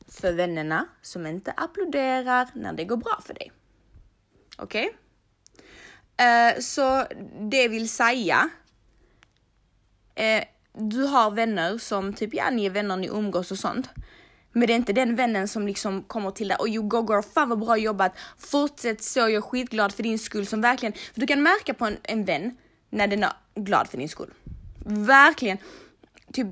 för 0.07 0.33
vännerna 0.33 0.87
som 1.01 1.27
inte 1.27 1.51
applåderar 1.51 2.47
när 2.53 2.73
det 2.73 2.83
går 2.83 2.97
bra 2.97 3.21
för 3.25 3.33
dig. 3.33 3.51
Okej? 4.57 4.85
Okay? 4.85 4.93
Uh, 6.19 6.59
så 6.59 7.05
det 7.39 7.67
vill 7.67 7.89
säga, 7.89 8.49
uh, 10.19 10.43
du 10.79 11.03
har 11.03 11.31
vänner 11.31 11.77
som 11.77 12.13
typ, 12.13 12.33
ja 12.33 12.49
ni 12.49 12.65
är 12.65 12.69
vänner, 12.69 12.97
ni 12.97 13.07
umgås 13.07 13.51
och 13.51 13.59
sånt. 13.59 13.89
Men 14.51 14.67
det 14.67 14.73
är 14.73 14.75
inte 14.75 14.93
den 14.93 15.15
vännen 15.15 15.47
som 15.47 15.67
liksom 15.67 16.03
kommer 16.03 16.31
till 16.31 16.47
dig 16.47 16.57
och 16.57 16.67
you 16.67 16.87
go 16.87 17.05
girl, 17.09 17.21
fan 17.33 17.49
vad 17.49 17.59
bra 17.59 17.77
jobbat, 17.77 18.11
fortsätt 18.37 19.03
så, 19.03 19.19
jag 19.19 19.33
är 19.33 19.41
skitglad 19.41 19.93
för 19.93 20.03
din 20.03 20.19
skull 20.19 20.47
som 20.47 20.61
verkligen, 20.61 20.93
för 21.13 21.21
du 21.21 21.27
kan 21.27 21.43
märka 21.43 21.73
på 21.73 21.85
en, 21.85 21.97
en 22.03 22.25
vän 22.25 22.57
när 22.89 23.07
den 23.07 23.23
är 23.23 23.31
glad 23.55 23.87
för 23.87 23.97
din 23.97 24.09
skull. 24.09 24.33
Verkligen. 24.85 25.57
Typ 26.33 26.47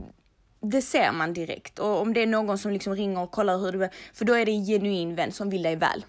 det 0.71 0.81
ser 0.81 1.11
man 1.11 1.33
direkt 1.33 1.79
och 1.79 2.01
om 2.01 2.13
det 2.13 2.21
är 2.21 2.27
någon 2.27 2.57
som 2.57 2.71
liksom 2.71 2.95
ringer 2.95 3.21
och 3.21 3.31
kollar 3.31 3.57
hur 3.57 3.71
du 3.71 3.83
är, 3.83 3.89
för 4.13 4.25
då 4.25 4.33
är 4.33 4.45
det 4.45 4.51
en 4.51 4.65
genuin 4.65 5.15
vän 5.15 5.31
som 5.31 5.49
vill 5.49 5.63
dig 5.63 5.75
väl. 5.75 6.05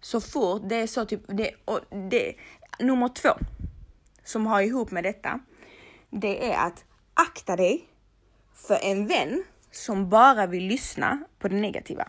Så 0.00 0.20
fort 0.20 0.62
det 0.68 0.76
är 0.76 0.86
så 0.86 1.04
typ, 1.04 1.22
det, 1.26 1.50
och 1.64 1.80
det, 2.10 2.34
nummer 2.78 3.08
två 3.08 3.30
som 4.24 4.46
har 4.46 4.62
ihop 4.62 4.90
med 4.90 5.04
detta, 5.04 5.40
det 6.10 6.52
är 6.52 6.66
att 6.66 6.84
akta 7.18 7.56
dig 7.56 7.88
för 8.54 8.78
en 8.82 9.06
vän 9.06 9.44
som 9.70 10.08
bara 10.08 10.46
vill 10.46 10.66
lyssna 10.66 11.18
på 11.38 11.48
det 11.48 11.56
negativa. 11.56 12.08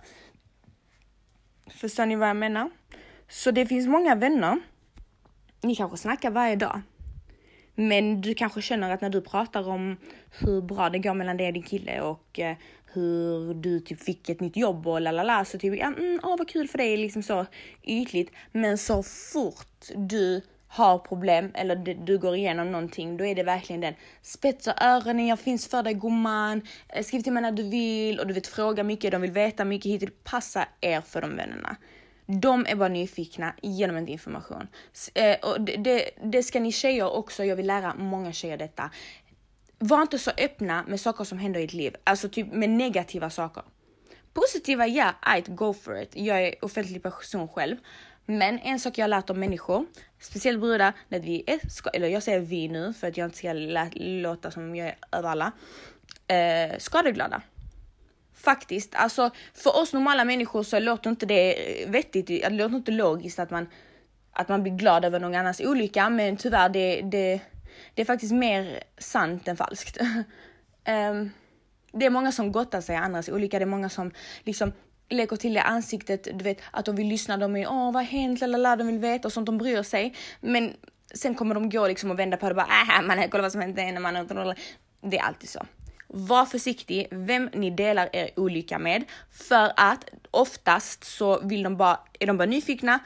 Förstår 1.68 2.06
ni 2.06 2.16
vad 2.16 2.30
jag 2.30 2.38
menar? 2.38 2.70
Så 3.28 3.52
det 3.52 3.66
finns 3.66 3.88
många 3.88 4.16
vänner, 4.16 4.60
ni 5.62 5.76
kanske 5.76 5.98
snackar 5.98 6.32
varje 6.32 6.56
dag, 6.56 6.82
men 7.76 8.22
du 8.22 8.34
kanske 8.34 8.62
känner 8.62 8.90
att 8.90 9.02
när 9.02 9.10
du 9.10 9.22
pratar 9.22 9.68
om 9.70 9.98
hur 10.40 10.62
bra 10.62 10.90
det 10.90 11.00
går 11.00 11.14
mellan 11.14 11.38
dig 11.38 11.48
och 11.48 11.54
din 11.54 11.64
kille 11.64 12.02
och 12.02 12.40
eh, 12.40 12.58
hur 12.94 13.54
du 13.54 13.80
typ 13.80 14.02
fick 14.02 14.30
ett 14.30 14.40
nytt 14.40 14.58
jobb 14.58 14.88
och 14.88 15.02
lalala 15.02 15.46
så 15.46 15.58
typ 15.58 15.80
ja, 15.80 15.86
mm, 15.86 16.20
åh 16.24 16.38
vad 16.38 16.50
kul 16.50 16.68
för 16.68 16.78
dig 16.78 16.98
liksom 16.98 17.24
så 17.24 17.46
ytligt. 17.84 18.32
Men 18.52 18.78
så 18.78 19.04
fort 19.04 19.86
du 19.96 20.42
har 20.72 21.00
problem 21.00 21.52
eller 21.54 21.76
du 22.06 22.18
går 22.18 22.36
igenom 22.36 22.72
någonting, 22.72 23.18
då 23.18 23.26
är 23.26 23.36
det 23.36 23.44
verkligen 23.44 23.82
den. 23.82 23.94
Spetsa 24.22 24.74
öronen, 24.82 25.28
jag 25.28 25.40
finns 25.40 25.68
för 25.68 25.84
dig 25.84 25.94
gumman. 25.94 26.62
Eh, 26.90 27.04
skriv 27.04 27.22
till 27.22 27.34
mig 27.34 27.42
när 27.42 27.52
du 27.52 27.64
vill 27.64 28.20
och 28.20 28.28
du 28.28 28.34
vet 28.34 28.48
fråga 28.48 28.84
mycket, 28.84 29.12
de 29.12 29.22
vill 29.22 29.32
veta 29.32 29.66
mycket 29.66 29.92
hit. 29.92 30.24
Passa 30.24 30.68
er 30.82 31.02
för 31.02 31.22
de 31.22 31.36
vännerna. 31.36 31.76
De 32.26 32.66
är 32.66 32.76
bara 32.76 32.90
nyfikna, 32.90 33.54
genom 33.62 33.96
dem 33.96 34.02
inte 34.02 34.12
information. 34.12 34.68
Eh, 35.14 35.38
och 35.40 35.62
det, 35.62 35.76
det, 35.76 36.10
det, 36.24 36.44
ska 36.44 36.60
ni 36.60 36.72
tjejer 36.72 37.12
också, 37.12 37.44
jag 37.44 37.56
vill 37.56 37.68
lära 37.68 37.96
många 37.96 38.32
tjejer 38.32 38.58
detta. 38.58 38.90
Var 39.80 40.02
inte 40.02 40.20
så 40.20 40.32
öppna 40.38 40.84
med 40.88 41.00
saker 41.00 41.24
som 41.24 41.40
händer 41.40 41.60
i 41.60 41.64
ditt 41.64 41.74
liv, 41.74 41.96
alltså 42.04 42.30
typ 42.30 42.54
med 42.54 42.70
negativa 42.70 43.30
saker. 43.30 43.64
Positiva, 44.34 44.88
ja, 44.88 45.14
I 45.38 45.42
go 45.48 45.74
for 45.74 46.02
it. 46.02 46.12
Jag 46.14 46.44
är 46.44 46.66
offentlig 46.66 47.04
person 47.04 47.48
själv. 47.48 47.76
Men 48.30 48.60
en 48.60 48.80
sak 48.80 48.98
jag 48.98 49.04
har 49.04 49.10
lärt 49.10 49.30
om 49.30 49.40
människor, 49.40 49.86
speciellt 50.20 50.60
brudar, 50.60 50.94
när 51.08 51.20
vi 51.20 51.44
är, 51.48 51.60
eller 51.94 52.08
jag 52.08 52.24
säger 52.24 52.40
vi 52.40 52.68
nu 52.68 52.94
för 52.94 53.08
att 53.08 53.18
jag 53.18 53.28
inte 53.28 53.38
ska 53.38 53.54
låta 53.94 54.52
som 54.52 54.76
jag 54.76 54.88
är 54.88 54.96
över 55.12 55.30
alla, 55.30 55.52
eh, 56.28 56.78
skadeglada. 56.78 57.42
Faktiskt, 58.34 58.96
alltså 58.96 59.32
för 59.54 59.78
oss 59.82 59.94
normala 59.94 60.26
människor 60.26 60.64
så 60.64 60.80
låter 60.80 61.10
inte 61.10 61.26
det 61.26 61.82
eh, 61.84 61.90
vettigt, 61.90 62.28
det 62.28 62.50
låter 62.50 62.76
inte 62.76 62.92
logiskt 62.92 63.40
att 63.40 63.52
man, 63.52 63.68
att 64.32 64.50
man 64.50 64.64
blir 64.64 64.74
glad 64.74 65.06
över 65.06 65.20
någon 65.20 65.36
annans 65.36 65.60
olycka, 65.60 66.10
men 66.10 66.38
tyvärr 66.38 66.70
det, 66.70 67.02
det, 67.02 67.42
det 67.94 68.02
är 68.02 68.06
faktiskt 68.06 68.34
mer 68.34 68.84
sant 68.98 69.48
än 69.48 69.58
falskt. 69.58 69.98
um, 70.02 71.32
det 71.92 72.06
är 72.06 72.10
många 72.10 72.32
som 72.32 72.52
gottar 72.52 72.82
sig 72.82 72.96
i 72.96 72.98
andras 72.98 73.30
olycka, 73.30 73.60
det 73.60 73.66
är 73.66 73.68
många 73.68 73.90
som 73.90 74.12
liksom 74.44 74.72
leker 75.10 75.36
till 75.36 75.58
i 75.58 75.60
ansiktet, 75.60 76.28
du 76.34 76.44
vet 76.44 76.62
att 76.72 76.86
de 76.86 76.96
vill 76.96 77.08
lyssna, 77.08 77.38
de 77.38 77.56
är 77.56 77.68
åh 77.68 77.86
vad 77.86 77.96
har 77.96 78.02
hänt, 78.02 78.42
lalala, 78.42 78.76
de 78.76 78.88
vill 78.88 79.00
veta 79.00 79.28
och 79.28 79.34
sånt, 79.34 79.46
de 79.46 79.58
bryr 79.58 79.84
sig. 79.84 80.16
Men 80.42 80.74
sen 81.14 81.36
kommer 81.36 81.56
de 81.56 81.70
gå 81.70 81.88
liksom 81.88 82.12
och 82.12 82.20
vända 82.20 82.38
på 82.38 82.46
det 82.46 82.52
och 82.52 82.56
bara 82.56 82.98
äh, 83.00 83.02
man 83.02 83.30
kolla 83.30 83.42
vad 83.42 83.52
som 83.52 83.62
hänt 83.62 83.76
när 83.76 84.00
man 84.00 84.28
Det 85.02 85.18
är 85.18 85.24
alltid 85.24 85.50
så. 85.50 85.66
Var 86.08 86.46
försiktig 86.46 87.08
vem 87.12 87.50
ni 87.54 87.70
delar 87.70 88.10
er 88.14 88.30
olycka 88.36 88.80
med 88.80 89.04
för 89.32 89.72
att 89.76 90.10
oftast 90.32 91.04
så 91.04 91.40
vill 91.40 91.64
de 91.64 91.78
bara, 91.78 92.00
är 92.20 92.28
de 92.28 92.38
bara 92.38 92.46
nyfikna 92.46 93.00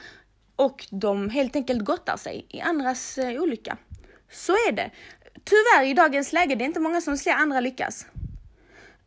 och 0.56 0.86
de 0.90 1.30
helt 1.30 1.56
enkelt 1.56 1.84
gottar 1.84 2.16
sig 2.16 2.46
i 2.48 2.60
andras 2.60 3.18
eh, 3.18 3.42
olycka. 3.42 3.76
Så 4.30 4.52
är 4.52 4.72
det. 4.72 4.90
Tyvärr 5.44 5.90
i 5.90 5.94
dagens 5.94 6.32
läge, 6.32 6.54
det 6.54 6.64
är 6.64 6.66
inte 6.66 6.80
många 6.80 7.00
som 7.00 7.16
ser 7.16 7.32
andra 7.32 7.60
lyckas. 7.60 8.06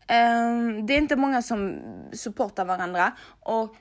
Um, 0.09 0.85
det 0.85 0.93
är 0.93 0.97
inte 0.97 1.15
många 1.15 1.41
som 1.41 1.79
supportar 2.13 2.65
varandra 2.65 3.11
och 3.39 3.75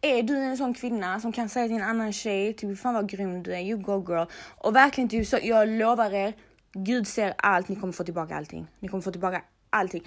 är 0.00 0.22
du 0.22 0.36
en 0.36 0.56
sån 0.56 0.74
kvinna 0.74 1.20
som 1.20 1.32
kan 1.32 1.48
säga 1.48 1.66
till 1.66 1.76
en 1.76 1.82
annan 1.82 2.12
tjej, 2.12 2.54
typ 2.54 2.78
fan 2.78 2.94
vad 2.94 3.08
grym 3.08 3.42
du 3.42 3.54
är, 3.54 3.60
you 3.60 3.82
go 3.82 4.04
girl. 4.08 4.26
Och 4.56 4.76
verkligen 4.76 5.08
typ 5.08 5.26
så, 5.26 5.38
jag 5.42 5.68
lovar 5.68 6.14
er, 6.14 6.34
Gud 6.72 7.08
ser 7.08 7.34
allt, 7.38 7.68
ni 7.68 7.76
kommer 7.76 7.92
få 7.92 8.04
tillbaka 8.04 8.36
allting. 8.36 8.66
Ni 8.80 8.88
kommer 8.88 9.02
få 9.02 9.10
tillbaka 9.10 9.42
allting. 9.70 10.02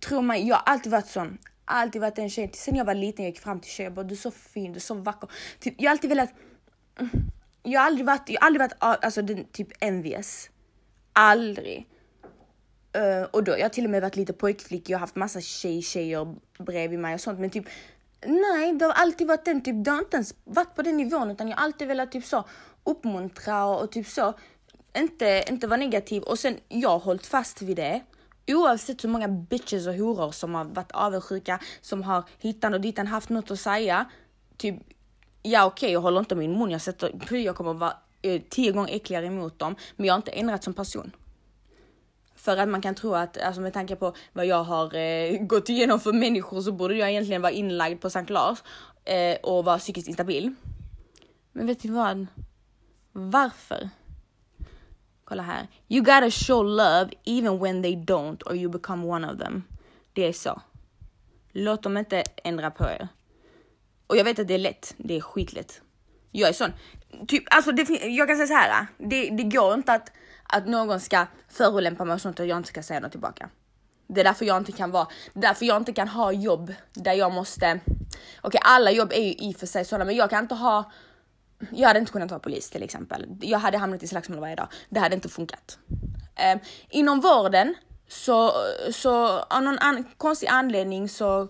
Tro 0.00 0.22
mig, 0.22 0.48
jag 0.48 0.56
har 0.56 0.62
alltid 0.66 0.92
varit 0.92 1.06
sån. 1.06 1.38
alltid 1.64 2.00
varit 2.00 2.18
en 2.18 2.30
tjej, 2.30 2.50
sen 2.54 2.76
jag 2.76 2.84
var 2.84 2.94
liten 2.94 3.24
jag 3.24 3.30
gick 3.30 3.40
fram 3.40 3.60
till 3.60 3.70
tjejer 3.70 3.90
och 3.90 3.94
bara 3.94 4.04
du 4.04 4.14
är 4.14 4.16
så 4.16 4.30
fin, 4.30 4.72
du 4.72 4.76
är 4.76 4.80
så 4.80 4.94
vacker. 4.94 5.30
Typ, 5.58 5.74
jag 5.78 5.90
har 5.90 5.92
alltid 5.92 6.10
velat, 6.10 6.30
jag 7.62 7.80
har 7.80 7.86
aldrig 7.86 8.06
varit, 8.06 8.28
jag 8.28 8.40
har 8.40 8.46
aldrig 8.46 8.60
varit 8.60 9.04
alltså, 9.04 9.22
den, 9.22 9.44
typ 9.44 9.68
envious. 9.80 10.50
Aldrig. 11.12 11.86
Uh, 12.96 13.22
och 13.30 13.44
då, 13.44 13.52
jag 13.52 13.64
har 13.64 13.68
till 13.68 13.84
och 13.84 13.90
med 13.90 14.02
varit 14.02 14.16
lite 14.16 14.32
pojkflicka, 14.32 14.92
jag 14.92 14.98
har 14.98 15.00
haft 15.00 15.16
massa 15.16 15.40
tjej, 15.40 15.82
tjejer 15.82 16.34
bredvid 16.58 16.98
mig 16.98 17.14
och 17.14 17.20
sånt 17.20 17.40
men 17.40 17.50
typ 17.50 17.64
Nej, 18.26 18.72
det 18.72 18.84
har 18.84 18.92
alltid 18.92 19.26
varit 19.26 19.44
den 19.44 19.60
typ, 19.62 19.84
det 19.84 19.90
har 19.90 19.98
inte 19.98 20.16
ens 20.16 20.34
varit 20.44 20.74
på 20.74 20.82
den 20.82 20.96
nivån 20.96 21.30
utan 21.30 21.48
jag 21.48 21.56
har 21.56 21.64
alltid 21.64 21.88
velat 21.88 22.12
typ 22.12 22.24
så 22.24 22.44
uppmuntra 22.84 23.64
och, 23.64 23.82
och 23.82 23.92
typ 23.92 24.06
så 24.06 24.34
inte, 24.96 25.44
inte 25.50 25.66
vara 25.66 25.76
negativ 25.76 26.22
och 26.22 26.38
sen 26.38 26.56
jag 26.68 26.88
har 26.88 26.98
hållit 26.98 27.26
fast 27.26 27.62
vid 27.62 27.76
det. 27.76 28.00
Oavsett 28.46 29.04
hur 29.04 29.08
många 29.08 29.28
bitches 29.28 29.86
och 29.86 29.94
horor 29.94 30.30
som 30.30 30.54
har 30.54 30.64
varit 30.64 30.92
avundsjuka, 30.92 31.58
som 31.80 32.02
har 32.02 32.24
hittan 32.38 32.74
och 32.74 32.80
ditan 32.80 33.06
haft 33.06 33.28
något 33.28 33.50
att 33.50 33.60
säga. 33.60 34.04
Typ, 34.56 34.74
ja 35.42 35.64
okej 35.64 35.86
okay, 35.86 35.92
jag 35.92 36.00
håller 36.00 36.20
inte 36.20 36.34
min 36.34 36.58
mun, 36.58 36.70
jag 36.70 36.80
sätter, 36.80 37.34
jag 37.36 37.56
kommer 37.56 37.74
vara 37.74 37.96
eh, 38.22 38.42
tio 38.48 38.72
gånger 38.72 38.94
äckligare 38.94 39.26
emot 39.26 39.58
dem, 39.58 39.76
men 39.96 40.06
jag 40.06 40.14
har 40.14 40.18
inte 40.18 40.30
ändrat 40.30 40.64
som 40.64 40.74
person. 40.74 41.12
För 42.44 42.56
att 42.56 42.68
man 42.68 42.82
kan 42.82 42.94
tro 42.94 43.14
att, 43.14 43.38
alltså 43.38 43.60
med 43.60 43.72
tanke 43.72 43.96
på 43.96 44.14
vad 44.32 44.46
jag 44.46 44.64
har 44.64 44.94
eh, 44.94 45.38
gått 45.38 45.68
igenom 45.68 46.00
för 46.00 46.12
människor 46.12 46.60
så 46.60 46.72
borde 46.72 46.94
jag 46.94 47.10
egentligen 47.10 47.42
vara 47.42 47.52
inlagd 47.52 48.00
på 48.00 48.10
Sankt 48.10 48.30
Lars 48.30 48.58
eh, 49.04 49.36
och 49.42 49.64
vara 49.64 49.78
psykiskt 49.78 50.08
instabil. 50.08 50.54
Men 51.52 51.66
vet 51.66 51.82
du 51.82 51.88
vad? 51.88 52.26
Varför? 53.12 53.90
Kolla 55.24 55.42
här. 55.42 55.68
You 55.88 56.04
gotta 56.04 56.30
show 56.30 56.64
love 56.64 57.10
even 57.24 57.58
when 57.58 57.82
they 57.82 57.96
don't 57.96 58.42
or 58.46 58.56
you 58.56 58.70
become 58.70 59.06
one 59.06 59.32
of 59.32 59.38
them. 59.38 59.62
Det 60.12 60.22
är 60.22 60.32
så. 60.32 60.62
Låt 61.52 61.82
dem 61.82 61.96
inte 61.96 62.22
ändra 62.44 62.70
på 62.70 62.84
er. 62.84 63.08
Och 64.06 64.16
jag 64.16 64.24
vet 64.24 64.38
att 64.38 64.48
det 64.48 64.54
är 64.54 64.58
lätt. 64.58 64.94
Det 64.96 65.16
är 65.16 65.20
skitlätt. 65.20 65.80
Jag 66.30 66.48
är 66.48 66.52
sån. 66.52 66.72
Typ, 67.28 67.44
alltså 67.50 67.72
det, 67.72 67.82
jag 68.06 68.28
kan 68.28 68.36
säga 68.36 68.46
så 68.46 68.54
här. 68.54 68.86
Det, 68.98 69.30
det 69.30 69.42
går 69.42 69.74
inte 69.74 69.92
att, 69.92 70.12
att 70.48 70.66
någon 70.66 71.00
ska 71.00 71.26
förolämpa 71.48 72.04
mig 72.04 72.14
och 72.14 72.20
sånt 72.20 72.40
och 72.40 72.46
jag 72.46 72.56
inte 72.56 72.68
ska 72.68 72.82
säga 72.82 73.00
något 73.00 73.10
tillbaka. 73.10 73.48
Det 74.06 74.20
är 74.20 74.24
därför 74.24 74.44
jag 74.44 74.56
inte 74.56 74.72
kan 74.72 74.90
vara, 74.90 75.06
därför 75.32 75.66
jag 75.66 75.76
inte 75.76 75.92
kan 75.92 76.08
ha 76.08 76.32
jobb 76.32 76.74
där 76.94 77.12
jag 77.12 77.32
måste, 77.32 77.66
okej 77.66 77.98
okay, 78.42 78.60
alla 78.64 78.90
jobb 78.90 79.12
är 79.12 79.22
ju 79.22 79.32
i 79.32 79.52
och 79.54 79.56
för 79.56 79.66
sig 79.66 79.84
sådana 79.84 80.04
men 80.04 80.16
jag 80.16 80.30
kan 80.30 80.44
inte 80.44 80.54
ha 80.54 80.90
jag 81.70 81.88
hade 81.88 82.00
inte 82.00 82.12
kunnat 82.12 82.30
vara 82.30 82.40
polis 82.40 82.70
till 82.70 82.82
exempel. 82.82 83.26
Jag 83.40 83.58
hade 83.58 83.78
hamnat 83.78 84.02
i 84.02 84.08
slagsmål 84.08 84.40
varje 84.40 84.56
dag. 84.56 84.68
Det 84.88 85.00
hade 85.00 85.14
inte 85.14 85.28
funkat. 85.28 85.78
Eh, 86.34 86.60
inom 86.88 87.20
vården 87.20 87.74
så, 88.08 88.52
så 88.92 89.38
av 89.38 89.62
någon 89.62 89.78
an 89.78 90.04
konstig 90.16 90.46
anledning 90.46 91.08
så 91.08 91.48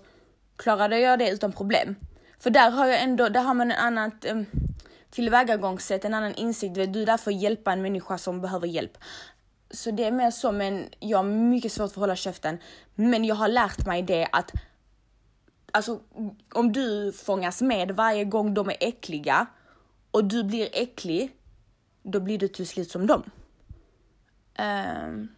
klarade 0.56 0.98
jag 0.98 1.18
det 1.18 1.30
utan 1.30 1.52
problem. 1.52 1.96
För 2.38 2.50
där 2.50 2.70
har 2.70 2.86
jag 2.86 3.02
ändå, 3.02 3.28
där 3.28 3.42
har 3.42 3.54
man 3.54 3.70
en 3.70 3.78
annat 3.78 4.24
eh, 4.24 4.42
tillvägagångssätt, 5.14 6.04
en 6.04 6.14
annan 6.14 6.34
insikt. 6.34 6.74
Du 6.74 6.82
är 6.82 7.06
där 7.06 7.16
för 7.16 7.30
att 7.30 7.40
hjälpa 7.40 7.72
en 7.72 7.82
människa 7.82 8.18
som 8.18 8.40
behöver 8.40 8.66
hjälp. 8.66 8.98
Så 9.70 9.90
det 9.90 10.04
är 10.04 10.12
mer 10.12 10.30
så, 10.30 10.52
men 10.52 10.88
jag 11.00 11.18
har 11.18 11.24
mycket 11.24 11.72
svårt 11.72 11.92
för 11.92 12.00
att 12.00 12.02
hålla 12.02 12.16
käften. 12.16 12.58
Men 12.94 13.24
jag 13.24 13.34
har 13.34 13.48
lärt 13.48 13.86
mig 13.86 14.02
det 14.02 14.28
att 14.32 14.52
alltså, 15.72 16.00
om 16.52 16.72
du 16.72 17.12
fångas 17.12 17.62
med 17.62 17.90
varje 17.90 18.24
gång 18.24 18.54
de 18.54 18.68
är 18.68 18.76
äckliga 18.80 19.46
och 20.10 20.24
du 20.24 20.44
blir 20.44 20.68
äcklig, 20.72 21.36
då 22.02 22.20
blir 22.20 22.38
du 22.38 22.48
till 22.48 22.66
slut 22.66 22.90
som 22.90 23.06
dem. 23.06 23.22
Um, 24.58 25.28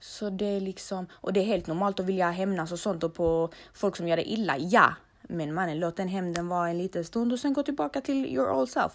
så 0.00 0.30
det 0.30 0.46
är 0.46 0.60
liksom, 0.60 1.06
och 1.12 1.32
det 1.32 1.40
är 1.40 1.44
helt 1.44 1.66
normalt 1.66 2.00
att 2.00 2.06
vilja 2.06 2.30
hämnas 2.30 2.72
och 2.72 2.78
sånt 2.78 3.04
och 3.04 3.14
på 3.14 3.50
folk 3.74 3.96
som 3.96 4.08
gör 4.08 4.16
det 4.16 4.30
illa, 4.30 4.58
ja. 4.58 4.94
Men 5.32 5.54
mannen, 5.54 5.80
låt 5.80 5.96
den 5.96 6.08
hämnden 6.08 6.48
vara 6.48 6.68
en 6.68 6.78
liten 6.78 7.04
stund 7.04 7.32
och 7.32 7.38
sen 7.38 7.52
gå 7.52 7.62
tillbaka 7.62 8.00
till 8.00 8.26
your 8.26 8.50
old 8.50 8.68
self. 8.70 8.92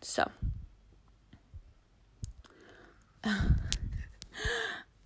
Så. 0.00 0.22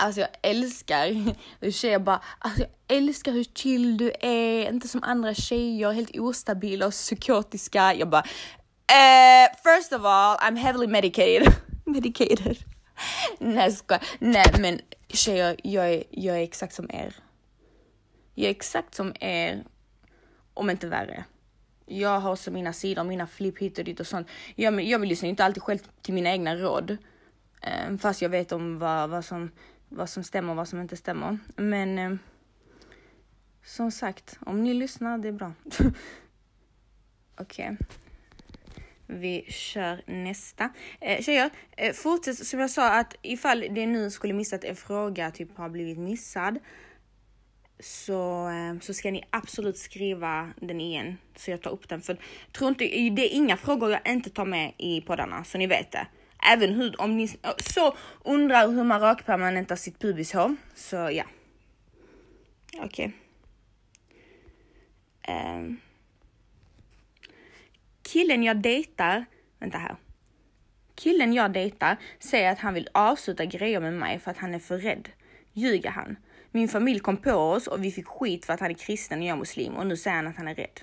Alltså 0.00 0.20
jag 0.20 0.30
älskar 0.42 1.34
hur 1.60 1.70
tjejer 1.70 1.98
bara, 1.98 2.22
alltså 2.38 2.60
jag 2.60 2.96
älskar 2.96 3.32
hur 3.32 3.44
chill 3.44 3.96
du 3.96 4.12
är, 4.20 4.68
inte 4.68 4.88
som 4.88 5.02
andra 5.02 5.34
tjejer, 5.34 5.92
helt 5.92 6.18
ostabila 6.18 6.86
och 6.86 6.92
psykotiska. 6.92 7.94
Jag 7.94 8.08
bara, 8.08 8.22
eh, 8.86 9.48
first 9.62 9.92
of 9.92 10.04
all, 10.04 10.36
I'm 10.36 10.56
heavily 10.56 10.86
medicated. 10.86 11.52
medicated. 11.84 12.56
Nej 13.38 13.72
ska, 13.72 13.98
nej 14.18 14.54
men 14.58 14.80
tjejer, 15.08 15.56
jag 15.62 15.94
är, 15.94 16.04
jag 16.10 16.36
är 16.36 16.42
exakt 16.42 16.74
som 16.74 16.90
er. 16.90 17.14
Jag 18.34 18.46
är 18.46 18.50
exakt 18.50 18.94
som 18.94 19.14
er, 19.20 19.64
om 20.58 20.70
inte 20.70 20.86
värre. 20.88 21.24
Jag 21.86 22.20
har 22.20 22.32
också 22.32 22.50
mina 22.50 22.72
sidor, 22.72 23.04
mina 23.04 23.26
flipp 23.26 23.58
hit 23.58 23.78
och 23.78 23.84
dit 23.84 24.00
och 24.00 24.06
sånt. 24.06 24.28
Jag, 24.54 24.82
jag 24.82 24.98
vill 24.98 25.24
inte 25.24 25.44
alltid 25.44 25.62
själv 25.62 25.78
till 26.02 26.14
mina 26.14 26.30
egna 26.30 26.56
råd. 26.56 26.96
Eh, 27.62 27.96
fast 27.96 28.22
jag 28.22 28.28
vet 28.28 28.52
om 28.52 28.78
vad, 28.78 29.10
vad 29.10 29.24
som 29.24 29.50
vad 29.88 30.10
som 30.10 30.24
stämmer 30.24 30.50
och 30.50 30.56
vad 30.56 30.68
som 30.68 30.80
inte 30.80 30.96
stämmer. 30.96 31.38
Men 31.56 31.98
eh, 31.98 32.12
som 33.64 33.90
sagt, 33.90 34.38
om 34.46 34.64
ni 34.64 34.74
lyssnar, 34.74 35.18
det 35.18 35.28
är 35.28 35.32
bra. 35.32 35.52
Okej. 37.40 37.72
Okay. 37.72 37.76
Vi 39.06 39.44
kör 39.48 40.02
nästa. 40.06 40.70
Eh, 41.00 41.22
tjejer, 41.22 41.50
eh, 41.76 41.92
fortsätt 41.92 42.46
som 42.46 42.60
jag 42.60 42.70
sa 42.70 42.98
att 42.98 43.14
ifall 43.22 43.60
det 43.70 43.86
nu 43.86 44.10
skulle 44.10 44.34
missat 44.34 44.64
en 44.64 44.76
fråga 44.76 45.30
typ 45.30 45.56
har 45.56 45.68
blivit 45.68 45.98
missad 45.98 46.58
så, 47.80 48.48
eh, 48.48 48.80
så 48.80 48.94
ska 48.94 49.10
ni 49.10 49.24
absolut 49.30 49.78
skriva 49.78 50.52
den 50.60 50.80
igen 50.80 51.18
så 51.36 51.50
jag 51.50 51.62
tar 51.62 51.70
upp 51.70 51.88
den. 51.88 52.00
För 52.00 52.16
tror 52.52 52.68
inte, 52.68 52.84
det 52.84 53.22
är 53.22 53.36
inga 53.36 53.56
frågor 53.56 53.90
jag 53.90 54.00
inte 54.04 54.30
tar 54.30 54.44
med 54.44 54.72
i 54.78 55.00
poddarna 55.00 55.44
så 55.44 55.58
ni 55.58 55.66
vet 55.66 55.92
det. 55.92 56.06
Även 56.52 56.74
hur, 56.74 57.00
om 57.00 57.16
ni 57.16 57.24
eh, 57.24 57.50
så 57.58 57.96
undrar 58.24 58.68
hur 58.68 58.84
man 58.84 59.00
rakpermanentar 59.00 59.76
sitt 59.76 59.98
pubishår, 59.98 60.56
så 60.74 60.96
ja. 60.96 61.24
Okej. 62.78 62.84
Okay. 62.86 63.12
Um. 65.34 65.80
Killen 68.02 68.42
jag 68.42 68.56
dejtar, 68.56 69.24
vänta 69.58 69.78
här. 69.78 69.96
Killen 70.94 71.32
jag 71.32 71.52
dejtar 71.52 71.96
säger 72.18 72.52
att 72.52 72.58
han 72.58 72.74
vill 72.74 72.88
avsluta 72.92 73.44
grejer 73.44 73.80
med 73.80 73.92
mig 73.92 74.18
för 74.18 74.30
att 74.30 74.38
han 74.38 74.54
är 74.54 74.58
för 74.58 74.78
rädd. 74.78 75.08
Ljuger 75.52 75.90
han? 75.90 76.16
Min 76.52 76.68
familj 76.68 77.00
kom 77.00 77.16
på 77.16 77.32
oss 77.32 77.66
och 77.66 77.84
vi 77.84 77.90
fick 77.90 78.06
skit 78.06 78.46
för 78.46 78.52
att 78.52 78.60
han 78.60 78.70
är 78.70 78.74
kristen 78.74 79.18
och 79.18 79.24
jag 79.24 79.34
är 79.34 79.38
muslim 79.38 79.74
och 79.76 79.86
nu 79.86 79.96
säger 79.96 80.16
han 80.16 80.26
att 80.26 80.36
han 80.36 80.48
är 80.48 80.54
rädd. 80.54 80.80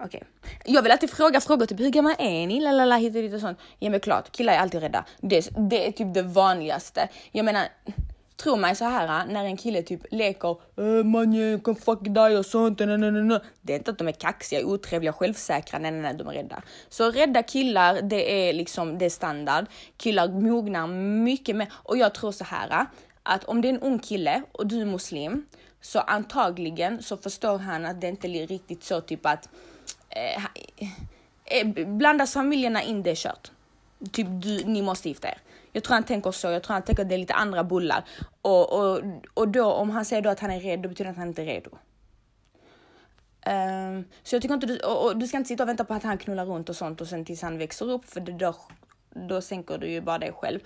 Okej. 0.00 0.22
Okay. 0.40 0.74
Jag 0.74 0.82
vill 0.82 0.92
alltid 0.92 1.10
fråga 1.10 1.40
frågor, 1.40 1.66
typ 1.66 1.80
hur 1.80 1.90
gammal 1.90 2.14
är 2.18 2.46
ni? 2.46 2.60
Lalala, 2.60 2.96
hit 2.96 3.16
och 3.16 3.22
dit 3.22 3.34
och 3.34 3.40
sånt. 3.40 3.58
Ja 3.78 3.90
men 3.90 4.00
klart, 4.00 4.32
killar 4.32 4.52
är 4.52 4.58
alltid 4.58 4.80
rädda. 4.80 5.04
Det, 5.20 5.50
det 5.70 5.86
är 5.86 5.92
typ 5.92 6.14
det 6.14 6.22
vanligaste. 6.22 7.08
Jag 7.32 7.44
menar, 7.44 7.68
tro 8.42 8.56
mig 8.56 8.74
så 8.76 8.84
här 8.84 9.08
ah, 9.08 9.24
när 9.24 9.44
en 9.44 9.56
kille 9.56 9.82
typ 9.82 10.00
leker 10.10 10.56
eh, 10.76 11.04
man 11.04 11.32
jag 11.32 11.64
kan 11.64 11.76
fuck 11.76 11.98
dig 12.02 12.38
och 12.38 12.46
sånt. 12.46 12.78
Nej, 12.78 12.98
nej, 12.98 13.10
nej. 13.10 13.40
Det 13.62 13.72
är 13.72 13.76
inte 13.76 13.90
att 13.90 13.98
de 13.98 14.08
är 14.08 14.12
kaxiga, 14.12 14.66
otrevliga, 14.66 15.12
självsäkra. 15.12 15.78
Nej, 15.78 15.90
nej, 15.90 16.00
nej, 16.00 16.14
de 16.14 16.28
är 16.28 16.32
rädda. 16.32 16.62
Så 16.88 17.10
rädda 17.10 17.42
killar, 17.42 18.02
det 18.02 18.48
är 18.48 18.52
liksom 18.52 18.98
det 18.98 19.04
är 19.04 19.10
standard. 19.10 19.66
Killar 19.96 20.28
mognar 20.28 20.86
mycket 21.22 21.56
mer 21.56 21.72
och 21.72 21.96
jag 21.96 22.14
tror 22.14 22.32
så 22.32 22.44
här 22.44 22.68
ah, 22.70 22.86
att 23.28 23.44
om 23.44 23.60
det 23.60 23.68
är 23.68 23.72
en 23.72 23.80
ung 23.80 23.98
kille 23.98 24.42
och 24.52 24.66
du 24.66 24.80
är 24.80 24.86
muslim 24.86 25.46
så 25.80 25.98
antagligen 25.98 27.02
så 27.02 27.16
förstår 27.16 27.58
han 27.58 27.86
att 27.86 28.00
det 28.00 28.08
inte 28.08 28.28
är 28.28 28.46
riktigt 28.46 28.84
så 28.84 29.00
typ 29.00 29.26
att 29.26 29.48
eh, 30.08 30.44
eh, 31.44 31.86
blandas 31.86 32.32
familjerna 32.32 32.82
in 32.82 33.02
det 33.02 33.10
är 33.10 33.14
kört. 33.14 33.50
Typ 34.12 34.26
du, 34.30 34.64
ni 34.64 34.82
måste 34.82 35.08
gifta 35.08 35.28
er. 35.28 35.38
Jag 35.72 35.84
tror 35.84 35.94
han 35.94 36.04
tänker 36.04 36.32
så, 36.32 36.50
jag 36.50 36.62
tror 36.62 36.74
han 36.74 36.82
tänker 36.82 37.02
att 37.02 37.08
det 37.08 37.14
är 37.14 37.18
lite 37.18 37.34
andra 37.34 37.64
bullar. 37.64 38.04
Och, 38.42 38.72
och, 38.72 39.00
och 39.34 39.48
då 39.48 39.72
om 39.72 39.90
han 39.90 40.04
säger 40.04 40.22
då 40.22 40.30
att 40.30 40.40
han 40.40 40.50
är 40.50 40.60
redo, 40.60 40.88
betyder 40.88 41.04
det 41.04 41.10
att 41.10 41.16
han 41.16 41.28
inte 41.28 41.42
är 41.42 41.46
redo. 41.46 41.70
Um, 43.46 44.04
så 44.22 44.34
jag 44.34 44.42
tycker 44.42 44.54
inte 44.54 44.66
du, 44.66 44.78
och, 44.78 45.04
och, 45.04 45.16
du 45.16 45.26
ska 45.26 45.36
inte 45.36 45.48
sitta 45.48 45.62
och 45.62 45.68
vänta 45.68 45.84
på 45.84 45.94
att 45.94 46.02
han 46.02 46.18
knullar 46.18 46.46
runt 46.46 46.68
och 46.68 46.76
sånt 46.76 47.00
och 47.00 47.08
sen 47.08 47.24
tills 47.24 47.42
han 47.42 47.58
växer 47.58 47.90
upp 47.90 48.04
för 48.04 48.20
det 48.20 48.32
då, 48.32 48.54
då 49.10 49.40
sänker 49.40 49.78
du 49.78 49.90
ju 49.90 50.00
bara 50.00 50.18
dig 50.18 50.32
själv. 50.32 50.60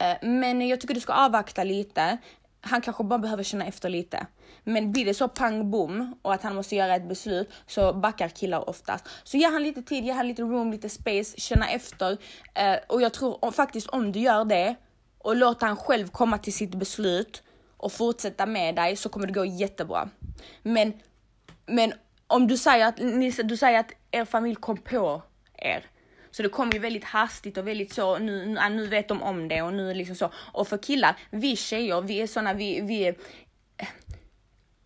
Eh, 0.00 0.28
men 0.28 0.68
jag 0.68 0.80
tycker 0.80 0.94
du 0.94 1.00
ska 1.00 1.12
avvakta 1.12 1.64
lite 1.64 2.18
han 2.64 2.80
kanske 2.80 3.04
bara 3.04 3.18
behöver 3.18 3.42
känna 3.42 3.66
efter 3.66 3.88
lite. 3.88 4.26
Men 4.64 4.92
blir 4.92 5.04
det 5.04 5.14
så 5.14 5.28
pang 5.28 5.70
bom 5.70 6.14
och 6.22 6.34
att 6.34 6.42
han 6.42 6.54
måste 6.54 6.76
göra 6.76 6.96
ett 6.96 7.08
beslut 7.08 7.50
så 7.66 7.92
backar 7.92 8.28
killar 8.28 8.68
oftast. 8.68 9.04
Så 9.24 9.36
ge 9.36 9.46
han 9.46 9.62
lite 9.62 9.82
tid, 9.82 10.04
ge 10.04 10.12
han 10.12 10.28
lite 10.28 10.42
room, 10.42 10.72
lite 10.72 10.88
space, 10.88 11.40
känna 11.40 11.68
efter. 11.68 12.18
Eh, 12.54 12.76
och 12.88 13.02
jag 13.02 13.12
tror 13.12 13.50
faktiskt 13.50 13.86
om 13.86 14.12
du 14.12 14.20
gör 14.20 14.44
det 14.44 14.74
och 15.18 15.36
låter 15.36 15.66
han 15.66 15.76
själv 15.76 16.08
komma 16.08 16.38
till 16.38 16.52
sitt 16.52 16.74
beslut 16.74 17.42
och 17.76 17.92
fortsätta 17.92 18.46
med 18.46 18.74
dig 18.74 18.96
så 18.96 19.08
kommer 19.08 19.26
det 19.26 19.32
gå 19.32 19.44
jättebra. 19.44 20.08
Men, 20.62 20.92
men 21.66 21.92
om 22.26 22.46
du 22.46 22.56
säger 22.56 22.86
att, 22.86 22.96
du 23.48 23.56
säger 23.56 23.80
att 23.80 23.92
er 24.10 24.24
familj 24.24 24.54
kom 24.54 24.76
på 24.76 25.22
er 25.58 25.84
så 26.34 26.42
det 26.42 26.48
kom 26.48 26.70
ju 26.70 26.78
väldigt 26.78 27.04
hastigt 27.04 27.58
och 27.58 27.66
väldigt 27.68 27.92
så, 27.92 28.18
nu, 28.18 28.46
nu 28.46 28.60
ah, 28.60 28.90
vet 28.90 29.08
de 29.08 29.22
om 29.22 29.48
det 29.48 29.62
och 29.62 29.72
nu 29.72 29.94
liksom 29.94 30.16
så. 30.16 30.30
Och 30.36 30.68
för 30.68 30.78
killar, 30.78 31.16
vi 31.30 31.56
tjejer, 31.56 32.00
vi 32.00 32.22
är 32.22 32.26
såna, 32.26 32.54
vi, 32.54 32.80
vi 32.80 33.04
är, 33.04 33.14
eh, 33.76 33.88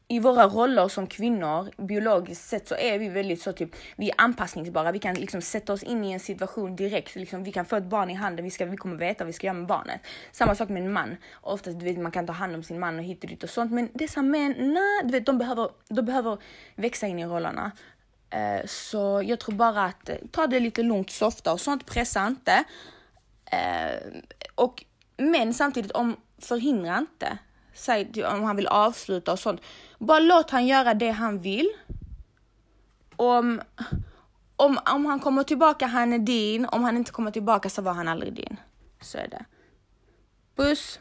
i 0.08 0.18
våra 0.18 0.46
roller 0.46 0.88
som 0.88 1.06
kvinnor, 1.06 1.70
biologiskt 1.76 2.48
sett 2.48 2.68
så 2.68 2.74
är 2.74 2.98
vi 2.98 3.08
väldigt 3.08 3.42
så 3.42 3.52
typ, 3.52 3.70
vi 3.96 4.10
är 4.10 4.14
anpassningsbara. 4.18 4.92
Vi 4.92 4.98
kan 4.98 5.14
liksom 5.14 5.40
sätta 5.40 5.72
oss 5.72 5.82
in 5.82 6.04
i 6.04 6.12
en 6.12 6.20
situation 6.20 6.76
direkt. 6.76 7.16
Liksom, 7.16 7.44
vi 7.44 7.52
kan 7.52 7.64
få 7.64 7.76
ett 7.76 7.84
barn 7.84 8.10
i 8.10 8.14
handen, 8.14 8.44
vi, 8.44 8.50
ska, 8.50 8.66
vi 8.66 8.76
kommer 8.76 8.96
veta 8.96 9.24
vad 9.24 9.26
vi 9.26 9.32
ska 9.32 9.46
göra 9.46 9.56
med 9.56 9.66
barnet. 9.66 10.00
Samma 10.32 10.54
sak 10.54 10.68
med 10.68 10.82
en 10.82 10.92
man. 10.92 11.16
Oftast, 11.40 11.78
du 11.78 11.84
vet, 11.84 11.98
man 11.98 12.12
kan 12.12 12.26
ta 12.26 12.32
hand 12.32 12.54
om 12.54 12.62
sin 12.62 12.80
man 12.80 12.98
och 12.98 13.04
hit 13.04 13.24
och 13.24 13.30
dit 13.30 13.42
och 13.42 13.50
sånt. 13.50 13.72
Men 13.72 13.88
dessa 13.94 14.22
män, 14.22 14.54
nej, 14.58 15.00
du 15.04 15.12
vet, 15.12 15.26
de 15.26 15.38
behöver, 15.38 15.70
de 15.88 16.02
behöver 16.02 16.38
växa 16.74 17.06
in 17.06 17.18
i 17.18 17.26
rollerna. 17.26 17.72
Eh, 18.30 18.66
så 18.66 19.22
jag 19.24 19.40
tror 19.40 19.54
bara 19.54 19.84
att 19.84 20.08
eh, 20.08 20.16
ta 20.30 20.46
det 20.46 20.60
lite 20.60 20.82
lugnt, 20.82 21.10
softa 21.10 21.52
och 21.52 21.60
sånt, 21.60 21.86
pressa 21.86 22.26
inte. 22.26 22.64
Eh, 23.44 24.20
och, 24.54 24.84
men 25.16 25.54
samtidigt, 25.54 25.92
om 25.92 26.16
förhindra 26.38 26.98
inte 26.98 27.38
säg 27.78 28.24
om 28.24 28.44
han 28.44 28.56
vill 28.56 28.66
avsluta 28.66 29.32
och 29.32 29.38
sånt. 29.38 29.60
Bara 29.98 30.18
låt 30.18 30.50
han 30.50 30.66
göra 30.66 30.94
det 30.94 31.10
han 31.10 31.38
vill. 31.38 31.68
Om, 33.16 33.62
om, 34.56 34.78
om 34.94 35.06
han 35.06 35.20
kommer 35.20 35.42
tillbaka, 35.42 35.86
han 35.86 36.12
är 36.12 36.18
din. 36.18 36.66
Om 36.66 36.84
han 36.84 36.96
inte 36.96 37.12
kommer 37.12 37.30
tillbaka 37.30 37.70
så 37.70 37.82
var 37.82 37.92
han 37.92 38.08
aldrig 38.08 38.32
din. 38.32 38.56
Så 39.00 39.18
är 39.18 39.28
det. 39.28 39.44
Puss! 40.56 41.00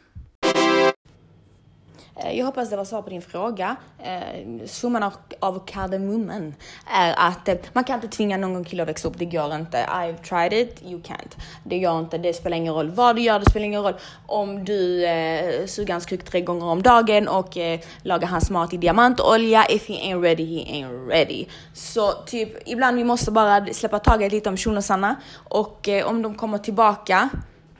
Eh, 2.18 2.38
jag 2.38 2.46
hoppas 2.46 2.70
det 2.70 2.76
var 2.76 2.84
svar 2.84 3.02
på 3.02 3.10
din 3.10 3.22
fråga. 3.22 3.76
Eh, 4.02 4.66
summan 4.66 5.02
av, 5.02 5.12
av 5.40 5.66
kardemumman 5.66 6.54
är 6.86 7.14
att 7.16 7.48
eh, 7.48 7.56
man 7.72 7.84
kan 7.84 7.94
inte 7.94 8.08
tvinga 8.08 8.36
någon 8.36 8.64
kille 8.64 8.82
att 8.82 8.88
växa 8.88 9.08
upp, 9.08 9.18
det 9.18 9.24
går 9.24 9.54
inte. 9.54 9.86
I've 9.88 10.16
tried 10.28 10.52
it, 10.52 10.82
you 10.82 11.00
can't. 11.00 11.36
Det 11.64 11.76
gör 11.76 11.98
inte, 12.00 12.18
det 12.18 12.32
spelar 12.32 12.56
ingen 12.56 12.74
roll 12.74 12.90
vad 12.90 13.16
du 13.16 13.22
gör, 13.22 13.38
det 13.38 13.50
spelar 13.50 13.66
ingen 13.66 13.82
roll 13.82 13.94
om 14.26 14.64
du 14.64 15.06
eh, 15.06 15.66
suger 15.66 15.92
hans 15.92 16.06
kuk 16.06 16.24
tre 16.24 16.40
gånger 16.40 16.66
om 16.66 16.82
dagen 16.82 17.28
och 17.28 17.56
eh, 17.56 17.80
lagar 18.02 18.28
hans 18.28 18.50
mat 18.50 18.72
i 18.72 18.76
diamantolja. 18.76 19.66
If 19.70 19.88
he 19.88 19.94
ain't 19.94 20.20
ready, 20.20 20.44
he 20.44 20.72
ain't 20.72 21.08
ready. 21.08 21.46
Så 21.74 22.12
typ, 22.12 22.68
ibland 22.68 22.96
vi 22.96 23.04
måste 23.04 23.30
bara 23.30 23.66
släppa 23.72 23.98
taget 23.98 24.32
lite 24.32 24.48
om 24.48 24.56
shunosarna 24.56 25.16
och 25.34 25.88
eh, 25.88 26.06
om 26.06 26.22
de 26.22 26.34
kommer 26.34 26.58
tillbaka 26.58 27.28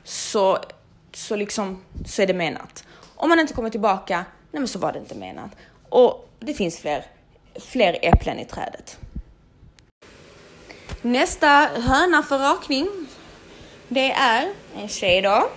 så, 0.03 0.57
så 1.13 1.35
liksom, 1.35 1.83
så 2.05 2.21
är 2.21 2.27
det 2.27 2.33
menat. 2.33 2.83
Om 3.21 3.29
man 3.29 3.39
inte 3.39 3.53
kommer 3.53 3.69
tillbaka, 3.69 4.25
nej 4.51 4.59
men 4.59 4.67
så 4.67 4.79
var 4.79 4.93
det 4.93 4.99
inte 4.99 5.15
menat. 5.15 5.51
Och 5.89 6.29
det 6.39 6.53
finns 6.53 6.79
fler, 6.79 7.05
fler 7.55 7.99
äpplen 8.01 8.39
i 8.39 8.45
trädet. 8.45 8.97
Nästa 11.01 11.47
höna 11.75 12.23
för 12.23 12.37
rakning, 12.37 12.87
det 13.87 14.11
är 14.11 14.53
en 14.75 14.87
tjej 14.87 15.21
då. 15.21 15.49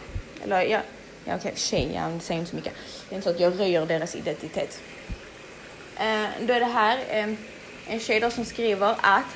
Eller 0.45 0.63
ja, 0.63 0.81
ja 1.25 1.37
okej, 1.37 1.53
tjej, 1.57 1.93
jag 1.95 2.23
säger 2.23 2.41
inte 2.41 2.51
så 2.51 2.57
mycket. 2.57 2.73
Det 3.09 3.15
är 3.15 3.17
inte 3.17 3.29
så 3.29 3.35
att 3.35 3.41
jag 3.41 3.61
röjer 3.61 3.87
deras 3.87 4.15
identitet. 4.15 4.81
Eh, 5.97 6.25
då 6.41 6.53
är 6.53 6.61
det 6.61 6.67
här 6.67 6.99
eh, 7.09 7.35
en 7.87 8.01
tjej 8.01 8.21
då 8.21 8.31
som 8.31 8.45
skriver 8.45 8.95
att 9.01 9.35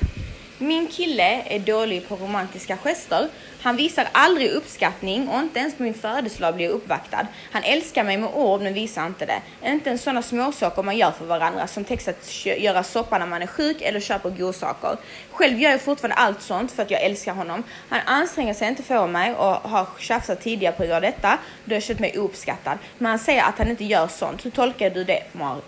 min 0.57 0.87
kille 0.87 1.43
är 1.45 1.59
dålig 1.59 2.07
på 2.07 2.15
romantiska 2.15 2.77
gester. 2.77 3.29
Han 3.61 3.75
visar 3.75 4.07
aldrig 4.11 4.49
uppskattning 4.51 5.27
och 5.27 5.39
inte 5.39 5.59
ens 5.59 5.75
på 5.75 5.83
min 5.83 5.93
födelsedag 5.93 6.55
blir 6.55 6.65
jag 6.65 6.73
uppvaktad. 6.73 7.27
Han 7.51 7.63
älskar 7.63 8.03
mig 8.03 8.17
med 8.17 8.29
ord 8.33 8.61
men 8.61 8.73
visar 8.73 9.05
inte 9.05 9.25
det. 9.25 9.41
Inte 9.63 9.89
ens 9.89 10.03
sådana 10.03 10.21
småsaker 10.21 10.83
man 10.83 10.97
gör 10.97 11.11
för 11.11 11.25
varandra 11.25 11.67
som 11.67 11.83
text 11.83 12.07
att 12.07 12.45
göra 12.45 12.83
soppa 12.83 13.17
när 13.17 13.25
man 13.25 13.41
är 13.41 13.47
sjuk 13.47 13.81
eller 13.81 13.99
köper 13.99 14.29
godsaker. 14.29 14.97
Själv 15.31 15.59
gör 15.59 15.71
jag 15.71 15.81
fortfarande 15.81 16.15
allt 16.15 16.41
sånt 16.41 16.71
för 16.71 16.83
att 16.83 16.91
jag 16.91 17.01
älskar 17.01 17.33
honom. 17.33 17.63
Han 17.89 18.01
anstränger 18.05 18.53
sig 18.53 18.67
inte 18.67 18.83
för 18.83 19.07
mig 19.07 19.33
och 19.33 19.69
har 19.69 19.87
tjafsat 19.99 20.41
tidigare 20.41 20.75
på 20.75 20.83
grund 20.83 20.93
av 20.93 21.01
detta 21.01 21.37
då 21.65 21.75
jag 21.75 21.83
känt 21.83 21.99
mig 21.99 22.15
uppskattad. 22.15 22.77
Men 22.97 23.09
han 23.09 23.19
säger 23.19 23.43
att 23.43 23.57
han 23.57 23.69
inte 23.69 23.85
gör 23.85 24.07
sånt. 24.07 24.45
Hur 24.45 24.51
tolkar 24.51 24.89
du 24.89 25.03
det 25.03 25.23
Mario? 25.31 25.61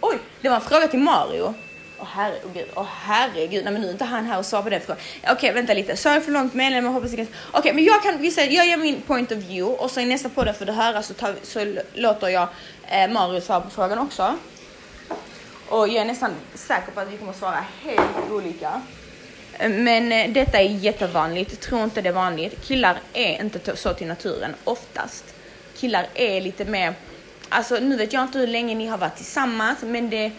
Oj, 0.00 0.18
det 0.40 0.48
var 0.48 0.56
en 0.56 0.62
fråga 0.62 0.88
till 0.88 1.00
Mario. 1.00 1.54
Åh 2.04 2.10
oh, 2.10 2.12
herregud, 2.12 2.68
åh 2.74 2.82
oh, 2.82 2.86
herregud, 2.86 3.64
nej 3.64 3.72
men 3.72 3.82
nu 3.82 3.88
är 3.88 3.92
inte 3.92 4.04
han 4.04 4.26
här 4.26 4.38
och 4.38 4.46
svarar 4.46 4.62
på 4.62 4.70
den 4.70 4.80
frågan. 4.80 5.02
Okej, 5.22 5.32
okay, 5.32 5.52
vänta 5.52 5.74
lite, 5.74 5.96
sa 5.96 6.12
jag 6.12 6.24
för 6.24 6.32
långt 6.32 6.54
medlem, 6.54 6.86
hoppas 6.86 7.12
Okej, 7.12 7.28
okay, 7.52 7.72
men 7.72 7.84
jag 7.84 8.02
kan, 8.02 8.18
vi 8.18 8.30
säger, 8.30 8.56
jag 8.56 8.66
ger 8.66 8.76
min 8.76 9.02
point 9.02 9.32
of 9.32 9.38
view 9.38 9.82
och 9.84 9.90
så 9.90 10.00
i 10.00 10.06
nästa 10.06 10.28
podd 10.28 10.56
för 10.56 10.66
du 10.66 10.72
höra 10.72 11.02
så, 11.02 11.14
tar, 11.14 11.34
så 11.42 11.74
låter 11.94 12.28
jag 12.28 12.48
eh, 12.88 13.10
Mario 13.10 13.40
svara 13.40 13.60
på 13.60 13.70
frågan 13.70 13.98
också. 13.98 14.38
Och 15.68 15.88
jag 15.88 15.96
är 15.96 16.04
nästan 16.04 16.30
säker 16.54 16.92
på 16.92 17.00
att 17.00 17.12
vi 17.12 17.16
kommer 17.16 17.32
svara 17.32 17.64
helt 17.82 18.30
olika. 18.30 18.82
Men 19.58 20.12
eh, 20.12 20.32
detta 20.32 20.58
är 20.58 20.68
jättevanligt, 20.68 21.60
tror 21.60 21.84
inte 21.84 22.00
det 22.00 22.08
är 22.08 22.12
vanligt. 22.12 22.64
Killar 22.64 22.98
är 23.12 23.40
inte 23.40 23.76
så 23.76 23.94
till 23.94 24.06
naturen 24.06 24.54
oftast. 24.64 25.24
Killar 25.76 26.06
är 26.14 26.40
lite 26.40 26.64
mer, 26.64 26.94
alltså 27.48 27.74
nu 27.74 27.96
vet 27.96 28.12
jag 28.12 28.22
inte 28.22 28.38
hur 28.38 28.46
länge 28.46 28.74
ni 28.74 28.86
har 28.86 28.98
varit 28.98 29.16
tillsammans, 29.16 29.78
men 29.82 30.10
det 30.10 30.32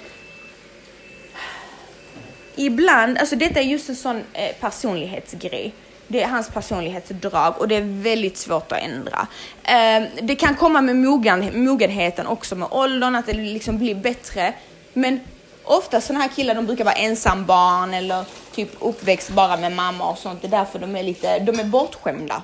ibland, 2.56 3.18
alltså 3.18 3.36
detta 3.36 3.60
är 3.60 3.64
just 3.64 3.90
en 3.90 3.96
sån 3.96 4.24
eh, 4.34 4.56
personlighetsgrej. 4.60 5.74
Det 6.08 6.24
är 6.24 6.28
hans 6.28 6.50
personlighetsdrag 6.50 7.54
och 7.58 7.68
det 7.68 7.76
är 7.76 8.04
väldigt 8.04 8.38
svårt 8.38 8.72
att 8.72 8.80
ändra. 8.80 9.28
Eh, 9.64 10.04
det 10.22 10.36
kan 10.36 10.56
komma 10.56 10.82
med 10.82 10.96
mogen, 10.96 11.66
mogenheten 11.66 12.28
också 12.28 12.56
med 12.56 12.68
åldern, 12.72 13.16
att 13.16 13.26
det 13.26 13.34
liksom 13.34 13.78
blir 13.78 13.96
bättre. 13.96 14.54
Men 14.94 15.20
ofta 15.64 16.02
sådana 16.02 16.24
här 16.24 16.32
killar, 16.36 16.56
de 16.56 16.66
brukar 16.66 16.86
vara 16.86 16.96
ensambarn 16.96 17.94
eller 17.94 18.26
typ 18.52 18.70
uppväxt 18.80 19.30
bara 19.30 19.58
med 19.58 19.72
mamma 19.72 20.10
och 20.10 20.18
sånt. 20.18 20.42
Det 20.42 20.48
är 20.48 20.52
därför 20.52 20.80
de 20.80 20.96
är 20.96 21.04
lite, 21.04 21.40
de 21.40 21.60
är 21.60 21.64
bortskämda. 21.64 22.44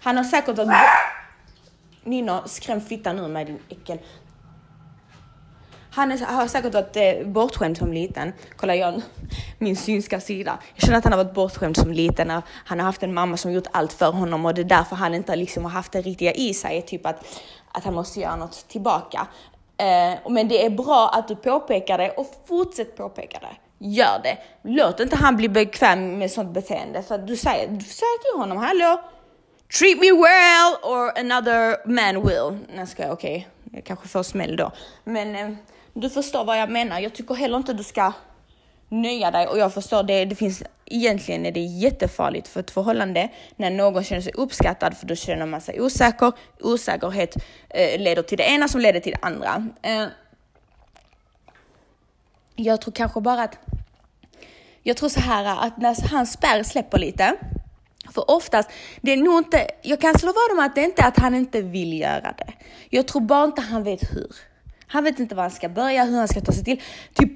Han 0.00 0.16
har 0.16 0.24
säkert 0.24 0.56
varit... 0.56 0.70
Nino, 2.06 2.42
skräm 2.46 2.80
fittan 2.80 3.18
ur 3.18 3.28
mig 3.28 3.44
din 3.44 3.58
äckel. 3.68 3.98
Han 5.94 6.12
är, 6.12 6.18
har 6.18 6.46
säkert 6.46 6.74
varit 6.74 6.96
eh, 6.96 7.26
bortskämd 7.26 7.78
som 7.78 7.92
liten. 7.92 8.32
Kolla 8.56 8.74
jag, 8.74 9.02
min 9.58 9.76
synska 9.76 10.20
sida. 10.20 10.58
Jag 10.74 10.82
känner 10.82 10.98
att 10.98 11.04
han 11.04 11.12
har 11.12 11.24
varit 11.24 11.34
bortskämd 11.34 11.76
som 11.76 11.92
liten. 11.92 12.30
Han 12.44 12.78
har 12.78 12.86
haft 12.86 13.02
en 13.02 13.14
mamma 13.14 13.36
som 13.36 13.52
gjort 13.52 13.66
allt 13.70 13.92
för 13.92 14.10
honom 14.10 14.46
och 14.46 14.54
det 14.54 14.62
är 14.62 14.64
därför 14.64 14.96
han 14.96 15.14
inte 15.14 15.36
liksom 15.36 15.64
har 15.64 15.70
haft 15.70 15.92
det 15.92 16.00
riktiga 16.00 16.32
i 16.32 16.54
sig. 16.54 16.82
Typ 16.82 17.06
att, 17.06 17.26
att 17.72 17.84
han 17.84 17.94
måste 17.94 18.20
göra 18.20 18.36
något 18.36 18.68
tillbaka. 18.68 19.26
Eh, 19.76 20.30
men 20.30 20.48
det 20.48 20.66
är 20.66 20.70
bra 20.70 21.08
att 21.08 21.28
du 21.28 21.36
påpekar 21.36 21.98
det 21.98 22.10
och 22.10 22.26
fortsätt 22.48 22.96
påpeka 22.96 23.38
det. 23.38 23.56
Gör 23.86 24.20
det. 24.22 24.38
Låt 24.62 25.00
inte 25.00 25.16
han 25.16 25.36
bli 25.36 25.48
bekväm 25.48 26.18
med 26.18 26.30
sånt 26.30 26.50
beteende. 26.50 27.02
För 27.02 27.18
du 27.18 27.36
säger, 27.36 27.68
du 27.68 27.84
säger 27.84 28.32
till 28.32 28.40
honom, 28.40 28.58
hallå, 28.58 29.00
treat 29.78 29.98
me 29.98 30.10
well 30.10 30.74
or 30.82 31.18
another 31.18 31.88
man 31.88 32.26
will. 32.26 32.58
Nej, 32.74 32.86
ska 32.86 33.02
jag, 33.02 33.12
okej, 33.12 33.48
okay. 33.66 33.76
jag 33.76 33.84
kanske 33.84 34.08
får 34.08 34.22
smäll 34.22 34.56
då. 34.56 34.72
Men 35.04 35.36
eh, 35.36 35.56
du 35.94 36.10
förstår 36.10 36.44
vad 36.44 36.58
jag 36.58 36.70
menar. 36.70 37.00
Jag 37.00 37.14
tycker 37.14 37.34
heller 37.34 37.56
inte 37.56 37.72
du 37.72 37.82
ska 37.82 38.12
nöja 38.88 39.30
dig 39.30 39.46
och 39.46 39.58
jag 39.58 39.74
förstår 39.74 40.02
det. 40.02 40.24
Det 40.24 40.34
finns 40.34 40.62
egentligen 40.84 41.46
är 41.46 41.52
det 41.52 41.60
jättefarligt 41.60 42.48
för 42.48 42.60
ett 42.60 42.70
förhållande 42.70 43.28
när 43.56 43.70
någon 43.70 44.04
känner 44.04 44.22
sig 44.22 44.32
uppskattad 44.32 44.96
för 44.96 45.06
då 45.06 45.14
känner 45.14 45.46
man 45.46 45.60
sig 45.60 45.80
osäker. 45.80 46.32
Osäkerhet 46.60 47.36
eh, 47.70 48.00
leder 48.00 48.22
till 48.22 48.38
det 48.38 48.44
ena 48.44 48.68
som 48.68 48.80
leder 48.80 49.00
till 49.00 49.12
det 49.12 49.26
andra. 49.26 49.68
Eh, 49.82 50.06
jag 52.56 52.80
tror 52.80 52.92
kanske 52.92 53.20
bara 53.20 53.42
att 53.42 53.58
jag 54.82 54.96
tror 54.96 55.08
så 55.08 55.20
här 55.20 55.66
att 55.66 55.76
när 55.76 56.08
hans 56.10 56.32
spärr 56.32 56.62
släpper 56.62 56.98
lite, 56.98 57.36
för 58.14 58.30
oftast, 58.30 58.70
det 59.00 59.12
är 59.12 59.16
nog 59.16 59.38
inte, 59.38 59.70
jag 59.82 60.00
kan 60.00 60.18
slå 60.18 60.32
vad 60.32 60.58
om 60.58 60.64
att 60.64 60.74
det 60.74 60.82
inte 60.82 61.02
är 61.02 61.08
att 61.08 61.18
han 61.18 61.34
inte 61.34 61.62
vill 61.62 62.00
göra 62.00 62.34
det. 62.38 62.52
Jag 62.90 63.08
tror 63.08 63.22
bara 63.22 63.44
inte 63.44 63.60
han 63.60 63.84
vet 63.84 64.12
hur. 64.12 64.53
Han 64.86 65.04
vet 65.04 65.18
inte 65.18 65.34
var 65.34 65.42
han 65.42 65.50
ska 65.50 65.68
börja, 65.68 66.04
hur 66.04 66.18
han 66.18 66.28
ska 66.28 66.40
ta 66.40 66.52
sig 66.52 66.64
till. 66.64 66.80
Typ, 67.14 67.32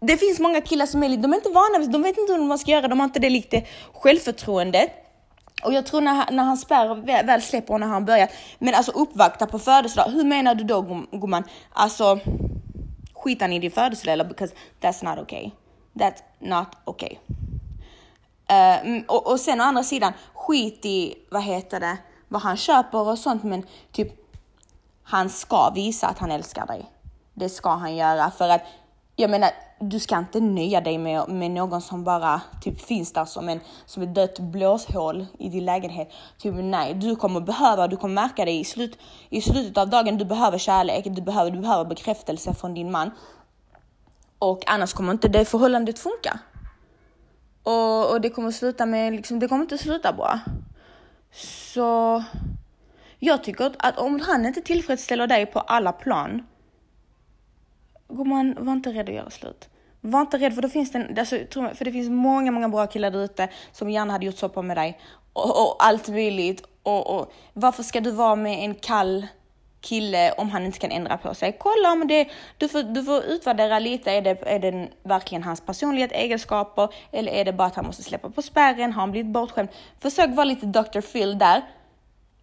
det 0.00 0.16
finns 0.16 0.40
många 0.40 0.60
killar 0.60 0.86
som 0.86 1.02
är 1.02 1.08
lite, 1.08 1.22
de 1.22 1.32
är 1.32 1.36
inte 1.36 1.48
vana, 1.48 1.86
de 1.92 2.02
vet 2.02 2.18
inte 2.18 2.32
hur 2.32 2.44
man 2.44 2.58
ska 2.58 2.70
göra, 2.70 2.88
de 2.88 3.00
har 3.00 3.04
inte 3.04 3.20
det 3.20 3.30
lite 3.30 3.62
självförtroendet. 3.94 4.90
Och 5.64 5.72
jag 5.72 5.86
tror 5.86 6.00
när, 6.00 6.30
när 6.30 6.42
han 6.42 6.56
spärr 6.56 6.94
väl, 7.22 7.42
släpper 7.42 7.74
och 7.74 7.80
när 7.80 7.86
han 7.86 8.04
börjar, 8.04 8.28
men 8.58 8.74
alltså 8.74 8.92
uppvakta 8.92 9.46
på 9.46 9.58
födelsedag, 9.58 10.10
hur 10.10 10.24
menar 10.24 10.54
du 10.54 10.64
då 10.64 11.06
gumman? 11.12 11.44
Alltså, 11.72 12.20
skitar 13.14 13.48
ni 13.48 13.56
i 13.56 13.58
din 13.58 13.70
födelsedag 13.70 14.12
eller 14.12 14.24
because 14.24 14.54
that's 14.80 15.04
not 15.04 15.18
okay. 15.18 15.50
That's 15.94 16.22
not 16.38 16.68
okay. 16.84 17.16
Uh, 18.52 19.02
och, 19.08 19.26
och 19.26 19.40
sen 19.40 19.60
å 19.60 19.64
andra 19.64 19.82
sidan, 19.82 20.12
skit 20.34 20.80
i, 20.84 21.14
vad 21.30 21.42
heter 21.42 21.80
det, 21.80 21.96
vad 22.28 22.42
han 22.42 22.56
köper 22.56 23.08
och 23.08 23.18
sånt, 23.18 23.42
men 23.42 23.66
typ 23.92 24.21
han 25.04 25.30
ska 25.30 25.70
visa 25.70 26.06
att 26.06 26.18
han 26.18 26.30
älskar 26.30 26.66
dig. 26.66 26.90
Det 27.34 27.48
ska 27.48 27.70
han 27.70 27.96
göra 27.96 28.30
för 28.30 28.48
att 28.48 28.62
jag 29.16 29.30
menar, 29.30 29.50
du 29.80 30.00
ska 30.00 30.18
inte 30.18 30.40
nöja 30.40 30.80
dig 30.80 30.98
med, 30.98 31.28
med 31.28 31.50
någon 31.50 31.82
som 31.82 32.04
bara 32.04 32.40
typ 32.60 32.80
finns 32.80 33.12
där 33.12 33.24
som, 33.24 33.48
en, 33.48 33.60
som 33.86 34.02
ett 34.02 34.14
dött 34.14 34.38
blåshål 34.38 35.26
i 35.38 35.48
din 35.48 35.64
lägenhet. 35.64 36.10
Typ 36.38 36.54
nej, 36.54 36.94
du 36.94 37.16
kommer 37.16 37.40
behöva, 37.40 37.88
du 37.88 37.96
kommer 37.96 38.14
märka 38.14 38.44
det 38.44 38.50
i, 38.50 38.64
slut, 38.64 38.98
i 39.28 39.40
slutet 39.40 39.78
av 39.78 39.90
dagen, 39.90 40.18
du 40.18 40.24
behöver 40.24 40.58
kärlek, 40.58 41.04
du 41.04 41.22
behöver, 41.22 41.50
du 41.50 41.60
behöver 41.60 41.84
bekräftelse 41.84 42.54
från 42.54 42.74
din 42.74 42.90
man. 42.90 43.10
Och 44.38 44.62
annars 44.66 44.92
kommer 44.92 45.12
inte 45.12 45.28
det 45.28 45.44
förhållandet 45.44 45.98
funka. 45.98 46.38
Och, 47.62 48.10
och 48.10 48.20
det 48.20 48.30
kommer 48.30 48.50
sluta 48.50 48.86
med, 48.86 49.12
liksom, 49.12 49.38
det 49.38 49.48
kommer 49.48 49.62
inte 49.62 49.78
sluta 49.78 50.12
bra. 50.12 50.40
Så 51.74 52.22
jag 53.24 53.44
tycker 53.44 53.72
att 53.78 53.98
om 53.98 54.20
han 54.20 54.46
inte 54.46 54.60
tillfredsställer 54.60 55.26
dig 55.26 55.46
på 55.46 55.60
alla 55.60 55.92
plan, 55.92 56.46
gumman, 58.08 58.56
var 58.58 58.72
inte 58.72 58.90
rädd 58.90 59.08
att 59.08 59.14
göra 59.14 59.30
slut. 59.30 59.68
Var 60.00 60.20
inte 60.20 60.38
rädd 60.38 60.54
för 60.54 60.62
då 60.62 60.68
finns 60.68 60.92
det, 60.92 60.98
en, 60.98 61.18
alltså, 61.18 61.36
för 61.74 61.84
det 61.84 61.92
finns 61.92 62.10
många, 62.10 62.50
många 62.50 62.68
bra 62.68 62.86
killar 62.86 63.10
där 63.10 63.24
ute 63.24 63.48
som 63.72 63.90
gärna 63.90 64.12
hade 64.12 64.26
gjort 64.26 64.36
så 64.36 64.62
med 64.62 64.76
dig. 64.76 65.00
Och, 65.32 65.62
och 65.62 65.76
allt 65.78 66.08
möjligt. 66.08 66.64
Och, 66.82 67.18
och 67.18 67.32
varför 67.52 67.82
ska 67.82 68.00
du 68.00 68.10
vara 68.10 68.36
med 68.36 68.64
en 68.64 68.74
kall 68.74 69.26
kille 69.80 70.32
om 70.32 70.50
han 70.50 70.66
inte 70.66 70.78
kan 70.78 70.90
ändra 70.90 71.16
på 71.18 71.34
sig. 71.34 71.56
Kolla 71.60 71.92
om 71.92 72.08
det, 72.08 72.28
du 72.58 72.68
får, 72.68 72.82
du 72.82 73.04
får 73.04 73.24
utvärdera 73.24 73.78
lite, 73.78 74.10
är 74.10 74.22
det, 74.22 74.42
är 74.46 74.58
det 74.58 74.88
verkligen 75.02 75.42
hans 75.42 75.60
personlighet, 75.60 76.12
egenskaper 76.12 76.88
eller 77.12 77.32
är 77.32 77.44
det 77.44 77.52
bara 77.52 77.68
att 77.68 77.74
han 77.74 77.86
måste 77.86 78.02
släppa 78.02 78.30
på 78.30 78.42
spärren, 78.42 78.92
har 78.92 79.00
han 79.00 79.10
blivit 79.10 79.32
bortskämd? 79.32 79.68
Försök 80.00 80.30
vara 80.30 80.44
lite 80.44 80.66
Dr. 80.66 81.00
Phil 81.00 81.38
där. 81.38 81.62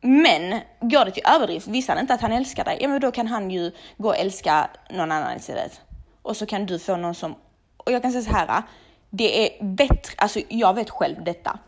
Men 0.02 0.62
går 0.80 1.06
det 1.06 1.12
till 1.12 1.24
överdrift, 1.26 1.68
visar 1.68 1.94
han 1.94 2.02
inte 2.02 2.14
att 2.14 2.22
han 2.22 2.32
älskar 2.32 2.66
dig, 2.66 2.78
ja 2.82 2.88
men 2.88 3.02
då 3.02 3.12
kan 3.12 3.28
han 3.28 3.52
ju 3.52 3.72
gå 3.98 4.10
och 4.10 4.18
älska 4.18 4.70
någon 4.90 5.12
annan 5.12 5.38
istället. 5.38 5.82
Och 6.22 6.38
så 6.38 6.46
kan 6.46 6.66
du 6.66 6.80
få 6.80 6.98
någon 6.98 7.16
som, 7.16 7.36
och 7.78 7.92
jag 7.92 8.02
kan 8.02 8.12
säga 8.12 8.24
så 8.24 8.32
här, 8.32 8.64
det 9.10 9.46
är 9.46 9.64
bättre, 9.64 10.14
alltså 10.18 10.40
jag 10.50 10.74
vet 10.74 10.90
själv 10.90 11.24
detta. 11.24 11.60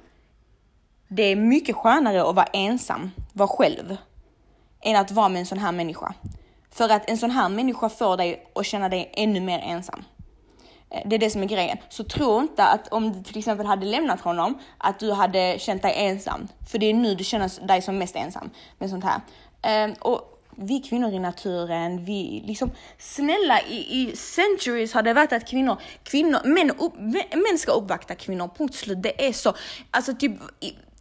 Det 1.08 1.24
är 1.24 1.36
mycket 1.36 1.76
skönare 1.76 2.30
att 2.30 2.36
vara 2.36 2.46
ensam, 2.46 3.12
vara 3.34 3.48
själv, 3.48 3.98
än 4.82 4.96
att 4.96 5.12
vara 5.12 5.30
med 5.30 5.40
en 5.40 5.46
sån 5.46 5.60
här 5.60 5.72
människa. 5.72 6.14
För 6.72 6.90
att 6.90 7.10
en 7.10 7.18
sån 7.18 7.32
här 7.32 7.50
människa 7.50 7.90
får 7.90 8.18
dig 8.18 8.48
att 8.56 8.66
känna 8.66 8.90
dig 8.90 9.12
ännu 9.14 9.40
mer 9.40 9.60
ensam. 9.60 10.04
Eh, 10.92 11.02
det 11.06 11.16
är 11.16 11.20
det 11.20 11.30
som 11.30 11.44
är 11.44 11.48
grejen. 11.48 11.78
Så 11.90 12.04
tro 12.04 12.40
inte 12.40 12.64
att 12.64 12.88
om 12.88 13.14
du 13.14 13.24
till 13.24 13.38
exempel 13.38 13.66
hade 13.66 13.86
lämnat 13.86 14.22
honom, 14.22 14.60
att 14.78 15.00
du 15.00 15.12
hade 15.12 15.56
känt 15.60 15.82
dig 15.82 15.94
ensam. 15.98 16.48
För 16.72 16.78
det 16.78 16.86
är 16.86 16.94
nu 16.94 17.16
du 17.16 17.24
känner 17.24 17.68
dig 17.68 17.82
som 17.82 17.98
mest 17.98 18.16
ensam 18.16 18.50
med 18.78 18.90
sånt 18.90 19.04
här. 19.04 19.22
Ehm, 19.62 19.94
och 19.94 20.28
vi 20.56 20.80
kvinnor 20.80 21.14
i 21.14 21.20
naturen, 21.20 22.06
vi 22.06 22.44
liksom 22.46 22.72
snälla 22.98 23.62
i, 23.62 24.02
i 24.02 24.16
centuries 24.16 24.94
har 24.94 25.02
det 25.02 25.14
varit 25.14 25.34
att 25.34 25.48
kvinnor, 25.48 25.78
kvinnor 26.04 26.40
män, 26.46 26.72
upp, 26.72 26.94
män 27.34 27.58
ska 27.58 27.72
uppvakta 27.72 28.16
kvinnor, 28.16 28.50
punkt 28.58 28.76
slut. 28.76 29.04
Det 29.04 29.28
är 29.28 29.34
så. 29.34 29.54
Alltså 29.92 30.16
typ, 30.16 30.32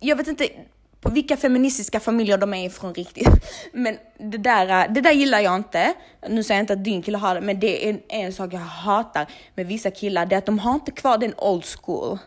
jag 0.01 0.17
vet 0.17 0.29
inte 0.29 0.49
på 1.01 1.11
vilka 1.11 1.37
feministiska 1.37 2.01
familjer 2.01 2.39
de 2.39 2.55
är 2.55 2.67
ifrån 2.67 2.95
riktigt. 2.95 3.29
Men 3.73 3.99
det 4.19 4.39
där, 4.39 4.89
det 4.89 5.01
där 5.01 5.13
gillar 5.13 5.41
jag 5.41 5.57
inte. 5.57 5.95
Nu 6.29 6.43
säger 6.43 6.59
jag 6.59 6.63
inte 6.63 6.73
att 6.73 6.85
din 6.85 7.03
kille 7.03 7.19
har 7.19 7.35
det, 7.35 7.41
men 7.41 7.61
det 7.61 7.87
är 7.87 7.91
en, 7.91 8.01
en 8.09 8.33
sak 8.33 8.53
jag 8.53 8.59
hatar 8.59 9.27
med 9.55 9.67
vissa 9.67 9.91
killar, 9.91 10.27
det 10.27 10.35
är 10.35 10.39
att 10.39 10.47
de 10.47 10.59
har 10.59 10.75
inte 10.75 10.91
kvar 10.91 11.19
den 11.19 11.35
old 11.37 11.65
school. 11.65 12.19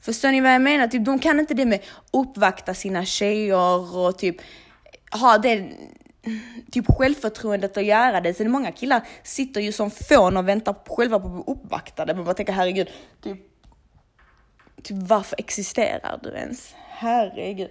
Förstår 0.00 0.28
ni 0.28 0.40
vad 0.40 0.54
jag 0.54 0.62
menar? 0.62 0.88
Typ, 0.88 1.04
de 1.04 1.18
kan 1.18 1.40
inte 1.40 1.54
det 1.54 1.66
med 1.66 1.80
uppvakta 2.12 2.74
sina 2.74 3.04
tjejer 3.04 3.96
och 3.96 4.18
typ 4.18 4.36
ha 5.10 5.38
det 5.38 5.68
typ 6.70 6.84
självförtroendet 6.88 7.76
att 7.76 7.84
göra 7.84 8.20
det. 8.20 8.34
Sen 8.34 8.50
många 8.50 8.72
killar 8.72 9.06
sitter 9.22 9.60
ju 9.60 9.72
som 9.72 9.90
fån 9.90 10.36
och 10.36 10.48
väntar 10.48 10.74
själva 10.86 11.20
på 11.20 11.26
att 11.26 11.32
bli 11.32 11.54
uppvaktade. 11.54 12.14
Man 12.14 12.24
bara 12.24 12.34
tänker 12.34 12.52
herregud, 12.52 12.90
typ, 13.22 13.38
typ 14.82 14.96
varför 15.00 15.36
existerar 15.38 16.20
du 16.22 16.28
ens? 16.30 16.74
Herregud. 16.88 17.70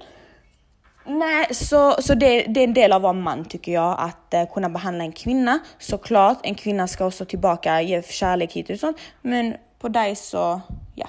Nej, 1.07 1.55
så, 1.55 1.95
så 2.01 2.13
det, 2.13 2.43
det, 2.43 2.59
är 2.59 2.63
en 2.63 2.73
del 2.73 2.91
av 2.91 2.95
att 2.95 3.01
vara 3.01 3.13
man 3.13 3.45
tycker 3.45 3.71
jag, 3.71 3.95
att 3.99 4.33
uh, 4.33 4.53
kunna 4.53 4.69
behandla 4.69 5.03
en 5.03 5.11
kvinna. 5.11 5.59
Såklart, 5.79 6.37
en 6.43 6.55
kvinna 6.55 6.87
ska 6.87 7.05
också 7.05 7.25
tillbaka 7.25 7.81
ge 7.81 8.03
kärlek 8.03 8.53
hit 8.53 8.69
och 8.69 8.79
sånt. 8.79 8.97
Men 9.21 9.55
på 9.79 9.87
dig 9.87 10.15
så, 10.15 10.61
ja. 10.95 11.07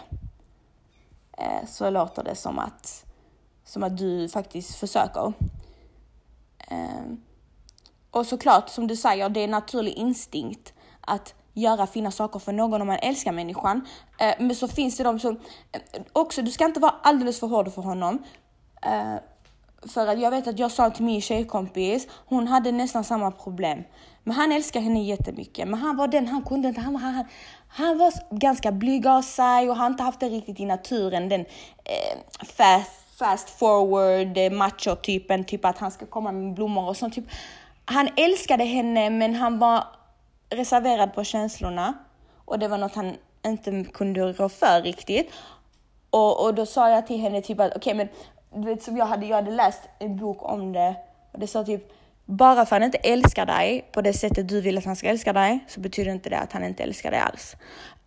Uh, 1.41 1.67
så 1.67 1.91
låter 1.91 2.25
det 2.25 2.35
som 2.35 2.59
att, 2.59 3.05
som 3.65 3.83
att 3.83 3.99
du 3.99 4.29
faktiskt 4.29 4.75
försöker. 4.75 5.27
Uh, 6.73 7.13
och 8.11 8.27
såklart, 8.27 8.69
som 8.69 8.87
du 8.87 8.97
säger, 8.97 9.29
det 9.29 9.41
är 9.41 9.45
en 9.45 9.51
naturlig 9.51 9.93
instinkt 9.93 10.73
att 11.01 11.35
göra 11.55 11.87
fina 11.87 12.11
saker 12.11 12.39
för 12.39 12.53
någon 12.53 12.81
om 12.81 12.87
man 12.87 12.99
älskar 13.03 13.33
människan. 13.33 13.87
Eh, 14.19 14.35
men 14.39 14.57
så 14.57 14.69
finns 14.69 14.97
det 14.97 15.05
de 15.05 15.19
som 15.19 15.41
också, 16.13 16.43
du 16.43 16.51
ska 16.51 16.65
inte 16.65 16.81
vara 16.81 16.95
alldeles 17.03 17.41
för 17.41 17.47
hård 17.47 17.73
för 17.73 17.83
honom. 17.83 18.23
För 19.87 20.07
att 20.07 20.21
jag 20.21 20.31
vet 20.31 20.47
att 20.47 20.59
jag 20.59 20.71
sa 20.71 20.91
till 20.91 21.05
min 21.05 21.21
tjejkompis, 21.21 22.07
hon 22.27 22.49
hade 22.49 22.73
nästan 22.73 23.05
samma 23.05 23.31
problem. 23.31 23.83
Men 24.25 24.37
han 24.37 24.53
älskar 24.53 24.81
henne 24.81 25.05
jättemycket. 25.05 25.69
Men 25.69 25.81
han 25.81 25.97
var 25.97 26.09
den, 26.09 26.27
han 26.27 26.43
kunde 26.43 26.69
inte, 26.69 26.81
han, 26.81 26.97
han, 26.97 27.25
han 27.69 27.99
var 27.99 28.13
ganska 28.31 28.73
blyg 28.73 29.07
av 29.07 29.23
sig 29.23 29.71
och 29.71 29.77
har 29.77 29.87
inte 29.87 30.03
haft 30.03 30.21
det 30.21 30.29
riktigt 30.29 30.61
i 30.61 30.65
naturen. 30.65 31.29
Den 31.29 31.41
eh, 31.85 32.19
fast, 32.57 33.19
fast 33.19 33.51
forward 33.51 34.39
eh, 34.39 34.51
macho-typen, 34.51 35.45
typ 35.45 35.65
att 35.65 35.79
han 35.79 35.91
ska 35.91 36.07
komma 36.07 36.33
med 36.33 36.55
blommor 36.55 36.89
och 36.89 36.97
sånt. 36.97 37.15
Typ. 37.15 37.25
Han 37.85 38.09
älskade 38.17 38.65
henne 38.65 39.11
men 39.11 39.35
han 39.35 39.59
var 39.59 39.85
reserverad 40.51 41.15
på 41.15 41.25
känslorna. 41.25 41.95
Och 42.45 42.59
det 42.59 42.69
var 42.69 42.79
något 42.79 42.95
han 42.95 43.17
inte 43.47 43.85
kunde 43.93 44.33
rå 44.33 44.49
för 44.49 44.83
riktigt. 44.83 45.33
Och, 46.11 46.45
och 46.45 46.55
då 46.55 46.67
sa 46.67 46.91
jag 46.91 47.07
till 47.07 47.21
henne 47.21 47.43
typ 47.43 47.61
att 47.61 47.77
okej 47.77 47.79
okay, 47.79 47.95
men 47.95 48.09
du 48.55 48.67
vet 48.67 48.83
som 48.83 48.97
jag 48.97 49.07
hade, 49.07 49.27
jag 49.27 49.37
hade 49.37 49.51
läst 49.51 49.81
en 49.99 50.17
bok 50.17 50.43
om 50.43 50.73
det 50.73 50.95
och 51.33 51.39
det 51.39 51.47
sa 51.47 51.65
typ 51.65 51.93
bara 52.25 52.55
för 52.55 52.63
att 52.63 52.71
han 52.71 52.83
inte 52.83 52.99
älskar 52.99 53.47
dig 53.47 53.89
på 53.93 54.01
det 54.01 54.13
sättet 54.13 54.49
du 54.49 54.61
vill 54.61 54.79
att 54.79 54.85
han 54.85 54.97
ska 54.97 55.09
älska 55.09 55.33
dig 55.33 55.59
så 55.69 55.81
betyder 55.81 56.13
inte 56.13 56.31
det 56.31 56.39
att 56.39 56.53
han 56.53 56.65
inte 56.65 56.83
älskar 56.83 57.11
dig 57.11 57.21
alls. 57.21 57.57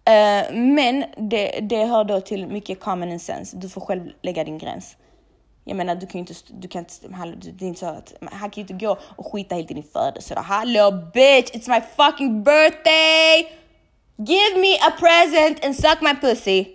Uh, 0.09 0.57
men 0.57 1.05
det, 1.17 1.59
det 1.61 1.85
hör 1.85 2.03
då 2.03 2.21
till 2.21 2.47
mycket 2.47 2.79
common 2.79 3.19
sense. 3.19 3.57
Du 3.57 3.69
får 3.69 3.81
själv 3.81 4.09
lägga 4.21 4.43
din 4.43 4.57
gräns. 4.57 4.97
Jag 5.63 5.77
menar, 5.77 5.95
du 5.95 6.07
kan 6.07 6.13
ju 6.13 6.19
inte, 6.19 6.33
du 6.49 6.67
kan 6.67 6.79
inte, 6.79 7.07
det 7.51 7.65
är 7.65 7.67
inte 7.67 7.79
så 7.79 7.85
att, 7.85 8.13
han 8.31 8.49
kan 8.49 8.51
ju 8.51 8.61
inte 8.61 8.85
gå 8.85 8.97
och 9.15 9.31
skita 9.31 9.55
helt 9.55 9.71
i 9.71 9.73
din 9.73 9.83
födelsedag. 9.83 10.41
Hallå 10.41 10.91
bitch, 11.13 11.51
it's 11.51 11.69
my 11.69 11.81
fucking 11.81 12.43
birthday! 12.43 13.57
Give 14.17 14.61
me 14.61 14.75
a 14.75 14.91
present 14.99 15.65
and 15.65 15.75
suck 15.75 16.01
my 16.01 16.15
pussy. 16.15 16.67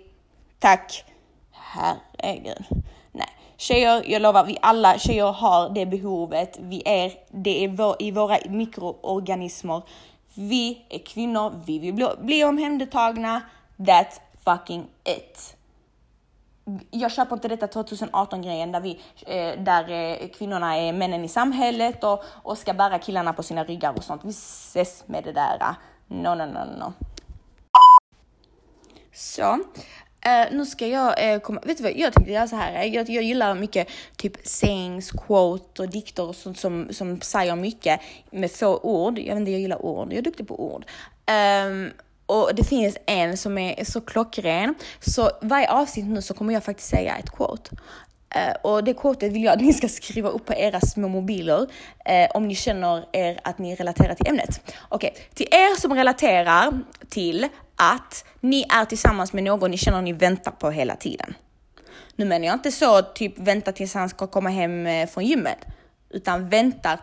Tack. 0.59 1.03
Herregud. 1.51 2.65
Tjejer, 3.57 4.03
jag 4.07 4.21
lovar, 4.21 4.43
vi 4.43 4.57
alla 4.61 4.99
tjejer 4.99 5.31
har 5.31 5.69
det 5.69 5.85
behovet. 5.85 6.57
Vi 6.59 6.81
är, 6.85 7.11
det 7.31 7.63
är 7.63 7.67
vår, 7.67 7.95
i 7.99 8.11
våra 8.11 8.37
mikroorganismer. 8.49 9.81
Vi 10.33 10.85
är 10.89 10.99
kvinnor, 10.99 11.61
vi 11.65 11.79
vill 11.79 11.93
bli, 11.93 12.07
bli 12.19 12.43
omhändertagna. 12.43 13.41
That's 13.77 14.19
fucking 14.45 14.87
it. 15.03 15.57
Jag 16.91 17.11
köper 17.11 17.35
inte 17.35 17.47
detta 17.47 17.67
2018 17.67 18.41
grejen 18.41 18.71
där, 18.71 18.79
vi, 18.79 18.99
eh, 19.25 19.63
där 19.63 19.89
eh, 19.89 20.27
kvinnorna 20.27 20.77
är 20.77 20.93
männen 20.93 21.23
i 21.23 21.27
samhället 21.27 22.03
och, 22.03 22.23
och 22.43 22.57
ska 22.57 22.73
bära 22.73 22.99
killarna 22.99 23.33
på 23.33 23.43
sina 23.43 23.63
ryggar 23.63 23.93
och 23.97 24.03
sånt. 24.03 24.25
Vi 24.25 24.29
ses 24.29 25.07
med 25.07 25.23
det 25.23 25.31
där. 25.31 25.75
No, 26.07 26.35
no, 26.35 26.45
no, 26.45 26.79
no. 26.79 26.93
Så, 29.13 29.57
Uh, 30.27 30.57
nu 30.57 30.65
ska 30.65 30.87
jag 30.87 31.33
uh, 31.33 31.39
komma, 31.39 31.61
vet 31.63 31.77
du 31.77 31.83
vad, 31.83 31.95
jag 31.95 32.13
tänkte 32.13 32.31
göra 32.31 32.47
så 32.47 32.55
här. 32.55 32.75
Eh, 32.75 32.95
jag, 32.95 33.09
jag 33.09 33.23
gillar 33.23 33.55
mycket 33.55 33.87
typ 34.15 34.37
sayings, 34.43 35.11
quote 35.11 35.81
och 35.81 35.89
dikter 35.89 36.23
och 36.23 36.35
sånt 36.35 36.59
som, 36.59 36.87
som 36.91 37.21
säger 37.21 37.55
mycket 37.55 38.01
med 38.31 38.51
få 38.51 38.77
ord. 38.77 39.19
Jag 39.19 39.35
vet 39.35 39.39
inte, 39.39 39.51
jag 39.51 39.61
gillar 39.61 39.85
ord. 39.85 40.07
Jag 40.11 40.17
är 40.17 40.21
duktig 40.21 40.47
på 40.47 40.73
ord. 40.73 40.85
Um, 41.65 41.91
och 42.25 42.51
det 42.55 42.63
finns 42.63 42.97
en 43.05 43.37
som 43.37 43.57
är 43.57 43.83
så 43.83 44.01
klockren. 44.01 44.75
Så 44.99 45.31
varje 45.41 45.71
avsnitt 45.71 46.05
nu 46.05 46.21
så 46.21 46.33
kommer 46.33 46.53
jag 46.53 46.63
faktiskt 46.63 46.89
säga 46.89 47.17
ett 47.17 47.31
quote. 47.31 47.75
Uh, 48.35 48.71
och 48.71 48.83
det 48.83 48.93
quotet 48.93 49.31
vill 49.31 49.43
jag 49.43 49.53
att 49.53 49.61
ni 49.61 49.73
ska 49.73 49.87
skriva 49.87 50.29
upp 50.29 50.45
på 50.45 50.53
era 50.53 50.81
små 50.81 51.07
mobiler 51.07 51.61
uh, 51.61 51.67
om 52.33 52.47
ni 52.47 52.55
känner 52.55 53.05
er 53.13 53.39
att 53.43 53.57
ni 53.57 53.75
relaterar 53.75 54.15
till 54.15 54.27
ämnet. 54.27 54.73
Okej, 54.89 55.11
okay. 55.11 55.23
till 55.33 55.47
er 55.51 55.79
som 55.79 55.93
relaterar 55.93 56.79
till 57.09 57.47
att 57.77 58.25
ni 58.39 58.65
är 58.69 58.85
tillsammans 58.85 59.33
med 59.33 59.43
någon 59.43 59.71
ni 59.71 59.77
känner 59.77 60.01
ni 60.01 60.13
väntar 60.13 60.51
på 60.51 60.69
hela 60.69 60.95
tiden. 60.95 61.33
Nu 62.15 62.25
menar 62.25 62.45
jag 62.45 62.53
inte 62.53 62.71
så 62.71 63.01
typ 63.01 63.39
vänta 63.39 63.71
tills 63.71 63.93
han 63.93 64.09
ska 64.09 64.27
komma 64.27 64.49
hem 64.49 64.87
eh, 64.87 65.07
från 65.07 65.25
gymmet, 65.25 65.57
utan 66.09 66.49
väntar 66.49 66.99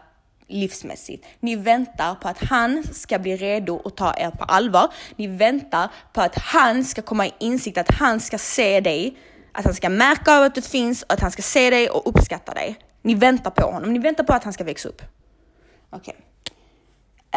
livsmässigt. 0.46 1.26
Ni 1.40 1.56
väntar 1.56 2.14
på 2.14 2.28
att 2.28 2.44
han 2.44 2.84
ska 2.92 3.18
bli 3.18 3.36
redo 3.36 3.74
och 3.74 3.96
ta 3.96 4.14
er 4.16 4.30
på 4.30 4.44
allvar. 4.44 4.92
Ni 5.16 5.26
väntar 5.26 5.88
på 6.12 6.20
att 6.20 6.38
han 6.38 6.84
ska 6.84 7.02
komma 7.02 7.26
i 7.26 7.32
insikt, 7.38 7.78
att 7.78 7.90
han 7.90 8.20
ska 8.20 8.38
se 8.38 8.80
dig, 8.80 9.16
att 9.52 9.64
han 9.64 9.74
ska 9.74 9.88
märka 9.88 10.36
av 10.36 10.42
att 10.42 10.54
du 10.54 10.62
finns 10.62 11.02
och 11.02 11.12
att 11.12 11.20
han 11.20 11.30
ska 11.30 11.42
se 11.42 11.70
dig 11.70 11.90
och 11.90 12.08
uppskatta 12.08 12.54
dig. 12.54 12.76
Ni 13.02 13.14
väntar 13.14 13.50
på 13.50 13.66
honom, 13.66 13.92
ni 13.92 13.98
väntar 13.98 14.24
på 14.24 14.32
att 14.32 14.44
han 14.44 14.52
ska 14.52 14.64
växa 14.64 14.88
upp. 14.88 15.02
Okej. 15.90 16.14
Okay. 16.14 16.20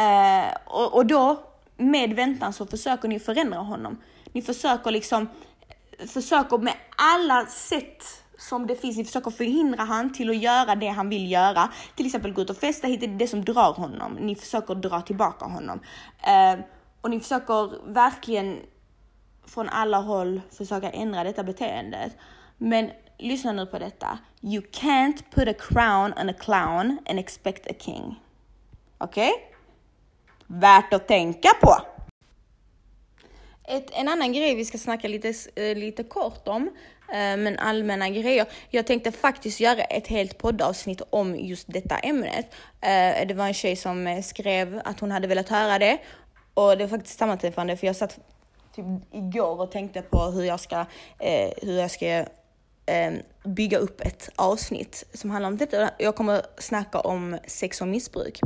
Uh, 0.05 0.53
och, 0.66 0.93
och 0.93 1.05
då 1.05 1.43
med 1.78 2.13
väntan 2.13 2.53
så 2.53 2.65
försöker 2.65 3.07
ni 3.07 3.19
förändra 3.19 3.59
honom. 3.59 3.97
Ni 4.32 4.41
försöker 4.41 4.91
liksom, 4.91 5.30
försöker 6.07 6.57
med 6.57 6.73
alla 6.97 7.45
sätt 7.45 8.03
som 8.38 8.67
det 8.67 8.75
finns, 8.75 8.97
ni 8.97 9.05
försöker 9.05 9.32
förhindra 9.32 9.84
han 9.84 10.13
till 10.13 10.30
att 10.30 10.38
göra 10.38 10.75
det 10.75 10.88
han 10.88 11.09
vill 11.09 11.32
göra. 11.32 11.69
Till 11.95 12.05
exempel 12.05 12.34
gå 12.34 12.41
ut 12.41 12.49
och 12.49 12.57
festa 12.57 12.88
hit, 12.88 12.99
det 12.99 13.05
är 13.05 13.17
det 13.17 13.28
som 13.28 13.45
drar 13.45 13.73
honom. 13.73 14.13
Ni 14.13 14.36
försöker 14.36 14.75
dra 14.75 15.01
tillbaka 15.01 15.45
honom. 15.45 15.80
Eh, 16.23 16.59
och 17.01 17.09
ni 17.09 17.19
försöker 17.19 17.93
verkligen 17.93 18.59
från 19.45 19.69
alla 19.69 19.97
håll 19.97 20.41
försöka 20.57 20.89
ändra 20.89 21.23
detta 21.23 21.43
beteendet. 21.43 22.17
Men 22.57 22.91
lyssna 23.17 23.51
nu 23.51 23.65
på 23.65 23.80
detta. 23.80 24.19
You 24.41 24.63
can't 24.63 25.23
put 25.32 25.47
a 25.47 25.53
crown 25.59 26.13
on 26.21 26.30
a 26.30 26.34
clown 26.39 26.97
and 27.09 27.19
expect 27.19 27.67
a 27.67 27.73
king. 27.80 28.19
Okej? 28.97 29.32
Okay? 29.32 29.57
Värt 30.48 30.93
att 30.93 31.08
tänka 31.08 31.50
på. 31.62 31.78
ett, 33.68 33.91
en 33.93 34.08
annan 34.08 34.34
grej 34.34 34.56
vi 34.56 34.66
ska 34.66 34.78
snacka 34.78 35.08
lite, 35.08 35.34
eh, 35.56 35.78
lite 35.78 36.04
kort 36.04 36.48
om, 36.48 36.70
eh, 37.10 37.38
men 37.38 37.60
allmänna 37.60 38.10
grejer. 38.10 38.45
Jag 38.70 38.88
tänkte 38.88 39.12
faktiskt 39.12 39.60
göra 39.60 39.82
ett 39.82 40.08
helt 40.08 40.38
poddavsnitt 40.38 41.02
om 41.10 41.36
just 41.36 41.68
detta 41.68 41.98
ämnet. 41.98 42.45
Eh, 42.82 43.28
det 43.28 43.34
var 43.34 43.48
en 43.48 43.54
tjej 43.54 43.76
som 43.76 44.22
skrev 44.24 44.82
att 44.86 45.00
hon 45.00 45.12
hade 45.12 45.28
velat 45.28 45.50
höra 45.50 45.80
det 45.80 45.98
och 46.54 46.78
det 46.78 46.84
var 46.84 46.98
faktiskt 46.98 47.20
sammanträffande 47.20 47.78
för 47.78 47.88
jag 47.88 47.95
satt 47.95 48.20
typ 48.76 48.86
igår 49.12 49.62
och 49.62 49.72
tänkte 49.72 50.02
på 50.02 50.26
hur 50.26 50.43
jag 50.43 50.60
ska, 50.60 50.86
hur 51.62 51.80
jag 51.80 51.91
ska 51.91 52.26
ehm, 52.86 53.16
bygga 53.43 53.78
upp 53.78 54.02
ett 54.02 54.30
avsnitt 54.36 55.04
som 55.14 55.30
handlar 55.30 55.50
om 55.50 55.58
detta. 55.58 55.89
Jag 55.98 56.16
kommer 56.16 56.41
snacka 56.58 57.00
om 57.00 57.38
sex 57.48 57.82
och 57.82 57.88
missbruk. 57.88 58.39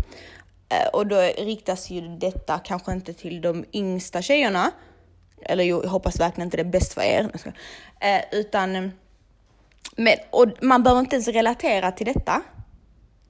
Eh, 0.71 0.87
och 0.87 1.07
då 1.07 1.21
riktas 1.37 1.89
ju 1.89 2.01
detta 2.01 2.59
kanske 2.59 2.91
inte 2.91 3.13
till 3.13 3.41
de 3.41 3.65
yngsta 3.73 4.21
tjejerna, 4.21 4.71
eller 5.41 5.63
jo, 5.63 5.83
jag 5.83 5.89
hoppas 5.89 6.19
verkligen 6.19 6.47
inte 6.47 6.57
det 6.57 6.63
är 6.63 6.71
bäst 6.71 6.93
för 6.93 7.01
er. 7.01 7.31
Eh, 7.99 8.21
utan, 8.31 8.91
men, 9.95 10.17
och 10.29 10.47
man 10.61 10.83
behöver 10.83 10.99
inte 10.99 11.15
ens 11.15 11.27
relatera 11.27 11.91
till 11.91 12.05
detta. 12.05 12.41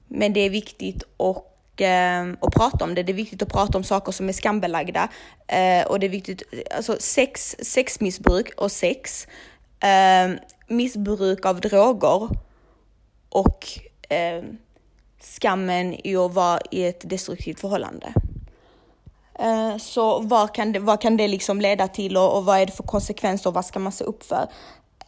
Men 0.08 0.32
det 0.32 0.40
är 0.40 0.50
viktigt 0.50 1.02
och, 1.16 1.82
eh, 1.82 2.32
att 2.40 2.54
prata 2.54 2.84
om 2.84 2.94
det. 2.94 3.02
Det 3.02 3.12
är 3.12 3.14
viktigt 3.14 3.42
att 3.42 3.52
prata 3.52 3.78
om 3.78 3.84
saker 3.84 4.12
som 4.12 4.28
är 4.28 4.32
skambelagda. 4.32 5.08
Eh, 5.46 5.86
och 5.86 6.00
det 6.00 6.06
är 6.06 6.10
viktigt, 6.10 6.42
alltså 6.76 6.96
sex, 7.00 7.56
sexmissbruk 7.62 8.54
och 8.56 8.72
sex, 8.72 9.26
eh, 9.80 10.30
missbruk 10.68 11.46
av 11.46 11.60
droger 11.60 12.28
och 13.28 13.66
eh, 14.08 14.42
skammen 15.22 16.06
i 16.06 16.16
att 16.16 16.34
vara 16.34 16.60
i 16.70 16.84
ett 16.84 17.10
destruktivt 17.10 17.60
förhållande. 17.60 18.12
Eh, 19.38 19.76
så 19.76 20.18
vad 20.18 20.54
kan 20.54 20.72
det, 20.72 20.78
vad 20.78 21.00
kan 21.00 21.16
det 21.16 21.28
liksom 21.28 21.60
leda 21.60 21.88
till 21.88 22.16
och, 22.16 22.36
och 22.36 22.44
vad 22.44 22.58
är 22.58 22.66
det 22.66 22.72
för 22.72 22.82
konsekvenser 22.82 23.50
och 23.50 23.54
vad 23.54 23.64
ska 23.64 23.78
man 23.78 23.92
se 23.92 24.04
upp 24.04 24.22
för? 24.22 24.48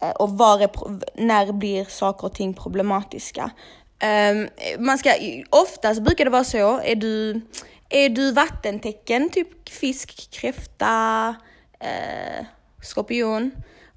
Eh, 0.00 0.10
och 0.10 0.30
var 0.30 0.60
är, 0.60 0.70
när 1.14 1.52
blir 1.52 1.84
saker 1.84 2.26
och 2.26 2.34
ting 2.34 2.54
problematiska? 2.54 3.50
Ehm, 3.98 4.48
man 4.78 4.98
ska, 4.98 5.14
oftast 5.50 6.02
brukar 6.02 6.24
det 6.24 6.30
vara 6.30 6.44
så, 6.44 6.80
är 6.80 6.96
du, 6.96 7.40
är 7.88 8.08
du 8.08 8.32
vattentecken, 8.32 9.30
typ 9.30 9.68
fisk, 9.68 10.30
kräfta, 10.30 11.34
eh, 11.80 12.46
skorpion, 12.82 13.50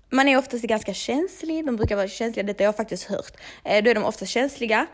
man 0.09 0.27
är 0.27 0.37
oftast 0.37 0.63
ganska 0.63 0.93
känslig, 0.93 1.65
de 1.65 1.75
brukar 1.75 1.95
vara 1.95 2.07
känsliga, 2.07 2.43
detta 2.43 2.63
har 2.63 2.65
jag 2.65 2.75
faktiskt 2.75 3.03
hört. 3.03 3.33
Eh, 3.63 3.83
då 3.83 3.89
är 3.89 3.95
de 3.95 4.03
ofta 4.03 4.25
känsliga 4.25 4.87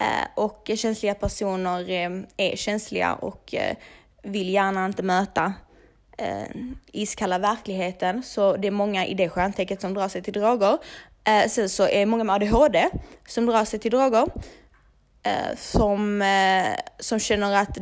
Eh, 0.00 0.26
och 0.34 0.70
känsliga 0.76 1.14
personer 1.14 1.90
eh, 1.90 2.10
är 2.36 2.56
känsliga 2.56 3.14
och 3.14 3.54
eh, 3.54 3.76
vill 4.22 4.48
gärna 4.48 4.86
inte 4.86 5.02
möta 5.02 5.54
iskalla 6.92 7.38
verkligheten. 7.38 8.22
Så 8.22 8.56
det 8.56 8.66
är 8.66 8.72
många 8.72 9.06
i 9.06 9.14
det 9.14 9.28
stjärntecknet 9.28 9.80
som 9.80 9.94
drar 9.94 10.08
sig 10.08 10.22
till 10.22 10.32
droger. 10.32 10.78
Sen 11.48 11.68
så 11.68 11.82
är 11.82 11.98
det 11.98 12.06
många 12.06 12.24
med 12.24 12.34
ADHD 12.34 12.88
som 13.28 13.46
drar 13.46 13.64
sig 13.64 13.80
till 13.80 13.90
droger. 13.90 14.26
Som, 15.56 16.24
som 16.98 17.18
känner 17.18 17.56
att 17.56 17.78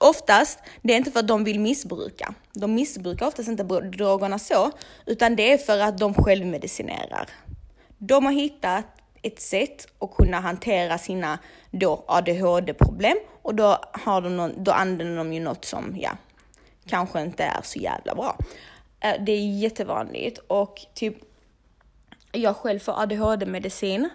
oftast, 0.00 0.58
det 0.82 0.92
är 0.92 0.96
inte 0.96 1.10
för 1.10 1.20
att 1.20 1.28
de 1.28 1.44
vill 1.44 1.60
missbruka. 1.60 2.34
De 2.52 2.74
missbrukar 2.74 3.26
oftast 3.26 3.48
inte 3.48 3.62
drogerna 3.80 4.38
så, 4.38 4.70
utan 5.06 5.36
det 5.36 5.52
är 5.52 5.58
för 5.58 5.78
att 5.78 5.98
de 5.98 6.14
självmedicinerar. 6.14 7.28
De 7.98 8.24
har 8.24 8.32
hittat 8.32 8.99
ett 9.22 9.40
sätt 9.40 9.86
att 9.98 10.16
kunna 10.16 10.40
hantera 10.40 10.98
sina 10.98 11.38
då 11.70 12.04
ADHD-problem 12.08 13.16
och 13.42 13.54
då, 13.54 13.78
har 13.92 14.20
de 14.20 14.36
någon, 14.36 14.64
då 14.64 14.72
använder 14.72 15.16
de 15.16 15.32
ju 15.32 15.40
något 15.40 15.64
som 15.64 15.96
ja, 16.00 16.10
kanske 16.86 17.22
inte 17.22 17.44
är 17.44 17.60
så 17.62 17.78
jävla 17.78 18.14
bra. 18.14 18.38
Eh, 19.00 19.22
det 19.22 19.32
är 19.32 19.60
jättevanligt 19.60 20.38
och 20.38 20.86
typ 20.94 21.14
jag 22.32 22.56
själv 22.56 22.78
får 22.78 23.02
ADHD-medicin 23.02 24.08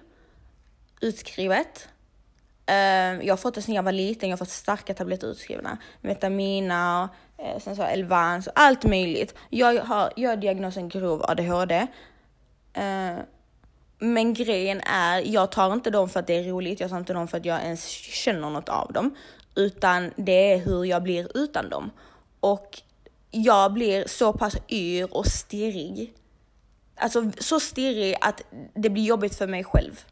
utskrivet. 1.01 1.87
Eh, 2.65 2.75
jag 3.25 3.31
har 3.31 3.37
fått 3.37 3.55
det 3.55 3.61
sedan 3.61 3.75
jag 3.75 3.83
var 3.83 3.91
liten, 3.91 4.29
jag 4.29 4.37
har 4.37 4.45
fått 4.45 4.49
starka 4.49 4.93
tabletter 4.93 5.27
utskrivna. 5.27 5.77
Metamina, 6.01 7.09
eh, 7.37 7.59
sen 7.59 7.75
så 7.75 7.83
Elvans, 7.83 8.49
allt 8.55 8.83
möjligt. 8.83 9.35
Jag 9.49 9.83
har, 9.83 10.13
jag 10.15 10.29
har 10.29 10.37
diagnosen 10.37 10.89
grov 10.89 11.23
ADHD. 11.23 11.87
Men 13.99 14.33
grejen 14.33 14.81
är, 14.81 15.19
jag 15.19 15.51
tar 15.51 15.73
inte 15.73 15.89
dem 15.89 16.09
för 16.09 16.19
att 16.19 16.27
det 16.27 16.33
är 16.33 16.43
roligt, 16.43 16.79
jag 16.79 16.89
tar 16.89 16.97
inte 16.97 17.13
dem 17.13 17.27
för 17.27 17.37
att 17.37 17.45
jag 17.45 17.63
ens 17.63 17.87
känner 17.87 18.49
något 18.49 18.69
av 18.69 18.93
dem. 18.93 19.15
Utan 19.55 20.11
det 20.15 20.53
är 20.53 20.57
hur 20.57 20.85
jag 20.85 21.03
blir 21.03 21.37
utan 21.37 21.69
dem. 21.69 21.91
Och 22.39 22.81
jag 23.31 23.73
blir 23.73 24.07
så 24.07 24.33
pass 24.33 24.55
yr 24.69 25.13
och 25.15 25.25
stirrig. 25.25 26.13
Alltså 26.95 27.31
så 27.39 27.59
stirrig 27.59 28.15
att 28.21 28.41
det 28.73 28.89
blir 28.89 29.03
jobbigt 29.03 29.35
för 29.35 29.47
mig 29.47 29.63
själv. 29.63 30.05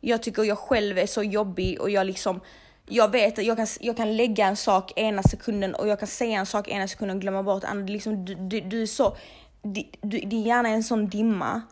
Jag 0.00 0.22
tycker 0.22 0.44
jag 0.44 0.58
själv 0.58 0.98
är 0.98 1.06
så 1.06 1.22
jobbig 1.22 1.80
och 1.80 1.90
jag 1.90 2.06
liksom, 2.06 2.40
jag 2.86 3.10
vet 3.10 3.38
att 3.38 3.44
jag 3.44 3.56
kan, 3.56 3.66
jag 3.80 3.96
kan 3.96 4.16
lägga 4.16 4.46
en 4.46 4.56
sak 4.56 4.92
ena 4.96 5.22
sekunden 5.22 5.74
och 5.74 5.88
jag 5.88 5.98
kan 5.98 6.08
säga 6.08 6.38
en 6.38 6.46
sak 6.46 6.68
ena 6.68 6.88
sekunden 6.88 7.16
och 7.16 7.20
glömma 7.20 7.42
bort 7.42 7.64
andra. 7.64 7.92
Liksom, 7.92 8.24
du, 8.24 8.34
du, 8.34 8.60
du 8.60 8.82
är 8.82 8.86
så, 8.86 9.16
du, 9.62 9.82
du, 10.00 10.18
din 10.18 10.42
hjärna 10.42 10.68
är 10.68 10.74
en 10.74 10.84
sån 10.84 11.08
dimma 11.08 11.62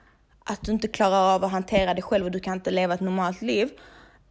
att 0.45 0.63
du 0.63 0.73
inte 0.73 0.89
klarar 0.89 1.35
av 1.35 1.45
att 1.45 1.51
hantera 1.51 1.95
det 1.95 2.03
själv 2.03 2.25
och 2.25 2.31
du 2.31 2.41
kan 2.41 2.55
inte 2.55 2.71
leva 2.71 2.95
ett 2.95 3.01
normalt 3.01 3.43
liv. 3.43 3.71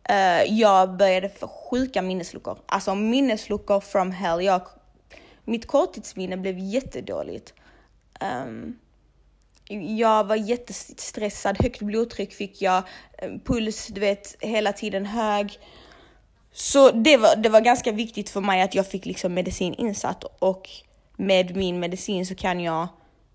Uh, 0.09 0.59
jag 0.59 0.97
började 0.97 1.29
få 1.29 1.47
sjuka 1.47 2.01
minnesluckor. 2.01 2.57
Alltså 2.65 2.95
minnesluckor 2.95 3.79
from 3.79 4.11
hell. 4.11 4.43
Jag, 4.43 4.61
mitt 5.45 5.67
korttidsminne 5.67 6.37
blev 6.37 6.59
jättedåligt. 6.59 7.53
Um, 8.45 8.77
jag 9.97 10.23
var 10.27 10.35
jättestressad, 10.35 11.57
högt 11.61 11.81
blodtryck 11.81 12.33
fick 12.33 12.61
jag, 12.61 12.83
ehm, 13.17 13.39
puls 13.39 13.87
du 13.87 14.01
vet 14.01 14.35
hela 14.39 14.73
tiden 14.73 15.05
hög. 15.05 15.59
Så 16.51 16.91
det 16.91 17.17
var, 17.17 17.35
det 17.35 17.49
var 17.49 17.61
ganska 17.61 17.91
viktigt 17.91 18.29
för 18.29 18.41
mig 18.41 18.61
att 18.61 18.75
jag 18.75 18.87
fick 18.87 19.05
liksom 19.05 19.33
medicin 19.33 19.73
insatt 19.73 20.23
och 20.39 20.69
med 21.17 21.55
min 21.55 21.79
medicin 21.79 22.25
så 22.25 22.35
kan 22.35 22.59
jag 22.59 22.87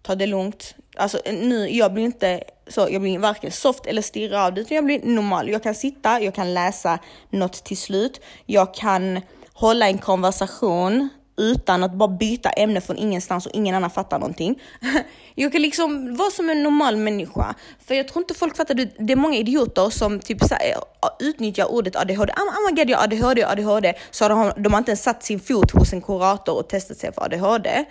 ta 0.06 0.14
det 0.14 0.26
lugnt. 0.26 0.74
Alltså 0.96 1.18
nu, 1.26 1.68
jag 1.68 1.92
blir 1.92 2.04
inte 2.04 2.42
så, 2.68 2.88
jag 2.90 3.02
blir 3.02 3.18
varken 3.18 3.52
soft 3.52 3.86
eller 3.86 4.02
stirrig 4.02 4.34
av 4.34 4.54
det, 4.54 4.60
utan 4.60 4.74
jag 4.74 4.84
blir 4.84 5.00
normal. 5.02 5.48
Jag 5.48 5.62
kan 5.62 5.74
sitta, 5.74 6.20
jag 6.20 6.34
kan 6.34 6.54
läsa 6.54 6.98
något 7.30 7.64
till 7.64 7.76
slut, 7.76 8.20
jag 8.46 8.74
kan 8.74 9.20
hålla 9.52 9.88
en 9.88 9.98
konversation 9.98 11.08
utan 11.36 11.82
att 11.82 11.94
bara 11.94 12.08
byta 12.08 12.50
ämne 12.50 12.80
från 12.80 12.96
ingenstans 12.96 13.46
och 13.46 13.52
ingen 13.54 13.74
annan 13.74 13.90
fattar 13.90 14.18
någonting. 14.18 14.62
Jag 15.34 15.52
kan 15.52 15.62
liksom 15.62 16.16
vara 16.16 16.30
som 16.30 16.50
en 16.50 16.62
normal 16.62 16.96
människa. 16.96 17.54
För 17.86 17.94
jag 17.94 18.08
tror 18.08 18.22
inte 18.22 18.34
folk 18.34 18.56
fattar, 18.56 18.74
det 18.74 19.12
är 19.12 19.16
många 19.16 19.36
idioter 19.36 19.90
som 19.90 20.20
typ 20.20 20.40
så 20.40 20.54
här, 20.54 20.70
eh, 20.70 21.26
utnyttjar 21.28 21.72
ordet 21.72 21.96
ADHD. 21.96 22.32
Ah, 22.36 22.40
ah, 22.40 22.42
oh 22.42 22.70
my 22.70 22.82
god, 22.82 22.90
jag 22.90 22.98
har 22.98 23.04
ADHD, 23.04 23.44
ADHD. 23.44 23.94
Så 24.10 24.28
de 24.28 24.38
har 24.38 24.54
de 24.56 24.72
har 24.72 24.78
inte 24.78 24.90
ens 24.90 25.02
satt 25.02 25.24
sin 25.24 25.40
fot 25.40 25.70
hos 25.70 25.92
en 25.92 26.02
kurator 26.02 26.58
och 26.58 26.68
testat 26.68 26.96
sig 26.96 27.12
för 27.12 27.22
ADHD. 27.22 27.84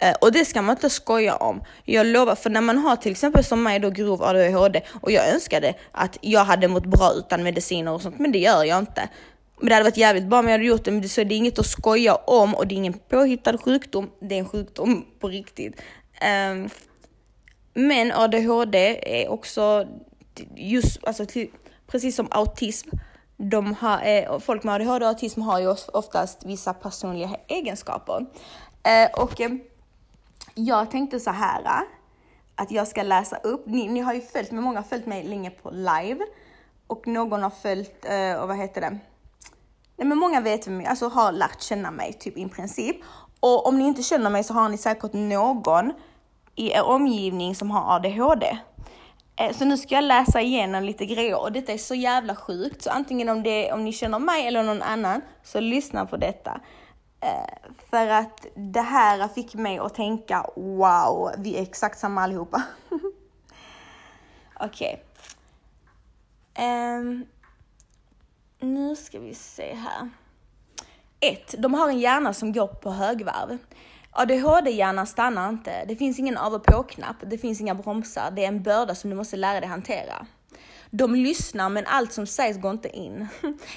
Eh, 0.00 0.14
och 0.20 0.32
det 0.32 0.44
ska 0.44 0.62
man 0.62 0.76
inte 0.76 0.90
skoja 0.90 1.36
om. 1.36 1.62
Jag 1.84 2.06
lovar, 2.06 2.34
för 2.34 2.50
när 2.50 2.60
man 2.60 2.78
har 2.78 2.96
till 2.96 3.12
exempel 3.12 3.44
som 3.44 3.62
mig 3.62 3.78
då 3.78 3.90
grov 3.90 4.22
ADHD 4.22 4.82
och 5.00 5.10
jag 5.10 5.28
önskade 5.28 5.74
att 5.92 6.18
jag 6.20 6.44
hade 6.44 6.68
mått 6.68 6.86
bra 6.86 7.12
utan 7.12 7.42
mediciner 7.42 7.92
och 7.92 8.02
sånt, 8.02 8.18
men 8.18 8.32
det 8.32 8.38
gör 8.38 8.64
jag 8.64 8.78
inte. 8.78 9.08
Men 9.58 9.68
det 9.68 9.74
hade 9.74 9.84
varit 9.84 9.96
jävligt 9.96 10.24
bra 10.24 10.38
om 10.38 10.44
jag 10.44 10.52
hade 10.52 10.64
gjort 10.64 10.84
det, 10.84 10.90
men 10.90 11.00
det, 11.00 11.08
så 11.08 11.24
det 11.24 11.34
är 11.34 11.36
inget 11.36 11.58
att 11.58 11.66
skoja 11.66 12.14
om 12.14 12.54
och 12.54 12.66
det 12.66 12.74
är 12.74 12.76
ingen 12.76 12.92
påhittad 12.92 13.58
sjukdom, 13.58 14.10
det 14.20 14.34
är 14.34 14.38
en 14.38 14.48
sjukdom 14.48 15.06
på 15.18 15.28
riktigt. 15.28 15.80
Um, 16.52 16.70
men 17.74 18.12
ADHD 18.12 19.00
är 19.02 19.28
också 19.28 19.86
just, 20.56 21.04
alltså 21.04 21.26
till, 21.26 21.50
precis 21.86 22.16
som 22.16 22.28
autism, 22.30 22.88
de 23.36 23.74
har, 23.74 24.00
eh, 24.04 24.38
folk 24.38 24.64
med 24.64 24.74
ADHD 24.74 25.04
och 25.04 25.08
autism 25.08 25.42
har 25.42 25.60
ju 25.60 25.74
oftast 25.92 26.44
vissa 26.44 26.74
personliga 26.74 27.36
egenskaper. 27.48 28.26
Eh, 28.82 29.22
och 29.22 29.40
eh, 29.40 29.50
jag 30.64 30.90
tänkte 30.90 31.20
så 31.20 31.30
här 31.30 31.64
äh, 31.64 31.82
att 32.54 32.70
jag 32.70 32.88
ska 32.88 33.02
läsa 33.02 33.36
upp, 33.36 33.66
ni, 33.66 33.88
ni 33.88 34.00
har 34.00 34.14
ju 34.14 34.20
följt 34.20 34.50
mig, 34.50 34.62
många 34.62 34.78
har 34.78 34.84
följt 34.84 35.06
mig 35.06 35.24
länge 35.24 35.50
på 35.50 35.70
live 35.70 36.26
och 36.86 37.06
någon 37.06 37.42
har 37.42 37.50
följt, 37.50 38.06
uh, 38.10 38.42
och 38.42 38.48
vad 38.48 38.56
heter 38.56 38.80
det? 38.80 38.98
Nej 39.96 40.08
men 40.08 40.18
många 40.18 40.40
vet 40.40 40.66
vem 40.66 40.84
alltså 40.86 41.08
har 41.08 41.32
lärt 41.32 41.62
känna 41.62 41.90
mig 41.90 42.12
typ 42.12 42.38
i 42.38 42.48
princip. 42.48 42.96
Och 43.40 43.66
om 43.66 43.78
ni 43.78 43.84
inte 43.84 44.02
känner 44.02 44.30
mig 44.30 44.44
så 44.44 44.54
har 44.54 44.68
ni 44.68 44.78
säkert 44.78 45.12
någon 45.12 45.92
i 46.54 46.72
er 46.72 46.82
omgivning 46.82 47.54
som 47.54 47.70
har 47.70 47.96
ADHD. 47.96 48.58
Eh, 49.36 49.52
så 49.52 49.64
nu 49.64 49.76
ska 49.76 49.94
jag 49.94 50.04
läsa 50.04 50.40
igenom 50.40 50.84
lite 50.84 51.06
grejer 51.06 51.40
och 51.40 51.52
detta 51.52 51.72
är 51.72 51.78
så 51.78 51.94
jävla 51.94 52.36
sjukt. 52.36 52.82
Så 52.82 52.90
antingen 52.90 53.28
om, 53.28 53.42
det, 53.42 53.72
om 53.72 53.84
ni 53.84 53.92
känner 53.92 54.18
mig 54.18 54.46
eller 54.46 54.62
någon 54.62 54.82
annan, 54.82 55.20
så 55.42 55.60
lyssna 55.60 56.06
på 56.06 56.16
detta. 56.16 56.60
För 57.90 58.08
att 58.08 58.46
det 58.54 58.80
här 58.80 59.28
fick 59.28 59.54
mig 59.54 59.78
att 59.78 59.94
tänka 59.94 60.46
wow, 60.56 61.30
vi 61.38 61.56
är 61.58 61.62
exakt 61.62 61.98
samma 61.98 62.22
allihopa. 62.22 62.62
Okej. 64.60 65.04
Okay. 66.54 66.66
Um, 66.66 67.26
nu 68.60 68.96
ska 68.96 69.18
vi 69.18 69.34
se 69.34 69.74
här. 69.74 70.10
1. 71.20 71.54
De 71.58 71.74
har 71.74 71.88
en 71.88 71.98
hjärna 71.98 72.34
som 72.34 72.52
går 72.52 72.66
på 72.66 72.90
högvarv. 72.90 73.58
ADHD-hjärnan 74.10 75.06
stannar 75.06 75.48
inte. 75.48 75.84
Det 75.88 75.96
finns 75.96 76.18
ingen 76.18 76.36
av 76.36 76.54
och 76.54 76.64
på-knapp. 76.64 77.16
Det 77.20 77.38
finns 77.38 77.60
inga 77.60 77.74
bromsar. 77.74 78.30
Det 78.30 78.44
är 78.44 78.48
en 78.48 78.62
börda 78.62 78.94
som 78.94 79.10
du 79.10 79.16
måste 79.16 79.36
lära 79.36 79.60
dig 79.60 79.68
hantera. 79.68 80.26
De 80.90 81.14
lyssnar 81.14 81.68
men 81.68 81.86
allt 81.86 82.12
som 82.12 82.26
sägs 82.26 82.58
går 82.58 82.70
inte 82.70 82.96
in. 82.96 83.28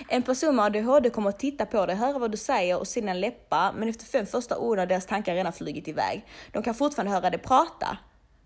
En 0.10 0.24
person 0.24 0.56
med 0.56 0.66
ADHD 0.66 1.10
kommer 1.10 1.30
att 1.30 1.40
titta 1.40 1.66
på 1.66 1.86
dig, 1.86 1.96
höra 1.96 2.20
vad 2.20 2.32
du 2.32 2.38
säger 2.38 2.80
och 2.80 2.88
se 2.88 3.00
dina 3.00 3.14
läppar 3.14 3.74
men 3.74 3.90
efter 3.90 4.06
fem 4.06 4.26
första 4.26 4.58
ord 4.58 4.80
har 4.80 4.86
deras 4.86 5.06
tankar 5.06 5.36
redan 5.36 5.54
flugit 5.54 5.88
iväg. 5.88 6.26
De 6.52 6.64
kan 6.64 6.76
fortfarande 6.76 7.12
höra 7.12 7.30
dig 7.30 7.40
prata 7.40 7.98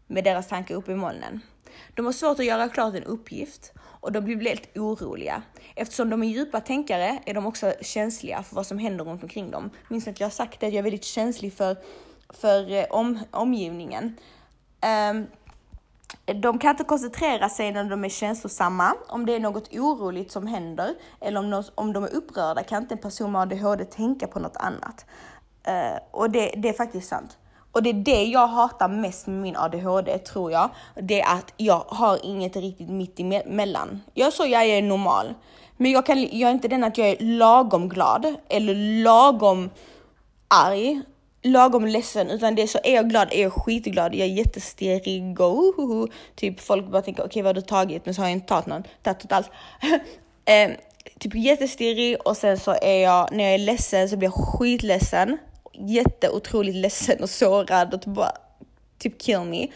med 0.08 0.24
deras 0.24 0.48
tankar 0.48 0.76
uppe 0.76 0.92
i 0.92 0.96
molnen. 0.96 1.42
De 1.96 2.06
har 2.06 2.14
svårt 2.14 2.40
att 2.40 2.46
göra 2.46 2.70
klart 2.70 2.96
en 2.96 3.04
uppgift 3.04 3.74
och 4.00 4.12
de 4.12 4.22
blir 4.22 4.42
helt 4.42 4.78
oroliga. 4.78 5.42
Eftersom 5.76 6.10
de 6.10 6.24
är 6.24 6.28
djupa 6.28 6.60
tänkare 6.60 7.20
är 7.26 7.34
de 7.34 7.46
också 7.46 7.74
känsliga 7.82 8.44
för 8.44 8.56
vad 8.56 8.68
som 8.68 8.78
händer 8.78 9.06
runt 9.06 9.24
omkring 9.24 9.52
dem. 9.52 9.70
Minns 9.90 10.08
att 10.08 10.20
jag 10.20 10.28
har 10.28 10.32
sagt 10.32 10.60
det, 10.60 10.68
att 10.68 10.74
jag 10.74 10.80
är 10.80 10.84
väldigt 10.84 11.04
känslig 11.04 11.54
för, 11.54 11.78
för 12.30 12.72
eh, 12.72 12.86
om, 12.90 13.20
omgivningen. 13.32 14.18
Um, 15.12 15.28
de 16.26 16.60
kan 16.60 16.72
inte 16.72 16.84
koncentrera 16.84 17.50
sig 17.50 17.72
när 17.72 17.84
de 17.84 18.06
är 18.06 18.10
känslosamma. 18.10 18.94
Om 19.08 19.26
det 19.26 19.36
är 19.36 19.40
något 19.40 19.74
oroligt 19.74 20.32
som 20.32 20.48
händer 20.48 20.96
eller 21.22 21.40
om, 21.40 21.50
något, 21.50 21.72
om 21.76 21.94
de 21.94 22.04
är 22.04 22.16
upprörda 22.16 22.64
kan 22.64 22.82
inte 22.82 22.94
en 22.94 23.02
person 23.02 23.32
med 23.32 23.42
ADHD 23.42 23.86
tänka 23.86 24.28
på 24.28 24.40
något 24.40 24.58
annat. 24.58 25.06
Uh, 25.68 26.00
och 26.12 26.30
det, 26.30 26.54
det 26.58 26.70
är 26.70 26.74
faktiskt 26.74 27.08
sant. 27.08 27.38
Och 27.72 27.84
det 27.84 27.90
är 27.90 27.94
det 27.94 28.24
jag 28.24 28.48
hatar 28.48 28.88
mest 28.88 29.28
med 29.28 29.42
min 29.42 29.58
ADHD 29.58 30.18
tror 30.18 30.52
jag. 30.52 30.70
Det 30.96 31.22
är 31.22 31.34
att 31.34 31.54
jag 31.58 31.84
har 31.88 32.26
inget 32.26 32.56
riktigt 32.56 32.90
mitt 32.90 33.20
emellan. 33.20 34.02
Jag 34.14 34.34
så 34.34 34.46
jag 34.46 34.66
är 34.66 34.82
normal. 34.82 35.34
Men 35.78 35.92
jag, 35.92 36.06
kan, 36.06 36.22
jag 36.22 36.50
är 36.50 36.52
inte 36.52 36.68
den 36.68 36.84
att 36.84 36.98
jag 36.98 37.08
är 37.08 37.18
lagom 37.20 37.90
glad 37.90 38.36
eller 38.50 39.04
lagom 39.04 39.70
arg, 40.48 41.02
lagom 41.52 41.86
ledsen, 41.86 42.30
utan 42.30 42.56
det 42.56 42.62
är 42.62 42.68
så 42.68 42.80
är 42.84 42.96
jag 42.96 43.10
glad, 43.10 43.28
är 43.32 43.42
jag 43.42 43.54
skitglad, 43.54 44.16
jag 44.16 44.28
är 44.28 44.32
jättestirrig 44.32 45.42
och 45.42 45.80
uh, 45.80 45.92
uh, 45.92 46.02
uh. 46.02 46.10
typ 46.36 46.60
folk 46.60 46.88
bara 46.88 47.02
tänker 47.02 47.22
okej 47.22 47.30
okay, 47.30 47.44
vad 47.44 47.56
har 47.56 47.62
du 47.62 47.68
tagit? 47.68 48.06
Men 48.06 48.14
så 48.14 48.22
har 48.22 48.28
jag 48.28 48.34
inte 48.34 48.48
tagit 48.48 48.66
någon, 48.66 48.84
tagit 49.04 49.32
alls. 49.32 49.48
eh, 50.46 50.72
typ 51.20 51.36
jättestirrig 51.36 52.18
och 52.26 52.38
sen 52.38 52.58
så 52.58 52.76
är 52.82 53.04
jag, 53.04 53.30
när 53.32 53.44
jag 53.44 53.54
är 53.54 53.58
ledsen 53.58 54.10
så 54.10 54.18
blir 54.18 54.28
jag 54.28 54.34
skitledsen 54.34 55.38
jätteotroligt 55.74 56.76
ledsen 56.76 57.24
och 57.24 57.30
sårad 57.30 57.94
och 57.94 58.02
typ 58.02 58.14
bara 58.14 58.32
typ 59.00 59.22
kill 59.22 59.40
me. 59.40 59.68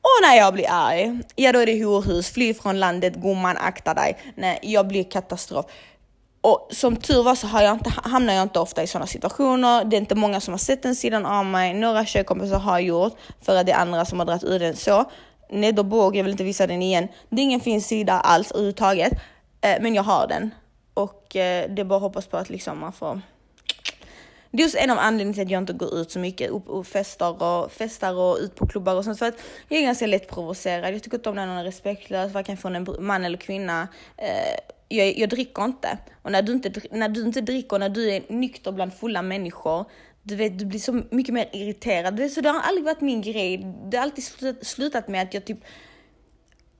Och 0.00 0.22
när 0.22 0.36
jag 0.36 0.54
blir 0.54 0.66
arg, 0.70 1.18
ja 1.36 1.52
då 1.52 1.58
är 1.58 1.66
det 1.66 1.84
horhus, 1.84 2.30
fly 2.30 2.54
från 2.54 2.80
landet, 2.80 3.14
gumman 3.14 3.56
akta 3.56 3.94
dig. 3.94 4.18
Nej, 4.34 4.58
jag 4.62 4.88
blir 4.88 5.04
katastrof. 5.04 5.66
Och 6.46 6.68
som 6.70 6.96
tur 6.96 7.22
var 7.22 7.34
så 7.34 7.46
har 7.46 7.62
jag 7.62 7.74
inte, 7.74 7.90
hamnar 7.90 8.34
jag 8.34 8.42
inte 8.42 8.60
ofta 8.60 8.82
i 8.82 8.86
sådana 8.86 9.06
situationer. 9.06 9.84
Det 9.84 9.96
är 9.96 9.98
inte 9.98 10.14
många 10.14 10.40
som 10.40 10.52
har 10.52 10.58
sett 10.58 10.82
den 10.82 10.94
sidan 10.94 11.26
av 11.26 11.44
mig. 11.44 11.74
Några 11.74 12.06
tjejkompisar 12.06 12.58
har 12.58 12.80
gjort 12.80 13.16
för 13.42 13.56
att 13.56 13.66
det 13.66 13.72
är 13.72 13.76
andra 13.76 14.04
som 14.04 14.18
har 14.18 14.26
dragit 14.26 14.44
ur 14.44 14.58
den 14.58 14.76
så. 14.76 15.04
Nej, 15.50 15.72
då 15.72 16.12
jag 16.14 16.24
vill 16.24 16.32
inte 16.32 16.44
visa 16.44 16.66
den 16.66 16.82
igen. 16.82 17.08
Det 17.28 17.40
är 17.40 17.44
ingen 17.44 17.60
fin 17.60 17.82
sida 17.82 18.12
alls 18.12 18.50
överhuvudtaget. 18.50 19.12
Eh, 19.60 19.76
men 19.80 19.94
jag 19.94 20.02
har 20.02 20.26
den. 20.26 20.54
Och 20.94 21.36
eh, 21.36 21.70
det 21.70 21.82
är 21.82 21.84
bara 21.84 21.96
att 21.96 22.02
hoppas 22.02 22.26
på 22.26 22.36
att 22.36 22.50
liksom 22.50 22.78
man 22.78 22.92
får 22.92 23.20
det 24.50 24.62
är 24.62 24.64
just 24.64 24.76
en 24.76 24.90
av 24.90 24.98
anledningarna 24.98 25.34
till 25.34 25.42
att 25.42 25.50
jag 25.50 25.62
inte 25.62 25.72
går 25.72 25.98
ut 25.98 26.10
så 26.10 26.18
mycket 26.18 26.50
och, 26.50 26.68
och 26.68 26.86
festar 26.86 27.42
och 27.42 27.72
festar 27.72 28.14
och 28.14 28.36
ut 28.40 28.54
på 28.54 28.66
klubbar 28.66 28.94
och 28.94 29.04
sånt. 29.04 29.18
För 29.18 29.26
att 29.26 29.34
jag 29.68 29.78
är 29.78 29.84
ganska 29.84 30.06
lätt 30.06 30.28
provocerad. 30.28 30.94
Jag 30.94 31.02
tycker 31.02 31.16
inte 31.16 31.28
om 31.28 31.36
när 31.36 31.46
någon 31.46 31.56
är 31.56 31.64
respektlös, 31.64 32.32
varken 32.32 32.56
från 32.56 32.76
en 32.76 32.86
man 33.00 33.24
eller 33.24 33.38
kvinna. 33.38 33.88
Eh, 34.16 34.75
jag, 34.88 35.18
jag 35.18 35.28
dricker 35.28 35.64
inte. 35.64 35.98
Och 36.22 36.32
när 36.32 36.42
du 36.42 36.52
inte, 36.52 36.72
när 36.90 37.08
du 37.08 37.22
inte 37.22 37.40
dricker, 37.40 37.78
när 37.78 37.88
du 37.88 38.10
är 38.10 38.22
nykter 38.28 38.72
bland 38.72 38.94
fulla 38.94 39.22
människor, 39.22 39.84
du 40.22 40.36
vet, 40.36 40.58
du 40.58 40.66
blir 40.66 40.80
så 40.80 41.02
mycket 41.10 41.34
mer 41.34 41.48
irriterad. 41.52 42.30
Så 42.30 42.40
det 42.40 42.48
har 42.48 42.60
aldrig 42.60 42.84
varit 42.84 43.00
min 43.00 43.22
grej. 43.22 43.66
Det 43.90 43.96
har 43.96 44.04
alltid 44.04 44.24
slutat 44.62 45.08
med 45.08 45.22
att 45.22 45.34
jag 45.34 45.44
typ 45.44 45.58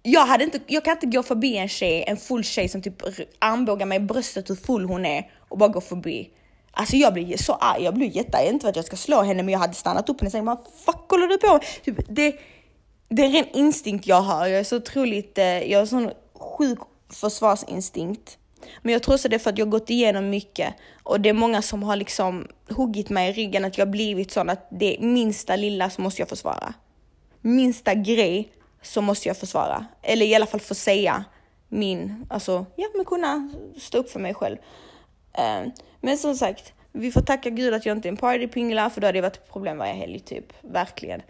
jag, 0.02 0.26
hade 0.26 0.44
inte, 0.44 0.60
jag 0.66 0.84
kan 0.84 0.92
inte 0.92 1.06
gå 1.06 1.22
förbi 1.22 1.56
en 1.56 1.68
tjej, 1.68 2.04
en 2.06 2.16
full 2.16 2.44
tjej 2.44 2.68
som 2.68 2.82
typ 2.82 3.02
armbågar 3.38 3.86
mig 3.86 3.96
i 3.96 4.00
bröstet 4.00 4.50
hur 4.50 4.54
full 4.54 4.84
hon 4.84 5.06
är 5.06 5.30
och 5.48 5.58
bara 5.58 5.68
gå 5.68 5.80
förbi. 5.80 6.30
Alltså 6.70 6.96
jag 6.96 7.14
blir 7.14 7.36
så 7.36 7.52
arg, 7.52 7.82
jag 7.82 7.94
blir 7.94 8.16
jättearg, 8.16 8.48
inte 8.48 8.64
för 8.64 8.70
att 8.70 8.76
jag 8.76 8.84
ska 8.84 8.96
slå 8.96 9.22
henne 9.22 9.42
men 9.42 9.52
jag 9.52 9.58
hade 9.58 9.74
stannat 9.74 10.08
upp 10.08 10.20
henne 10.20 10.26
och 10.26 10.32
sagt 10.32 10.44
vad 10.44 10.58
fuck 10.84 11.10
håller 11.10 11.26
du 11.26 11.38
på 11.38 11.60
typ, 11.84 11.96
det, 12.08 12.34
det 13.08 13.22
är 13.22 13.26
en 13.26 13.32
ren 13.32 13.48
instinkt 13.52 14.06
jag 14.06 14.20
har, 14.20 14.46
jag 14.46 14.60
är 14.60 14.64
så 14.64 14.76
otroligt, 14.76 15.38
eh, 15.38 15.44
jag 15.44 15.82
är 15.82 15.86
sån 15.86 16.10
sjuk 16.34 16.78
försvarsinstinkt. 17.08 18.38
Men 18.82 18.92
jag 18.92 19.02
tror 19.02 19.14
också 19.14 19.28
det 19.28 19.36
är 19.36 19.38
för 19.38 19.50
att 19.50 19.58
jag 19.58 19.70
gått 19.70 19.90
igenom 19.90 20.30
mycket 20.30 20.74
och 21.02 21.20
det 21.20 21.28
är 21.28 21.32
många 21.32 21.62
som 21.62 21.82
har 21.82 21.96
liksom 21.96 22.48
huggit 22.68 23.10
mig 23.10 23.30
i 23.30 23.32
ryggen 23.32 23.64
att 23.64 23.78
jag 23.78 23.90
blivit 23.90 24.30
sån 24.30 24.50
att 24.50 24.68
det 24.70 24.96
minsta 25.00 25.56
lilla 25.56 25.90
så 25.90 26.00
måste 26.02 26.22
jag 26.22 26.28
försvara. 26.28 26.74
Minsta 27.40 27.94
grej 27.94 28.52
så 28.82 29.00
måste 29.00 29.28
jag 29.28 29.36
försvara. 29.36 29.86
Eller 30.02 30.26
i 30.26 30.34
alla 30.34 30.46
fall 30.46 30.60
få 30.60 30.74
säga 30.74 31.24
min, 31.68 32.26
alltså 32.30 32.66
ja 32.76 32.86
men 32.94 33.04
kunna 33.04 33.50
stå 33.80 33.98
upp 33.98 34.10
för 34.10 34.20
mig 34.20 34.34
själv. 34.34 34.56
Eh, 35.32 35.72
men 36.00 36.18
som 36.18 36.34
sagt, 36.34 36.72
vi 36.92 37.12
får 37.12 37.20
tacka 37.20 37.50
gud 37.50 37.74
att 37.74 37.86
jag 37.86 37.96
inte 37.96 38.08
är 38.08 38.10
en 38.10 38.16
partypingla 38.16 38.90
för 38.90 39.00
då 39.00 39.06
hade 39.06 39.18
det 39.18 39.22
varit 39.22 39.36
ett 39.36 39.52
problem 39.52 39.78
varje 39.78 39.92
helg 39.92 40.20
typ, 40.20 40.52
verkligen. 40.60 41.22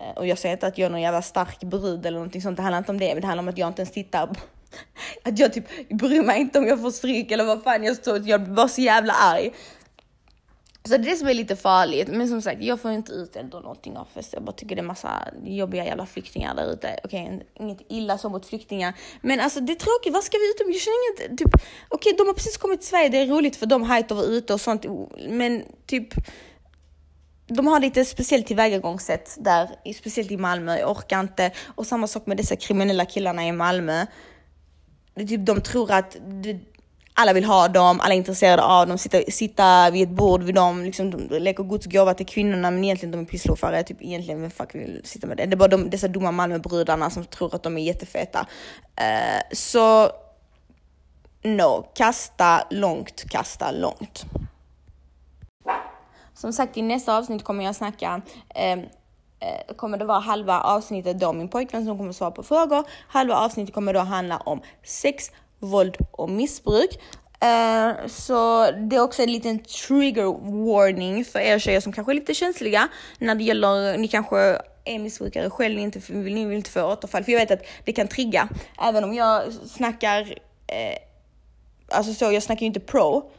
Eh, 0.00 0.16
och 0.16 0.26
jag 0.26 0.38
säger 0.38 0.52
inte 0.52 0.66
att 0.66 0.78
jag 0.78 0.86
är 0.86 0.90
någon 0.90 1.00
jävla 1.00 1.22
stark 1.22 1.60
brud 1.60 2.06
eller 2.06 2.18
någonting 2.18 2.42
sånt, 2.42 2.56
det 2.56 2.62
handlar 2.62 2.78
inte 2.78 2.92
om 2.92 2.98
det, 2.98 3.14
men 3.14 3.20
det 3.20 3.26
handlar 3.26 3.42
om 3.42 3.48
att 3.48 3.58
jag 3.58 3.68
inte 3.68 3.82
ens 3.82 3.92
tittar 3.92 4.28
att 5.24 5.38
jag 5.38 5.52
typ 5.52 5.88
bryr 5.88 6.22
mig 6.22 6.40
inte 6.40 6.58
om 6.58 6.66
jag 6.66 6.80
får 6.80 6.90
stryk 6.90 7.30
eller 7.30 7.44
vad 7.44 7.62
fan 7.62 7.84
jag 7.84 7.96
står 7.96 8.28
jag 8.28 8.42
blir 8.42 8.54
bara 8.54 8.68
så 8.68 8.80
jävla 8.80 9.12
arg. 9.12 9.52
Så 10.84 10.96
det 10.96 10.96
är 10.96 11.10
det 11.10 11.16
som 11.16 11.28
är 11.28 11.34
lite 11.34 11.56
farligt. 11.56 12.08
Men 12.08 12.28
som 12.28 12.42
sagt, 12.42 12.62
jag 12.62 12.80
får 12.80 12.90
inte 12.90 13.12
ut 13.12 13.36
ändå 13.36 13.60
någonting 13.60 13.96
av 13.96 14.06
fest. 14.14 14.32
Jag 14.32 14.42
bara 14.42 14.52
tycker 14.52 14.76
det 14.76 14.80
är 14.80 14.86
massa 14.86 15.28
jobbiga 15.44 15.84
jävla 15.84 16.06
flyktingar 16.06 16.54
där 16.54 16.72
ute. 16.72 17.00
Okej, 17.04 17.24
okay, 17.24 17.46
inget 17.54 17.80
illa 17.88 18.18
så 18.18 18.28
mot 18.28 18.46
flyktingar. 18.46 18.94
Men 19.22 19.40
alltså 19.40 19.60
det 19.60 19.72
är 19.72 19.76
tråkigt, 19.76 20.12
vad 20.12 20.24
ska 20.24 20.38
vi 20.38 20.50
ut 20.50 20.60
om? 20.60 20.72
Jag 20.72 20.80
känner 20.80 21.28
inget, 21.28 21.38
typ, 21.38 21.54
okej 21.88 22.12
okay, 22.12 22.12
de 22.12 22.26
har 22.26 22.34
precis 22.34 22.56
kommit 22.56 22.80
till 22.80 22.88
Sverige, 22.88 23.08
det 23.08 23.18
är 23.18 23.26
roligt 23.26 23.56
för 23.56 23.66
de 23.66 23.82
här 23.82 24.00
att 24.00 24.10
vara 24.10 24.24
ute 24.24 24.54
och 24.54 24.60
sånt. 24.60 24.86
Men 25.28 25.64
typ, 25.86 26.08
de 27.46 27.66
har 27.66 27.80
lite 27.80 28.04
speciellt 28.04 28.46
tillvägagångssätt 28.46 29.36
där, 29.38 29.92
speciellt 29.92 30.30
i 30.30 30.36
Malmö. 30.36 30.78
Jag 30.78 30.90
orkar 30.90 31.20
inte. 31.20 31.50
Och 31.74 31.86
samma 31.86 32.06
sak 32.06 32.26
med 32.26 32.36
dessa 32.36 32.56
kriminella 32.56 33.04
killarna 33.04 33.46
i 33.46 33.52
Malmö 33.52 34.06
det 35.14 35.26
Typ, 35.26 35.46
de 35.46 35.60
tror 35.60 35.92
att 35.92 36.16
alla 37.14 37.32
vill 37.32 37.44
ha 37.44 37.68
dem, 37.68 38.00
alla 38.00 38.14
är 38.14 38.18
intresserade 38.18 38.62
av 38.62 38.86
dem, 38.86 38.98
sitta, 38.98 39.22
sitta 39.28 39.90
vid 39.90 40.02
ett 40.02 40.16
bord 40.16 40.42
vid 40.42 40.54
dem, 40.54 40.84
liksom, 40.84 41.10
de 41.10 41.38
leker 41.38 41.64
Guds 41.64 41.86
gåva 41.86 42.14
till 42.14 42.26
kvinnorna 42.26 42.70
men 42.70 42.84
egentligen 42.84 43.12
de 43.12 43.20
är 43.20 43.24
pissluffare, 43.24 43.82
typ 43.82 44.02
egentligen 44.02 44.40
vem 44.40 44.50
fuck 44.50 44.74
vill 44.74 45.00
sitta 45.04 45.26
med 45.26 45.36
det? 45.36 45.46
Det 45.46 45.54
är 45.54 45.56
bara 45.56 45.68
de, 45.68 45.90
dessa 45.90 46.08
dumma 46.08 46.30
Malmöbrudarna 46.30 47.10
som 47.10 47.24
tror 47.24 47.54
att 47.54 47.62
de 47.62 47.78
är 47.78 47.82
jättefeta. 47.82 48.46
Uh, 49.00 49.42
så 49.52 50.10
no, 51.42 51.86
kasta 51.94 52.66
långt, 52.70 53.24
kasta 53.28 53.70
långt. 53.70 54.24
Som 56.34 56.52
sagt 56.52 56.76
i 56.76 56.82
nästa 56.82 57.16
avsnitt 57.16 57.44
kommer 57.44 57.64
jag 57.64 57.76
snacka 57.76 58.22
eh, 58.54 58.78
Eh, 59.40 59.74
kommer 59.76 59.98
det 59.98 60.04
vara 60.04 60.18
halva 60.18 60.60
avsnittet 60.60 61.20
då 61.20 61.32
min 61.32 61.48
pojkvän 61.48 61.84
som 61.84 61.98
kommer 61.98 62.12
svara 62.12 62.30
på 62.30 62.42
frågor. 62.42 62.84
Halva 63.08 63.34
avsnittet 63.36 63.74
kommer 63.74 63.94
då 63.94 64.00
handla 64.00 64.36
om 64.36 64.60
sex, 64.84 65.30
våld 65.58 65.96
och 66.10 66.30
missbruk. 66.30 67.00
Uh, 67.44 68.06
så 68.06 68.70
det 68.70 68.96
är 68.96 69.00
också 69.00 69.22
en 69.22 69.32
liten 69.32 69.58
trigger 69.58 70.24
warning 70.66 71.24
för 71.24 71.38
er 71.38 71.58
tjejer 71.58 71.80
som 71.80 71.92
kanske 71.92 72.12
är 72.12 72.14
lite 72.14 72.34
känsliga 72.34 72.88
när 73.18 73.34
det 73.34 73.44
gäller, 73.44 73.98
ni 73.98 74.08
kanske 74.08 74.60
är 74.84 74.98
missbrukare 74.98 75.50
själv, 75.50 75.76
ni, 75.76 75.82
inte, 75.82 75.98
vill, 75.98 76.34
ni 76.34 76.44
vill 76.44 76.56
inte 76.56 76.70
få 76.70 76.82
återfall. 76.82 77.24
För 77.24 77.32
jag 77.32 77.40
vet 77.40 77.50
att 77.50 77.66
det 77.84 77.92
kan 77.92 78.08
trigga. 78.08 78.48
Även 78.82 79.04
om 79.04 79.14
jag 79.14 79.52
snackar, 79.52 80.22
uh, 80.22 80.96
alltså 81.88 82.14
så, 82.14 82.32
jag 82.32 82.42
snackar 82.42 82.60
ju 82.60 82.66
inte 82.66 82.80
pro, 82.80 83.30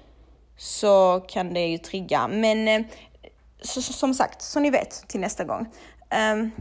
så 0.58 1.26
kan 1.28 1.54
det 1.54 1.68
ju 1.68 1.78
trigga. 1.78 2.28
Men 2.28 2.68
uh, 2.68 2.88
så, 3.62 3.82
så, 3.82 3.94
som 3.94 4.14
sagt, 4.14 4.42
så 4.42 4.60
ni 4.60 4.70
vet 4.70 5.08
till 5.08 5.20
nästa 5.20 5.44
gång. 5.44 5.68
Um, 6.34 6.52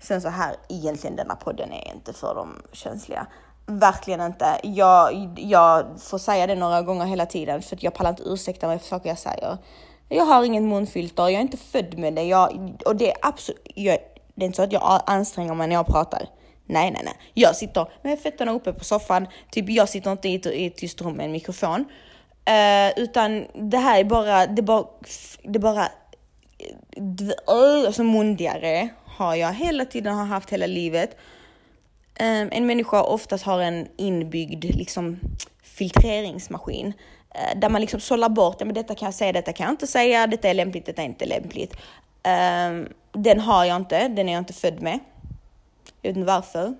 sen 0.00 0.20
så 0.20 0.28
här, 0.28 0.56
egentligen 0.68 1.16
denna 1.16 1.36
podden 1.36 1.72
är 1.72 1.94
inte 1.94 2.12
för 2.12 2.34
de 2.34 2.62
känsliga. 2.72 3.26
Verkligen 3.66 4.20
inte. 4.20 4.60
Jag, 4.62 5.34
jag 5.36 5.86
får 6.00 6.18
säga 6.18 6.46
det 6.46 6.54
några 6.54 6.82
gånger 6.82 7.04
hela 7.04 7.26
tiden 7.26 7.62
för 7.62 7.76
att 7.76 7.82
jag 7.82 7.94
pallar 7.94 8.10
inte 8.10 8.22
ursäkta 8.22 8.66
mig 8.66 8.78
för 8.78 8.86
saker 8.86 9.08
jag 9.08 9.18
säger. 9.18 9.58
Jag 10.08 10.24
har 10.24 10.44
ingen 10.44 10.68
munfilter, 10.68 11.22
jag 11.22 11.32
är 11.32 11.40
inte 11.40 11.56
född 11.56 11.98
med 11.98 12.14
det. 12.14 12.22
Jag, 12.22 12.72
och 12.86 12.96
det 12.96 13.10
är 13.10 13.16
absolut, 13.22 13.68
jag, 13.74 13.98
det 14.34 14.44
är 14.44 14.46
inte 14.46 14.56
så 14.56 14.62
att 14.62 14.72
jag 14.72 15.02
anstränger 15.06 15.54
mig 15.54 15.68
när 15.68 15.74
jag 15.74 15.86
pratar. 15.86 16.28
Nej, 16.66 16.90
nej, 16.90 17.02
nej. 17.04 17.14
Jag 17.34 17.56
sitter 17.56 17.88
med 18.02 18.18
fötterna 18.18 18.52
uppe 18.52 18.72
på 18.72 18.84
soffan. 18.84 19.26
Typ 19.50 19.70
jag 19.70 19.88
sitter 19.88 20.12
inte 20.12 20.28
i, 20.28 20.40
i 20.52 20.66
ett 20.66 20.76
tyst 20.76 21.00
rum 21.00 21.16
med 21.16 21.26
en 21.26 21.32
mikrofon. 21.32 21.80
Uh, 22.50 22.98
utan 23.02 23.46
det 23.70 23.78
här 23.78 24.00
är 24.00 24.04
bara, 24.04 24.46
det 24.46 24.62
bara, 24.62 24.84
det 25.42 25.58
bara, 25.58 25.88
alltså 27.46 28.04
mundigare 28.04 28.88
har 29.04 29.34
jag 29.34 29.52
hela 29.52 29.84
tiden 29.84 30.14
har 30.14 30.24
haft 30.24 30.50
hela 30.50 30.66
livet. 30.66 31.16
Ehm, 32.14 32.48
en 32.52 32.66
människa 32.66 33.02
oftast 33.02 33.44
har 33.44 33.60
en 33.60 33.88
inbyggd 33.96 34.64
liksom, 34.64 35.20
filtreringsmaskin 35.62 36.92
eh, 37.34 37.58
där 37.58 37.68
man 37.68 37.80
liksom 37.80 38.00
sållar 38.00 38.28
bort, 38.28 38.56
ja, 38.58 38.66
men 38.66 38.74
detta 38.74 38.94
kan 38.94 39.06
jag 39.06 39.14
säga, 39.14 39.32
detta 39.32 39.52
kan 39.52 39.64
jag 39.64 39.72
inte 39.72 39.86
säga, 39.86 40.26
detta 40.26 40.48
är 40.48 40.54
lämpligt, 40.54 40.86
detta 40.86 41.02
är 41.02 41.06
inte 41.06 41.26
lämpligt. 41.26 41.76
Ehm, 42.22 42.88
den 43.12 43.40
har 43.40 43.64
jag 43.64 43.76
inte, 43.76 44.08
den 44.08 44.28
är 44.28 44.32
jag 44.32 44.40
inte 44.40 44.52
född 44.52 44.82
med. 44.82 44.98
Jag 46.02 46.10
vet 46.10 46.16
inte 46.16 46.26
varför. 46.26 46.74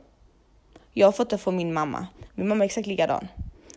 Jag 0.92 1.06
har 1.06 1.12
fått 1.12 1.30
det 1.30 1.38
från 1.38 1.56
min 1.56 1.72
mamma. 1.72 2.06
Min 2.34 2.48
mamma 2.48 2.64
är 2.64 2.66
exakt 2.66 2.86
likadan. 2.86 3.28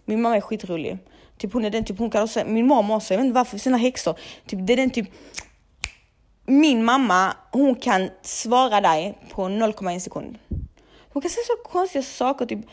Min 0.05 0.21
mamma 0.21 0.37
är 0.37 0.41
skitrolig. 0.41 0.97
Typ 1.37 1.53
hon 1.53 1.65
är 1.65 1.69
den 1.69 1.85
typ, 1.85 1.99
hon 1.99 2.09
kan 2.09 2.23
också, 2.23 2.43
min 2.45 2.67
mamma 2.67 2.95
också, 2.95 3.13
jag 3.13 3.17
vet 3.17 3.25
inte 3.25 3.35
varför, 3.35 3.57
sina 3.57 3.77
häxor. 3.77 4.15
Typ, 4.45 4.59
det 4.67 4.73
är 4.73 4.77
den 4.77 4.89
typ, 4.89 5.09
min 6.51 6.83
mamma, 6.83 7.35
hon 7.51 7.75
kan 7.75 8.09
svara 8.21 8.81
dig 8.81 9.17
på 9.31 9.41
0,1 9.41 9.99
sekund. 9.99 10.37
Hon 11.13 11.21
kan 11.21 11.31
säga 11.31 11.43
så 11.43 11.69
konstiga 11.69 12.03
saker, 12.03 12.45
typ 12.45 12.65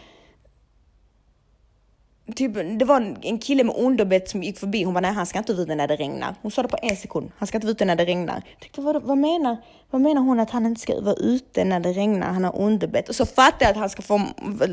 Typ, 2.37 2.55
det 2.79 2.85
var 2.85 3.16
en 3.22 3.39
kille 3.39 3.64
med 3.64 3.76
underbett 3.76 4.29
som 4.29 4.43
gick 4.43 4.59
förbi. 4.59 4.83
Hon 4.83 4.95
bara, 4.95 5.01
nej 5.01 5.12
han 5.12 5.26
ska 5.26 5.39
inte 5.39 5.53
vara 5.53 5.62
ute 5.62 5.74
när 5.74 5.89
det 5.89 5.97
regnar. 5.97 6.35
Hon 6.43 6.51
sa 6.51 6.62
det 6.62 6.68
på 6.68 6.79
en 6.83 6.97
sekund. 6.97 7.33
Han 7.39 7.47
ska 7.47 7.57
inte 7.57 7.66
vara 7.66 7.72
ute 7.72 7.85
när 7.85 7.97
det 7.97 8.05
regnar. 8.05 8.35
Jag 8.35 8.61
tänkte, 8.61 8.81
vad, 8.81 9.03
vad, 9.03 9.18
menar, 9.18 9.57
vad 9.91 10.01
menar 10.01 10.22
hon 10.22 10.41
att 10.41 10.51
han 10.51 10.66
inte 10.66 10.81
ska 10.81 11.01
vara 11.01 11.14
ute 11.14 11.64
när 11.64 11.81
det 11.81 11.93
regnar? 11.93 12.26
Han 12.26 12.45
har 12.45 12.57
underbett. 12.57 13.09
Och 13.09 13.14
så 13.14 13.26
fattade 13.26 13.64
jag 13.64 13.70
att 13.70 13.76
han 13.76 13.91
ska 13.91 14.03
få 14.03 14.20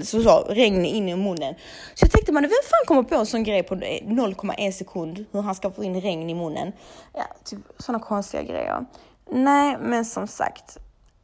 så, 0.04 0.22
så, 0.24 0.46
regn 0.50 0.86
in 0.86 1.10
i 1.10 1.16
munnen. 1.16 1.56
Så 1.94 2.06
jag 2.06 2.12
tänkte, 2.12 2.32
man, 2.32 2.44
vem 2.44 2.52
fan 2.52 2.86
kommer 2.88 3.04
på 3.04 3.16
en 3.16 3.26
sån 3.26 3.44
grej 3.44 3.64
på 3.64 3.76
eh, 3.76 3.80
0,1 3.80 4.72
sekund? 4.72 5.26
Hur 5.32 5.42
han 5.42 5.56
ska 5.56 5.72
få 5.72 5.84
in 5.84 6.02
regn 6.02 6.30
i 6.30 6.34
munnen. 6.34 6.72
Ja, 7.14 7.24
typ 7.44 7.60
sådana 7.80 8.04
konstiga 8.04 8.44
grejer. 8.44 8.86
Nej, 9.30 9.78
men 9.82 10.06
som 10.06 10.28
sagt. 10.28 10.78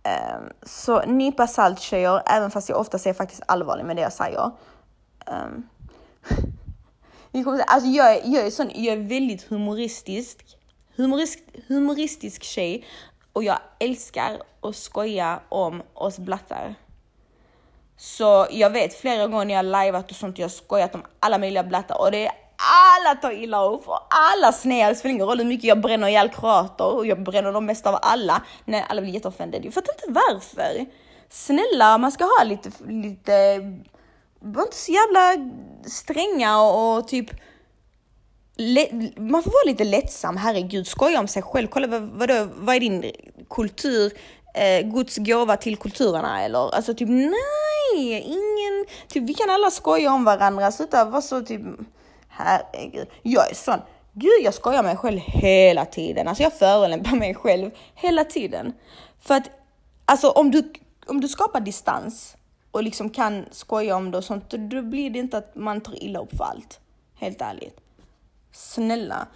Um, 0.04 0.50
så 0.64 1.02
nypa 1.06 1.48
salt 1.48 1.80
tjejer, 1.80 2.22
även 2.26 2.52
fast 2.52 2.70
jag 2.70 2.80
ofta 2.80 2.98
är 3.10 3.14
faktiskt 3.14 3.42
allvarlig 3.46 3.86
med 3.86 3.96
det 3.96 4.02
jag 4.02 4.14
säger. 4.14 4.52
Um, 5.26 5.68
alltså 7.68 7.90
jag, 7.90 8.16
är, 8.16 8.22
jag, 8.26 8.46
är 8.46 8.50
sån, 8.50 8.72
jag 8.74 8.94
är 8.94 9.08
väldigt 9.08 9.44
humoristisk. 9.44 10.58
Humorist, 10.96 11.40
humoristisk 11.68 12.44
tjej 12.44 12.86
och 13.34 13.44
jag 13.44 13.60
älskar 13.80 14.42
att 14.62 14.76
skoja 14.76 15.40
om 15.50 15.82
oss 15.94 16.20
blattar. 16.20 16.76
Så 17.98 18.48
jag 18.52 18.70
vet 18.70 18.94
flera 18.94 19.28
gånger 19.28 19.46
när 19.46 19.54
jag 19.54 19.66
liveat 19.66 20.12
och 20.12 20.18
sånt, 20.18 20.38
jag 20.38 20.46
har 20.46 20.50
skojat 20.50 20.96
om 20.96 21.04
alla 21.20 21.38
möjliga 21.38 21.64
blattar 21.64 22.02
och 22.02 22.12
det 22.12 22.26
är 22.26 22.32
alla 22.62 23.16
tar 23.16 23.32
illa 23.32 23.66
upp 23.66 23.88
och 23.88 24.00
alla 24.10 24.52
snear. 24.52 24.90
Det 24.90 24.96
spelar 24.96 25.14
ingen 25.14 25.28
roll 25.28 25.38
hur 25.38 25.46
mycket 25.46 25.64
jag 25.64 25.82
bränner 25.82 26.08
ihjäl 26.08 26.30
kroater 26.30 26.96
och 26.96 27.06
jag 27.06 27.24
bränner 27.24 27.52
dem 27.52 27.66
mest 27.66 27.88
av 27.88 28.00
alla. 28.02 28.42
Nej, 28.66 28.86
alla 28.90 29.02
blir 29.02 29.14
jätteoffended. 29.14 29.66
Jag 29.66 29.74
fattar 29.74 29.94
inte 29.94 30.20
varför. 30.20 30.86
Snälla, 31.30 31.98
man 31.98 32.12
ska 32.12 32.24
ha 32.24 32.44
lite, 32.44 32.72
lite 32.88 33.34
var 34.42 34.64
inte 34.64 34.78
så 34.78 34.92
jävla 34.92 35.52
stränga 35.86 36.62
och, 36.62 36.98
och 36.98 37.08
typ 37.08 37.30
man 39.18 39.44
får 39.44 39.52
vara 39.52 39.66
lite 39.66 39.84
lättsam, 39.84 40.38
herregud, 40.38 40.88
skoja 40.88 41.20
om 41.20 41.28
sig 41.28 41.42
själv. 41.42 41.68
Kolla 41.68 41.88
vad, 41.88 42.02
vadå, 42.02 42.48
vad 42.56 42.76
är 42.76 42.80
din 42.80 43.12
kultur, 43.50 44.12
eh, 44.54 44.82
Guds 44.82 45.18
gåva 45.18 45.58
till 45.58 45.78
kulturerna 45.78 46.44
eller? 46.44 46.76
Alltså 46.76 46.94
typ 46.94 47.10
nej, 47.10 48.22
ingen, 48.22 48.86
typ 49.08 49.24
vi 49.24 49.34
kan 49.34 49.50
alla 49.50 49.72
skoja 49.72 50.14
om 50.14 50.24
varandra, 50.24 50.72
sluta 50.72 51.06
vara 51.06 51.22
så 51.22 51.42
typ, 51.42 51.62
herregud. 52.30 53.08
Jag 53.22 53.52
är 53.52 53.56
sån, 53.56 53.80
gud 54.14 54.42
jag 54.44 54.54
skojar 54.54 54.84
mig 54.84 54.98
själv 54.98 55.20
hela 55.20 55.86
tiden, 55.86 56.28
alltså 56.28 56.44
jag 56.44 56.54
förolämpar 56.54 57.16
mig 57.16 57.36
själv 57.36 57.72
hela 57.96 58.24
tiden. 58.24 58.74
För 59.22 59.36
att, 59.36 59.50
alltså 60.06 60.30
om 60.30 60.52
du, 60.52 60.74
om 61.08 61.22
du 61.22 61.28
skapar 61.28 61.60
distans, 61.60 62.36
och 62.72 62.84
liksom 62.84 63.10
kan 63.10 63.46
skoja 63.52 63.96
om 63.96 64.12
det 64.12 64.18
och 64.18 64.24
sånt, 64.24 64.50
då 64.50 64.82
blir 64.82 65.10
det 65.10 65.20
inte 65.20 65.38
att 65.38 65.56
man 65.56 65.82
tar 65.82 66.04
illa 66.04 66.20
upp 66.20 66.38
för 66.38 66.44
allt. 66.44 66.80
Helt 67.16 67.42
ärligt. 67.42 67.78
Snälla. 68.52 69.28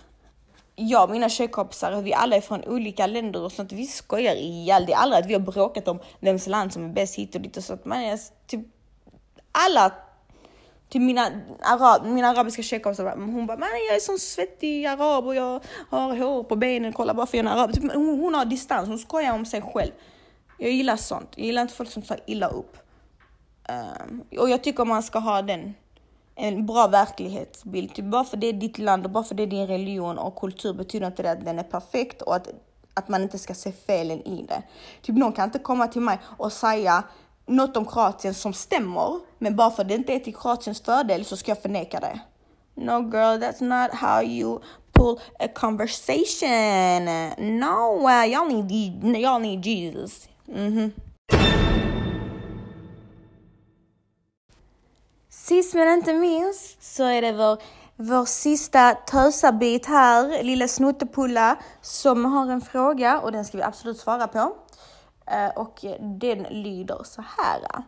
Jag 0.76 1.04
och 1.04 1.10
mina 1.10 1.30
tjejkompisar, 1.30 2.02
vi 2.02 2.14
alla 2.14 2.36
är 2.36 2.42
från 2.42 2.64
olika 2.64 3.08
länder 3.08 3.42
och 3.42 3.52
sånt, 3.52 3.72
vi 3.72 3.86
skojar 3.86 4.36
ihjäl. 4.36 4.86
Det 4.86 4.94
är 4.94 4.98
aldrig 4.98 5.24
att 5.24 5.30
vi 5.30 5.34
har 5.34 5.42
bråkat 5.42 5.88
om 5.88 6.00
vems 6.20 6.48
land 6.48 6.74
som 6.74 6.86
är 6.86 6.90
bäst 6.90 7.16
hit 7.16 7.36
och 7.36 7.42
dit 7.42 7.58
och 7.58 7.64
sånt. 7.64 7.86
Man 7.86 8.00
är 8.00 8.20
typ 8.48 8.62
alla 9.52 9.94
till 10.90 11.02
mina, 11.02 11.32
arab, 11.62 12.06
mina 12.06 12.28
arabiska 12.28 12.64
tjejkompisar, 12.64 13.16
hon 13.16 13.48
bara, 13.48 13.60
jag 13.60 13.96
är 13.96 14.00
sån 14.00 14.20
svettig 14.20 14.86
arab 14.86 15.26
och 15.26 15.36
jag 15.36 15.64
har 15.90 16.18
hår 16.18 16.44
på 16.44 16.56
benen, 16.56 16.94
kolla 16.94 17.14
bara 17.14 17.26
för 17.26 17.38
jag 17.38 17.46
är 17.46 17.50
en 17.50 17.58
arab. 17.58 17.74
Typ, 17.74 17.94
hon, 17.94 18.20
hon 18.20 18.34
har 18.36 18.46
distans, 18.46 18.88
hon 18.88 19.00
skojar 19.00 19.34
om 19.34 19.46
sig 19.46 19.62
själv. 19.62 19.92
Jag 20.58 20.72
gillar 20.72 20.96
sånt. 20.98 21.30
Jag 21.36 21.46
gillar 21.46 21.62
inte 21.62 21.74
folk 21.74 21.90
som 21.90 22.02
tar 22.02 22.20
illa 22.26 22.48
upp. 22.48 22.78
Um, 23.70 24.24
och 24.40 24.50
jag 24.50 24.64
tycker 24.64 24.86
man 24.86 25.04
ska 25.04 25.20
ha 25.20 25.42
den, 25.42 25.76
en 26.36 26.66
bra 26.66 26.88
verklighetsbild. 26.88 27.94
Typ 27.94 28.06
bara 28.06 28.24
för 28.24 28.38
det 28.38 28.48
är 28.48 28.54
ditt 28.54 28.78
land 28.78 29.06
och 29.06 29.12
bara 29.12 29.24
för 29.24 29.36
det 29.36 29.44
är 29.44 29.48
din 29.48 29.68
religion 29.68 30.18
och 30.18 30.36
kultur 30.36 30.74
betyder 30.74 31.08
inte 31.08 31.24
det 31.24 31.32
att 31.32 31.46
den 31.46 31.60
är 31.60 31.64
perfekt 31.64 32.22
och 32.22 32.36
att, 32.36 32.50
att 32.94 33.08
man 33.08 33.22
inte 33.22 33.40
ska 33.40 33.54
se 33.54 33.72
felen 33.72 34.22
i 34.22 34.46
det. 34.48 34.64
Typ 35.02 35.16
någon 35.16 35.34
kan 35.34 35.46
inte 35.46 35.60
komma 35.60 35.88
till 35.88 36.02
mig 36.02 36.20
och 36.38 36.52
säga 36.52 37.04
något 37.46 37.78
om 37.78 37.86
Kroatien 37.86 38.34
som 38.34 38.54
stämmer, 38.54 39.20
men 39.38 39.56
bara 39.56 39.72
för 39.72 39.82
att 39.82 39.88
det 39.88 39.96
inte 39.96 40.14
är 40.14 40.20
till 40.20 40.36
Kroatiens 40.36 40.82
fördel 40.82 41.26
så 41.26 41.38
ska 41.38 41.52
jag 41.52 41.62
förneka 41.62 42.00
det. 42.00 42.20
No 42.76 43.10
girl, 43.12 43.40
that's 43.44 43.64
not 43.64 43.92
how 43.94 44.24
you 44.24 44.60
pull 44.92 45.20
a 45.40 45.48
conversation. 45.56 47.06
No, 47.60 48.08
uh, 48.08 48.26
y'all 48.26 48.48
need, 48.48 49.04
y'all 49.04 49.42
need 49.42 49.66
Jesus. 49.66 50.30
Mm 50.48 50.74
-hmm. 50.74 50.92
Sist 55.48 55.74
men 55.74 55.94
inte 55.94 56.14
minst 56.14 56.96
så 56.96 57.04
är 57.04 57.22
det 57.22 57.32
vår, 57.32 57.58
vår 57.96 58.26
sista 58.26 58.92
tösarbit 58.92 59.86
här, 59.86 60.44
lilla 60.44 60.68
snuttepulla, 60.68 61.56
som 61.82 62.26
har 62.26 62.52
en 62.52 62.62
fråga 62.62 63.20
och 63.20 63.32
den 63.32 63.46
ska 63.46 63.58
vi 63.58 63.64
absolut 63.64 63.98
svara 63.98 64.28
på. 64.28 64.56
Eh, 65.32 65.48
och 65.56 65.86
den 66.20 66.44
lyder 66.44 67.04
så 67.04 67.24
här. 67.38 67.84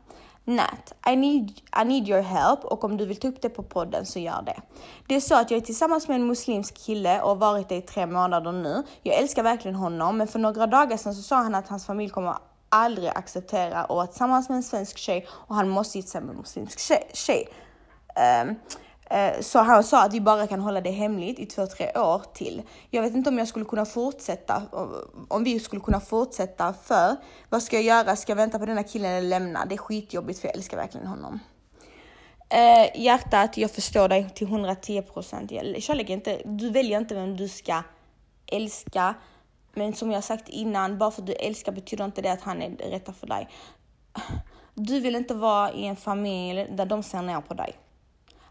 Nat, 0.45 0.93
I 1.11 1.15
need, 1.15 1.51
I 1.81 1.85
need 1.85 2.09
your 2.09 2.21
help 2.21 2.65
och 2.65 2.83
om 2.83 2.97
du 2.97 3.05
vill 3.05 3.19
ta 3.19 3.27
upp 3.27 3.41
det 3.41 3.49
på 3.49 3.63
podden 3.63 4.05
så 4.05 4.19
gör 4.19 4.41
det. 4.41 4.61
Det 5.07 5.15
är 5.15 5.19
så 5.19 5.35
att 5.35 5.51
jag 5.51 5.57
är 5.57 5.65
tillsammans 5.65 6.07
med 6.07 6.15
en 6.15 6.27
muslimsk 6.27 6.77
kille 6.77 7.21
och 7.21 7.29
har 7.29 7.35
varit 7.35 7.69
det 7.69 7.75
i 7.75 7.81
tre 7.81 8.05
månader 8.05 8.51
nu. 8.51 8.83
Jag 9.03 9.15
älskar 9.15 9.43
verkligen 9.43 9.75
honom 9.75 10.17
men 10.17 10.27
för 10.27 10.39
några 10.39 10.67
dagar 10.67 10.97
sedan 10.97 11.15
så 11.15 11.21
sa 11.21 11.35
han 11.35 11.55
att 11.55 11.67
hans 11.67 11.85
familj 11.85 12.09
kommer 12.09 12.37
aldrig 12.69 13.09
acceptera 13.09 13.83
att 13.83 13.89
vara 13.89 14.07
tillsammans 14.07 14.49
med 14.49 14.55
en 14.55 14.63
svensk 14.63 14.97
tjej 14.97 15.27
och 15.29 15.55
han 15.55 15.69
måste 15.69 15.97
gifta 15.97 16.11
sig 16.11 16.21
med 16.21 16.29
en 16.29 16.37
muslimsk 16.37 16.79
tjej. 16.79 17.09
tjej. 17.13 17.47
Um, 18.41 18.49
uh, 18.49 19.41
så 19.41 19.59
han 19.59 19.83
sa 19.83 20.03
att 20.03 20.13
vi 20.13 20.21
bara 20.21 20.47
kan 20.47 20.59
hålla 20.59 20.81
det 20.81 20.91
hemligt 20.91 21.39
i 21.39 21.45
två, 21.45 21.65
tre 21.65 21.91
år 21.95 22.21
till. 22.33 22.61
Jag 22.89 23.01
vet 23.01 23.15
inte 23.15 23.29
om 23.29 23.37
jag 23.37 23.47
skulle 23.47 23.65
kunna 23.65 23.85
fortsätta, 23.85 24.61
om 25.27 25.43
vi 25.43 25.59
skulle 25.59 25.81
kunna 25.81 25.99
fortsätta 25.99 26.73
för 26.83 27.15
vad 27.49 27.63
ska 27.63 27.75
jag 27.75 27.85
göra? 27.85 28.15
Ska 28.15 28.31
jag 28.31 28.37
vänta 28.37 28.59
på 28.59 28.65
denna 28.65 28.83
killen 28.83 29.11
eller 29.11 29.27
lämna? 29.27 29.65
Det 29.65 29.75
är 29.75 29.77
skitjobbigt 29.77 30.39
för 30.39 30.47
jag 30.47 30.55
älskar 30.55 30.77
verkligen 30.77 31.07
honom. 31.07 31.39
Uh, 32.53 33.01
hjärtat, 33.01 33.57
jag 33.57 33.71
förstår 33.71 34.07
dig 34.07 34.29
till 34.35 34.47
110 34.47 35.01
procent. 35.01 35.51
Kärlek 35.79 36.09
är 36.09 36.13
inte, 36.13 36.41
du 36.45 36.69
väljer 36.69 36.97
inte 36.97 37.15
vem 37.15 37.37
du 37.37 37.47
ska 37.47 37.83
älska. 38.51 39.15
Men 39.77 39.93
som 39.93 40.11
jag 40.11 40.23
sagt 40.23 40.49
innan, 40.49 40.97
bara 40.97 41.11
för 41.11 41.21
att 41.21 41.27
du 41.27 41.33
älskar 41.33 41.71
betyder 41.71 42.05
inte 42.05 42.21
det 42.21 42.31
att 42.31 42.41
han 42.41 42.61
är 42.61 42.69
rätta 42.69 43.13
för 43.13 43.27
dig. 43.27 43.49
Du 44.73 44.99
vill 44.99 45.15
inte 45.15 45.33
vara 45.33 45.71
i 45.71 45.85
en 45.85 45.95
familj 45.95 46.67
där 46.71 46.85
de 46.85 47.03
ser 47.03 47.21
ner 47.21 47.41
på 47.41 47.53
dig. 47.53 47.75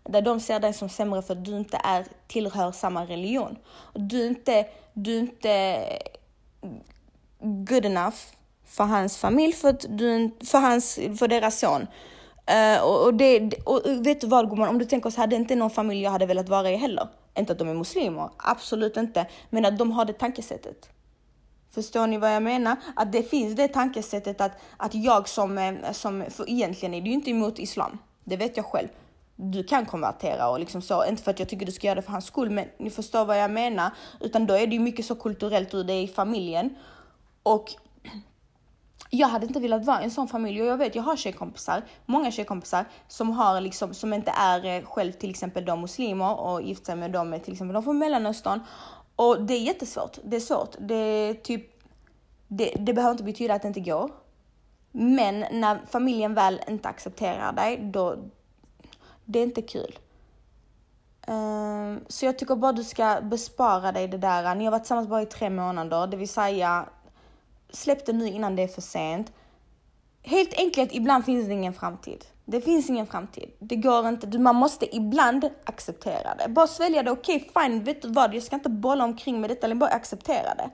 Där 0.05 0.23
de 0.23 0.41
ser 0.41 0.61
dig 0.61 0.73
som 0.73 0.89
sämre 0.89 1.23
för 1.23 1.33
att 1.33 1.45
du 1.45 1.57
inte 1.57 1.81
är, 1.85 2.07
tillhör 2.27 2.73
samma 2.73 3.05
religion. 3.05 3.57
Du 3.95 4.23
är 4.23 4.29
inte, 4.29 4.67
du 4.93 5.17
är 5.17 5.21
inte 5.21 5.79
good 7.41 7.85
enough 7.85 8.17
för 8.65 8.85
hans 8.85 9.19
familj, 9.19 9.53
för, 9.53 9.69
att 9.69 9.87
du, 9.89 10.31
för, 10.45 10.59
hans, 10.59 10.95
för 11.19 11.29
deras 11.29 11.59
son. 11.59 11.87
Uh, 12.51 12.83
och, 12.83 13.15
det, 13.15 13.53
och 13.65 14.07
vet 14.07 14.21
du 14.21 14.27
vad 14.27 14.51
gumman, 14.51 14.69
om 14.69 14.79
du 14.79 14.85
tänker 14.85 15.11
så 15.11 15.21
här, 15.21 15.27
det 15.27 15.37
är 15.37 15.41
inte 15.41 15.57
någon 15.57 15.71
familj 15.71 16.03
jag 16.03 16.11
hade 16.11 16.27
velat 16.27 16.49
vara 16.49 16.71
i 16.71 16.77
heller. 16.77 17.09
Inte 17.39 17.53
att 17.53 17.59
de 17.59 17.69
är 17.69 17.75
muslimer, 17.75 18.31
absolut 18.37 18.97
inte. 18.97 19.27
Men 19.51 19.65
att 19.65 19.79
de 19.79 19.93
har 19.93 20.05
det 20.05 20.13
tankesättet. 20.13 20.91
Förstår 21.77 22.07
ni 22.07 22.19
vad 22.19 22.35
jag 22.35 22.43
menar? 22.43 22.77
Att 22.97 23.13
det 23.13 23.23
finns 23.23 23.57
det 23.57 23.69
tankesättet 23.69 24.41
att, 24.41 24.53
att 24.77 24.95
jag 24.95 25.29
som, 25.29 25.59
eh, 25.59 25.93
som, 25.93 26.25
för 26.31 26.51
egentligen 26.51 26.95
är 26.95 27.01
det 27.01 27.09
ju 27.09 27.15
inte 27.15 27.31
emot 27.31 27.59
islam. 27.59 27.99
Det 28.25 28.37
vet 28.37 28.57
jag 28.57 28.67
själv. 28.67 28.89
Du 29.37 29.65
kan 29.65 29.87
konvertera 29.87 30.49
och 30.49 30.61
liksom 30.61 30.83
så, 30.83 31.05
inte 31.05 31.23
för 31.23 31.31
att 31.31 31.39
jag 31.39 31.49
tycker 31.49 31.67
du 31.67 31.73
ska 31.73 31.87
göra 31.87 31.95
det 31.95 32.03
för 32.03 32.13
hans 32.13 32.27
skull, 32.27 32.51
men 32.51 32.69
ni 32.79 32.91
förstår 32.91 33.25
vad 33.25 33.39
jag 33.39 33.51
menar. 33.51 33.91
Utan 34.21 34.47
då 34.47 34.55
är 34.55 34.67
det 34.67 34.75
ju 34.75 34.81
mycket 34.81 35.07
så 35.07 35.15
kulturellt 35.15 35.75
och 35.75 35.87
det 35.87 35.93
är 35.93 36.03
i 36.03 36.09
familjen. 36.09 36.75
Och 37.43 37.75
jag 39.11 39.29
hade 39.29 39.47
inte 39.47 39.61
velat 39.61 39.85
vara 39.85 40.01
i 40.01 40.05
en 40.05 40.11
sån 40.11 40.29
familj 40.29 40.63
och 40.63 40.69
jag 40.69 40.77
vet, 40.77 40.95
jag 40.95 41.03
har 41.03 41.17
tjejkompisar, 41.17 41.83
många 42.07 42.31
tjejkompisar 42.31 42.85
som 43.09 43.31
har 43.31 43.61
liksom, 43.61 43.95
som 43.95 44.13
inte 44.13 44.31
är 44.31 44.65
eh, 44.65 44.85
själv 44.85 45.13
till 45.13 45.31
exempel 45.31 45.65
de 45.65 45.81
muslimer 45.81 46.41
och 46.41 46.63
gift 46.63 46.87
sig 46.87 46.97
med 46.97 47.11
dem 47.11 47.33
eh, 47.33 47.41
till 47.41 47.53
exempel 47.53 47.75
de 47.75 47.83
från 47.83 47.99
Mellanöstern 47.99 48.61
och 49.17 49.43
det 49.43 49.55
är 49.55 49.61
jättesvårt. 49.61 50.19
Det 50.25 50.37
är 50.37 50.41
svårt. 50.41 50.77
Det 50.79 50.95
är 50.95 51.35
typ, 51.35 51.71
det, 52.49 52.75
det 52.79 52.93
behöver 52.93 53.13
inte 53.13 53.25
betyda 53.25 53.55
att 53.55 53.63
det 53.63 53.69
inte 53.69 53.81
går. 53.81 54.11
Men 54.93 55.45
när 55.51 55.81
familjen 55.91 56.35
väl 56.35 56.61
inte 56.69 56.89
accepterar 56.89 57.53
dig, 57.53 57.79
då, 57.83 58.17
det 59.25 59.39
är 59.39 59.43
inte 59.43 59.63
kul. 59.63 59.99
Um, 61.29 62.05
så 62.09 62.27
jag 62.27 62.39
tycker 62.39 62.57
bara 62.57 62.73
du 62.73 62.85
ska 62.85 63.21
bespara 63.23 63.93
dig 63.93 64.09
det 64.09 64.19
där. 64.19 64.55
Ni 64.55 64.65
har 64.65 64.71
varit 64.71 64.83
tillsammans 64.83 65.09
bara 65.09 65.23
i 65.23 65.27
tre 65.27 65.51
månader, 65.51 66.07
det 66.07 66.17
vill 66.17 66.29
säga 66.29 66.89
släpp 67.71 68.07
det 68.07 68.13
nu 68.13 68.29
innan 68.29 68.57
det 68.57 68.63
är 68.63 68.69
för 68.69 68.81
sent. 68.81 69.33
Helt 70.23 70.55
enkelt, 70.55 70.95
ibland 70.95 71.25
finns 71.25 71.47
det 71.47 71.53
ingen 71.53 71.75
framtid. 71.75 72.25
Det 72.49 72.61
finns 72.61 72.91
ingen 72.91 73.07
framtid. 73.07 73.51
Det 73.59 73.77
går 73.77 74.09
inte. 74.09 74.39
Man 74.39 74.57
måste 74.57 74.97
ibland 74.97 75.51
acceptera 75.65 76.35
det. 76.35 76.49
Bara 76.49 76.67
svälja 76.67 77.03
det. 77.03 77.11
Okej, 77.11 77.37
okay, 77.37 77.69
fine. 77.69 77.85
Vet 77.85 78.03
du 78.03 78.09
vad? 78.09 78.35
Jag 78.35 78.43
ska 78.43 78.57
inte 78.57 78.69
bolla 78.69 79.05
omkring 79.05 79.41
med 79.41 79.51
detta. 79.51 79.75
Bara 79.75 79.91
acceptera 79.91 80.55
det. 80.55 80.71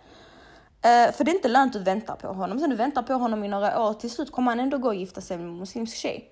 Uh, 0.85 1.13
för 1.13 1.25
det 1.25 1.31
är 1.31 1.35
inte 1.35 1.49
lönt 1.49 1.77
att 1.77 1.83
vänta 1.83 2.17
på 2.17 2.29
honom. 2.29 2.59
Sen 2.59 2.71
du 2.71 2.77
väntar 2.77 3.03
på 3.03 3.13
honom 3.13 3.45
i 3.45 3.49
några 3.49 3.83
år. 3.83 3.95
Till 3.95 4.11
slut 4.11 4.33
kommer 4.33 4.51
han 4.51 4.61
ändå 4.61 4.79
gå 4.79 4.89
och 4.89 4.95
gifta 4.95 5.21
sig 5.21 5.39
med 5.39 5.47
en 5.47 5.59
muslimsk 5.59 5.97
tjej. 5.97 6.31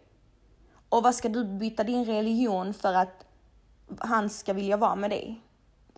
Och 0.88 1.02
vad 1.02 1.14
ska 1.14 1.28
du 1.28 1.44
byta 1.44 1.84
din 1.84 2.04
religion 2.04 2.74
för 2.74 2.94
att 2.94 3.24
han 3.98 4.30
ska 4.30 4.52
vilja 4.52 4.76
vara 4.76 4.94
med 4.94 5.10
dig? 5.10 5.40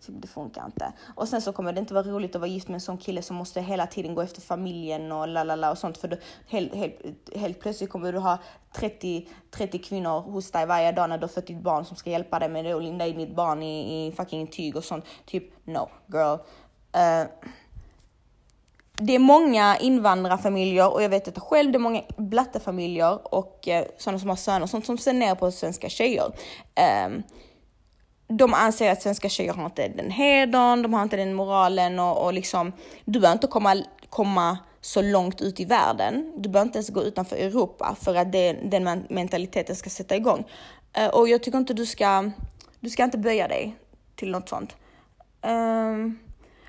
Typ, 0.05 0.15
det 0.21 0.27
funkar 0.27 0.65
inte. 0.65 0.93
Och 1.15 1.27
sen 1.27 1.41
så 1.41 1.53
kommer 1.53 1.73
det 1.73 1.79
inte 1.79 1.93
vara 1.93 2.07
roligt 2.07 2.35
att 2.35 2.41
vara 2.41 2.51
gift 2.51 2.67
med 2.67 2.73
en 2.73 2.81
sån 2.81 2.97
kille 2.97 3.21
som 3.21 3.35
måste 3.35 3.61
hela 3.61 3.87
tiden 3.87 4.15
gå 4.15 4.21
efter 4.21 4.41
familjen 4.41 5.11
och 5.11 5.27
lalala 5.27 5.71
och 5.71 5.77
sånt. 5.77 5.97
För 5.97 6.07
du, 6.07 6.19
helt, 6.47 6.75
helt, 6.75 6.99
helt 7.35 7.59
plötsligt 7.59 7.89
kommer 7.89 8.13
du 8.13 8.19
ha 8.19 8.37
30, 8.75 9.27
30 9.51 9.79
kvinnor 9.79 10.19
hos 10.19 10.51
dig 10.51 10.65
varje 10.65 10.91
dag 10.91 11.09
när 11.09 11.17
du 11.17 11.23
har 11.23 11.29
fött 11.29 11.47
ditt 11.47 11.61
barn 11.61 11.85
som 11.85 11.97
ska 11.97 12.09
hjälpa 12.09 12.39
dig 12.39 12.49
med 12.49 12.65
det 12.65 12.75
och 12.75 12.81
linda 12.81 13.07
in 13.07 13.17
ditt 13.17 13.35
barn 13.35 13.63
i, 13.63 14.07
i 14.07 14.11
fucking 14.11 14.47
tyg 14.47 14.75
och 14.75 14.83
sånt. 14.83 15.05
Typ, 15.25 15.65
no 15.65 15.89
girl. 16.07 16.37
Uh, 16.95 17.27
det 18.97 19.15
är 19.15 19.19
många 19.19 19.77
invandrarfamiljer 19.77 20.93
och 20.93 21.03
jag 21.03 21.09
vet 21.09 21.25
detta 21.25 21.41
själv, 21.41 21.71
det 21.71 21.77
är 21.77 21.79
många 21.79 22.01
blattefamiljer 22.17 23.33
och 23.35 23.67
eh, 23.67 23.85
sådana 23.97 24.19
som 24.19 24.29
har 24.29 24.35
söner 24.35 24.67
sånt 24.67 24.85
som 24.85 24.97
ser 24.97 25.13
ner 25.13 25.35
på 25.35 25.51
svenska 25.51 25.89
tjejer. 25.89 26.25
Um, 27.05 27.23
de 28.37 28.53
anser 28.53 28.91
att 28.91 29.01
svenska 29.01 29.29
tjejer 29.29 29.53
har 29.53 29.65
inte 29.65 29.87
den 29.87 30.11
hedern, 30.11 30.81
de 30.81 30.93
har 30.93 31.03
inte 31.03 31.17
den 31.17 31.33
moralen 31.33 31.99
och, 31.99 32.25
och 32.25 32.33
liksom, 32.33 32.71
du 33.05 33.19
behöver 33.19 33.35
inte 33.35 33.47
komma, 33.47 33.83
komma 34.09 34.57
så 34.81 35.01
långt 35.01 35.41
ut 35.41 35.59
i 35.59 35.65
världen. 35.65 36.33
Du 36.37 36.49
behöver 36.49 36.67
inte 36.67 36.77
ens 36.77 36.89
gå 36.89 37.03
utanför 37.03 37.35
Europa 37.35 37.95
för 38.01 38.15
att 38.15 38.31
det, 38.31 38.53
den 38.53 39.05
mentaliteten 39.09 39.75
ska 39.75 39.89
sätta 39.89 40.15
igång. 40.15 40.45
Uh, 40.97 41.07
och 41.07 41.29
jag 41.29 41.43
tycker 41.43 41.57
inte 41.57 41.73
du 41.73 41.85
ska, 41.85 42.31
du 42.79 42.89
ska 42.89 43.03
inte 43.03 43.17
böja 43.17 43.47
dig 43.47 43.75
till 44.15 44.31
något 44.31 44.49
sånt. 44.49 44.75
Um, 45.41 46.19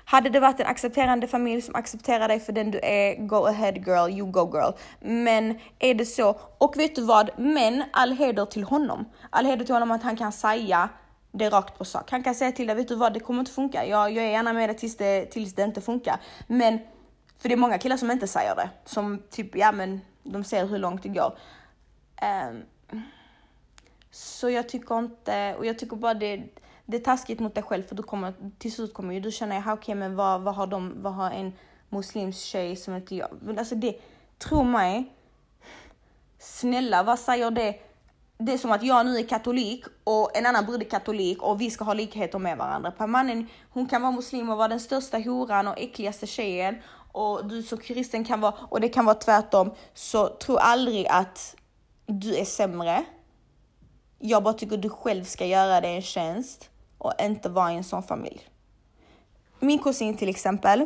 hade 0.05 0.29
det 0.29 0.39
varit 0.39 0.59
en 0.59 0.67
accepterande 0.67 1.27
familj 1.27 1.61
som 1.61 1.75
accepterar 1.75 2.27
dig 2.27 2.39
för 2.39 2.53
den 2.53 2.71
du 2.71 2.79
är, 2.83 3.27
go 3.27 3.45
ahead 3.45 3.71
girl, 3.71 4.09
you 4.19 4.31
go 4.31 4.51
girl. 4.53 4.71
Men 4.99 5.59
är 5.79 5.93
det 5.93 6.05
så, 6.05 6.39
och 6.57 6.77
vet 6.77 6.95
du 6.95 7.01
vad? 7.01 7.29
Men 7.37 7.83
all 7.93 8.11
heder 8.11 8.45
till 8.45 8.63
honom. 8.63 9.05
All 9.29 9.45
heder 9.45 9.65
till 9.65 9.75
honom 9.75 9.91
att 9.91 10.03
han 10.03 10.17
kan 10.17 10.31
säga 10.31 10.89
det 11.37 11.49
rakt 11.49 11.77
på 11.77 11.85
sak. 11.85 12.11
Han 12.11 12.23
kan 12.23 12.35
säga 12.35 12.51
till 12.51 12.67
dig, 12.67 12.75
vet 12.75 12.87
du 12.87 12.95
vad, 12.95 13.13
det 13.13 13.19
kommer 13.19 13.39
inte 13.39 13.51
funka. 13.51 13.85
Jag, 13.85 14.11
jag 14.11 14.25
är 14.25 14.29
gärna 14.29 14.53
med 14.53 14.69
dig 14.69 14.77
tills, 14.77 14.97
det 14.97 15.25
tills 15.25 15.55
det 15.55 15.63
inte 15.63 15.81
funkar. 15.81 16.19
Men, 16.47 16.79
för 17.37 17.49
det 17.49 17.55
är 17.55 17.57
många 17.57 17.77
killar 17.77 17.97
som 17.97 18.11
inte 18.11 18.27
säger 18.27 18.55
det. 18.55 18.69
Som 18.85 19.21
typ, 19.29 19.55
ja 19.55 19.71
men 19.71 20.01
de 20.23 20.43
ser 20.43 20.65
hur 20.65 20.79
långt 20.79 21.03
det 21.03 21.09
går. 21.09 21.37
Um, 22.49 22.63
så 24.11 24.49
jag 24.49 24.69
tycker 24.69 24.99
inte, 24.99 25.55
och 25.55 25.65
jag 25.65 25.79
tycker 25.79 25.95
bara 25.95 26.13
det, 26.13 26.43
det 26.85 26.97
är 26.97 27.01
taskigt 27.01 27.39
mot 27.39 27.55
dig 27.55 27.63
själv 27.63 27.83
för 27.83 27.95
du 27.95 28.03
kommer, 28.03 28.33
till 28.57 28.71
slut 28.71 28.93
kommer 28.93 29.13
ju 29.13 29.19
du 29.19 29.31
känna, 29.31 29.59
okej 29.59 29.73
okay, 29.73 29.95
men 29.95 30.15
vad, 30.15 30.41
vad 30.41 30.55
har 30.55 30.67
de, 30.67 30.93
vad 31.01 31.13
har 31.13 31.31
en 31.31 31.53
muslimsk 31.89 32.39
tjej 32.39 32.75
som 32.75 32.95
inte 32.95 33.15
jag, 33.15 33.29
men 33.41 33.59
alltså 33.59 33.75
det, 33.75 33.99
tro 34.37 34.63
mig, 34.63 35.13
snälla 36.39 37.03
vad 37.03 37.19
säger 37.19 37.51
det 37.51 37.79
det 38.37 38.53
är 38.53 38.57
som 38.57 38.71
att 38.71 38.83
jag 38.83 39.05
nu 39.05 39.17
är 39.17 39.27
katolik 39.27 39.85
och 40.03 40.37
en 40.37 40.45
annan 40.45 40.65
brud 40.65 40.81
är 40.81 40.89
katolik 40.89 41.43
och 41.43 41.61
vi 41.61 41.71
ska 41.71 41.83
ha 41.83 41.93
likheter 41.93 42.39
med 42.39 42.57
varandra. 42.57 42.91
På 42.91 43.07
mannen, 43.07 43.47
hon 43.69 43.87
kan 43.87 44.01
vara 44.01 44.11
muslim 44.11 44.49
och 44.49 44.57
vara 44.57 44.67
den 44.67 44.79
största 44.79 45.17
horan 45.17 45.67
och 45.67 45.79
äckligaste 45.79 46.27
tjejen 46.27 46.75
och 47.11 47.45
du 47.45 47.63
som 47.63 47.77
kristen 47.77 48.25
kan 48.25 48.41
vara, 48.41 48.53
och 48.69 48.81
det 48.81 48.89
kan 48.89 49.05
vara 49.05 49.15
tvärtom. 49.15 49.71
Så 49.93 50.27
tro 50.27 50.57
aldrig 50.57 51.07
att 51.07 51.55
du 52.05 52.35
är 52.35 52.45
sämre. 52.45 53.05
Jag 54.19 54.43
bara 54.43 54.53
tycker 54.53 54.77
du 54.77 54.89
själv 54.89 55.23
ska 55.23 55.45
göra 55.45 55.81
dig 55.81 55.95
en 55.95 56.01
tjänst 56.01 56.69
och 56.97 57.13
inte 57.21 57.49
vara 57.49 57.73
i 57.73 57.75
en 57.75 57.83
sån 57.83 58.03
familj. 58.03 58.49
Min 59.59 59.79
kusin 59.79 60.17
till 60.17 60.29
exempel. 60.29 60.85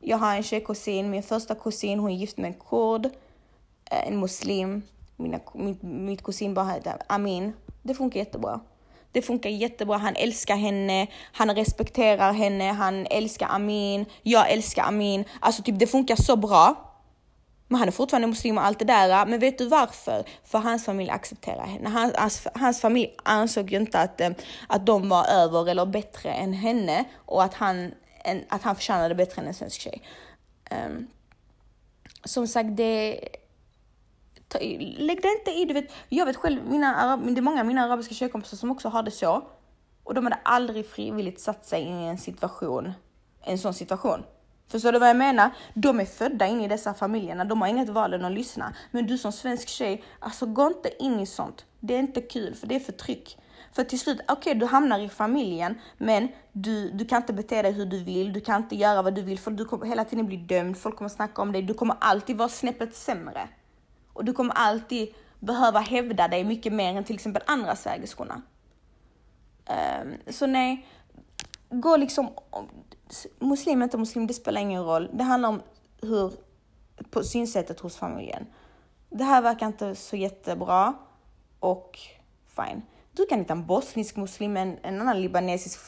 Jag 0.00 0.18
har 0.18 0.36
en 0.36 0.42
tjejkusin, 0.42 1.10
min 1.10 1.22
första 1.22 1.54
kusin, 1.54 1.98
hon 1.98 2.10
är 2.10 2.16
gift 2.16 2.38
med 2.38 2.48
en 2.48 2.60
kurd, 2.68 3.06
eh, 3.90 4.08
en 4.08 4.20
muslim 4.20 4.82
mina, 5.18 5.40
mitt, 5.54 5.82
mitt 5.82 6.22
kusinbarn 6.22 6.70
heter 6.70 6.96
Amin. 7.06 7.52
Det 7.82 7.94
funkar 7.94 8.20
jättebra. 8.20 8.60
Det 9.12 9.22
funkar 9.22 9.50
jättebra. 9.50 9.96
Han 9.96 10.16
älskar 10.16 10.56
henne, 10.56 11.06
han 11.32 11.54
respekterar 11.54 12.32
henne, 12.32 12.64
han 12.64 13.06
älskar 13.06 13.46
Amin, 13.46 14.04
jag 14.22 14.50
älskar 14.50 14.82
Amin. 14.82 15.24
Alltså 15.40 15.62
typ 15.62 15.78
det 15.78 15.86
funkar 15.86 16.16
så 16.16 16.36
bra. 16.36 16.84
Men 17.68 17.78
han 17.78 17.88
är 17.88 17.92
fortfarande 17.92 18.28
muslim 18.28 18.58
och 18.58 18.64
allt 18.64 18.78
det 18.78 18.84
där. 18.84 19.10
Äh, 19.10 19.26
men 19.26 19.40
vet 19.40 19.58
du 19.58 19.68
varför? 19.68 20.24
För 20.44 20.58
hans 20.58 20.84
familj 20.84 21.10
accepterar 21.10 21.66
henne. 21.66 21.88
Hans, 21.88 22.14
hans, 22.16 22.46
hans 22.54 22.80
familj 22.80 23.14
ansåg 23.22 23.70
ju 23.70 23.76
inte 23.76 23.98
att, 23.98 24.20
äh, 24.20 24.30
att 24.66 24.86
de 24.86 25.08
var 25.08 25.26
över 25.26 25.70
eller 25.70 25.86
bättre 25.86 26.32
än 26.32 26.52
henne 26.52 27.04
och 27.14 27.42
att 27.42 27.54
han, 27.54 27.94
en, 28.24 28.44
att 28.48 28.62
han 28.62 28.76
förtjänade 28.76 29.14
bättre 29.14 29.42
än 29.42 29.48
en 29.48 29.54
svensk 29.54 29.80
tjej. 29.80 30.02
Um, 30.70 31.06
som 32.24 32.46
sagt, 32.46 32.76
det 32.76 33.20
Ta, 34.48 34.58
lägg 34.58 35.22
det 35.22 35.28
inte 35.38 35.50
i, 35.50 35.64
du 35.64 35.74
vet. 35.74 35.92
Jag 36.08 36.26
vet 36.26 36.36
själv, 36.36 36.66
mina, 36.66 37.16
det 37.16 37.40
är 37.40 37.42
många 37.42 37.60
av 37.60 37.66
mina 37.66 37.84
arabiska 37.84 38.14
tjejkompisar 38.14 38.56
som 38.56 38.70
också 38.70 38.88
har 38.88 39.02
det 39.02 39.10
så. 39.10 39.48
Och 40.04 40.14
de 40.14 40.26
hade 40.26 40.38
aldrig 40.42 40.86
frivilligt 40.86 41.40
satt 41.40 41.66
sig 41.66 41.82
in 41.82 42.00
i 42.00 42.06
en 42.06 42.18
situation, 42.18 42.92
en 43.44 43.58
sån 43.58 43.74
situation. 43.74 44.22
Förstår 44.68 44.92
du 44.92 44.98
vad 44.98 45.08
jag 45.08 45.16
menar? 45.16 45.50
De 45.74 46.00
är 46.00 46.04
födda 46.04 46.46
in 46.46 46.60
i 46.60 46.68
dessa 46.68 46.94
familjerna, 46.94 47.44
de 47.44 47.60
har 47.60 47.68
inget 47.68 47.88
val 47.88 48.14
än 48.14 48.24
att 48.24 48.32
lyssna. 48.32 48.74
Men 48.90 49.06
du 49.06 49.18
som 49.18 49.32
svensk 49.32 49.68
tjej, 49.68 50.04
alltså 50.18 50.46
gå 50.46 50.66
inte 50.66 51.02
in 51.02 51.20
i 51.20 51.26
sånt. 51.26 51.64
Det 51.80 51.94
är 51.94 51.98
inte 51.98 52.20
kul, 52.20 52.54
för 52.54 52.66
det 52.66 52.74
är 52.74 52.80
förtryck. 52.80 53.38
För 53.72 53.84
till 53.84 54.00
slut, 54.00 54.20
okej 54.22 54.34
okay, 54.34 54.54
du 54.54 54.66
hamnar 54.66 54.98
i 54.98 55.08
familjen, 55.08 55.80
men 55.98 56.28
du, 56.52 56.90
du 56.90 57.04
kan 57.04 57.22
inte 57.22 57.32
bete 57.32 57.62
dig 57.62 57.72
hur 57.72 57.86
du 57.86 58.04
vill, 58.04 58.32
du 58.32 58.40
kan 58.40 58.62
inte 58.62 58.76
göra 58.76 59.02
vad 59.02 59.14
du 59.14 59.22
vill, 59.22 59.38
för 59.38 59.50
du 59.50 59.64
kommer 59.64 59.86
hela 59.86 60.04
tiden 60.04 60.26
bli 60.26 60.36
dömd, 60.36 60.76
folk 60.78 60.96
kommer 60.96 61.08
snacka 61.08 61.42
om 61.42 61.52
dig, 61.52 61.62
du 61.62 61.74
kommer 61.74 61.96
alltid 62.00 62.36
vara 62.36 62.48
snäppet 62.48 62.94
sämre. 62.96 63.48
Och 64.18 64.24
du 64.24 64.32
kommer 64.32 64.54
alltid 64.54 65.14
behöva 65.40 65.80
hävda 65.80 66.28
dig 66.28 66.44
mycket 66.44 66.72
mer 66.72 66.96
än 66.96 67.04
till 67.04 67.14
exempel 67.14 67.42
andra 67.46 67.76
svägerskorna. 67.76 68.42
Um, 70.02 70.32
så 70.32 70.46
nej, 70.46 70.86
gå 71.70 71.96
liksom, 71.96 72.30
muslim 73.38 73.82
inte 73.82 73.98
muslim, 73.98 74.26
det 74.26 74.34
spelar 74.34 74.60
ingen 74.60 74.84
roll. 74.84 75.10
Det 75.12 75.24
handlar 75.24 75.48
om 75.48 75.62
hur, 76.02 76.32
på 77.10 77.22
synsättet 77.22 77.80
hos 77.80 77.96
familjen. 77.96 78.46
Det 79.10 79.24
här 79.24 79.42
verkar 79.42 79.66
inte 79.66 79.94
så 79.94 80.16
jättebra 80.16 80.94
och 81.60 81.98
fine. 82.46 82.82
Du 83.12 83.26
kan 83.26 83.38
hitta 83.38 83.52
en 83.52 83.66
bosnisk 83.66 84.16
muslim, 84.16 84.56
en, 84.56 84.78
en 84.82 85.00
annan 85.00 85.20
libanesisk 85.20 85.80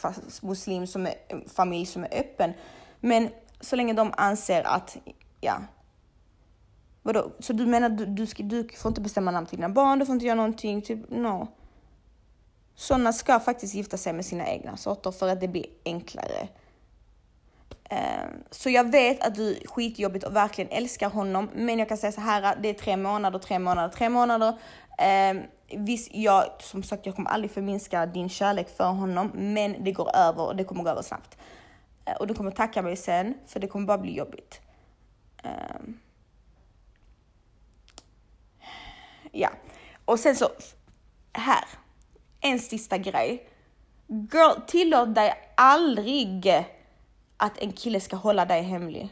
muslim 0.42 0.86
som 0.86 1.06
är 1.06 1.14
familj 1.48 1.86
som 1.86 2.04
är 2.04 2.20
öppen. 2.20 2.52
Men 3.00 3.28
så 3.60 3.76
länge 3.76 3.92
de 3.92 4.12
anser 4.16 4.62
att, 4.66 4.96
ja, 5.40 5.60
Vadå? 7.02 7.32
Så 7.38 7.52
du 7.52 7.66
menar 7.66 7.88
du, 7.88 8.06
du, 8.06 8.26
ska, 8.26 8.42
du 8.42 8.68
får 8.68 8.88
inte 8.88 9.00
bestämma 9.00 9.30
namn 9.30 9.46
till 9.46 9.58
dina 9.58 9.68
barn, 9.68 9.98
du 9.98 10.06
får 10.06 10.12
inte 10.12 10.26
göra 10.26 10.36
någonting, 10.36 10.82
typ 10.82 11.10
no. 11.10 11.48
Sådana 12.74 13.12
ska 13.12 13.40
faktiskt 13.40 13.74
gifta 13.74 13.96
sig 13.96 14.12
med 14.12 14.26
sina 14.26 14.46
egna 14.46 14.76
sorter 14.76 15.10
för 15.10 15.28
att 15.28 15.40
det 15.40 15.48
blir 15.48 15.66
enklare. 15.84 16.48
Ehm, 17.90 18.44
så 18.50 18.70
jag 18.70 18.90
vet 18.90 19.26
att 19.26 19.34
du 19.34 19.60
skitjobbigt 19.64 20.24
och 20.24 20.36
verkligen 20.36 20.70
älskar 20.70 21.10
honom, 21.10 21.50
men 21.54 21.78
jag 21.78 21.88
kan 21.88 21.96
säga 21.96 22.12
så 22.12 22.20
här, 22.20 22.56
det 22.62 22.68
är 22.68 22.74
tre 22.74 22.96
månader, 22.96 23.38
tre 23.38 23.58
månader, 23.58 23.88
tre 23.88 24.08
månader. 24.08 24.58
Ehm, 24.98 25.42
visst, 25.76 26.14
jag, 26.14 26.44
som 26.60 26.82
sagt, 26.82 27.06
jag 27.06 27.16
kommer 27.16 27.30
aldrig 27.30 27.50
förminska 27.50 28.06
din 28.06 28.28
kärlek 28.28 28.76
för 28.76 28.88
honom, 28.88 29.30
men 29.34 29.84
det 29.84 29.92
går 29.92 30.16
över 30.16 30.46
och 30.46 30.56
det 30.56 30.64
kommer 30.64 30.82
gå 30.82 30.90
över 30.90 31.02
snabbt. 31.02 31.38
Ehm, 32.04 32.16
och 32.20 32.26
du 32.26 32.34
kommer 32.34 32.50
tacka 32.50 32.82
mig 32.82 32.96
sen, 32.96 33.34
för 33.46 33.60
det 33.60 33.66
kommer 33.66 33.86
bara 33.86 33.98
bli 33.98 34.16
jobbigt. 34.16 34.60
Uh, 35.44 35.94
Ja. 39.32 39.50
Och 40.04 40.18
sen 40.18 40.36
så, 40.36 40.48
här. 41.32 41.64
En 42.40 42.58
sista 42.58 42.98
grej. 42.98 43.48
Girl, 44.06 44.60
tillåt 44.66 45.14
dig 45.14 45.34
aldrig 45.56 46.66
att 47.36 47.58
en 47.58 47.72
kille 47.72 48.00
ska 48.00 48.16
hålla 48.16 48.44
dig 48.44 48.62
hemlig. 48.62 49.08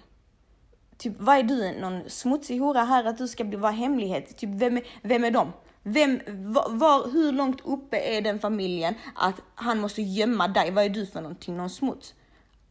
Typ, 0.98 1.12
vad 1.18 1.36
är 1.36 1.42
du? 1.42 1.80
Någon 1.80 2.10
smutsig 2.10 2.58
hora 2.58 2.84
här 2.84 3.04
att 3.04 3.18
du 3.18 3.28
ska 3.28 3.44
bli, 3.44 3.56
vara 3.56 3.72
hemlighet? 3.72 4.36
Typ, 4.38 4.50
vem 4.50 4.76
är, 4.76 4.82
vem 5.02 5.24
är 5.24 5.30
de? 5.30 5.52
Vem, 5.82 6.20
var, 6.26 6.68
var, 6.70 7.10
hur 7.10 7.32
långt 7.32 7.60
uppe 7.64 7.98
är 7.98 8.22
den 8.22 8.38
familjen 8.38 8.94
att 9.14 9.34
han 9.54 9.80
måste 9.80 10.02
gömma 10.02 10.48
dig? 10.48 10.70
Vad 10.70 10.84
är 10.84 10.88
du 10.88 11.06
för 11.06 11.20
någonting? 11.20 11.56
Någon 11.56 11.70
smuts? 11.70 12.14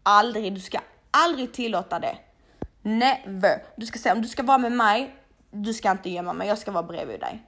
Aldrig, 0.03 0.53
du 0.53 0.61
ska 0.61 0.79
aldrig 1.11 1.53
tillåta 1.53 1.99
det. 1.99 2.17
Never. 2.81 3.63
Du 3.75 3.85
ska 3.85 3.99
säga 3.99 4.15
om 4.15 4.21
du 4.21 4.27
ska 4.27 4.43
vara 4.43 4.57
med 4.57 4.71
mig, 4.71 5.15
du 5.51 5.73
ska 5.73 5.91
inte 5.91 6.09
gömma 6.09 6.33
mig, 6.33 6.47
jag 6.47 6.57
ska 6.57 6.71
vara 6.71 6.83
bredvid 6.83 7.19
dig. 7.19 7.43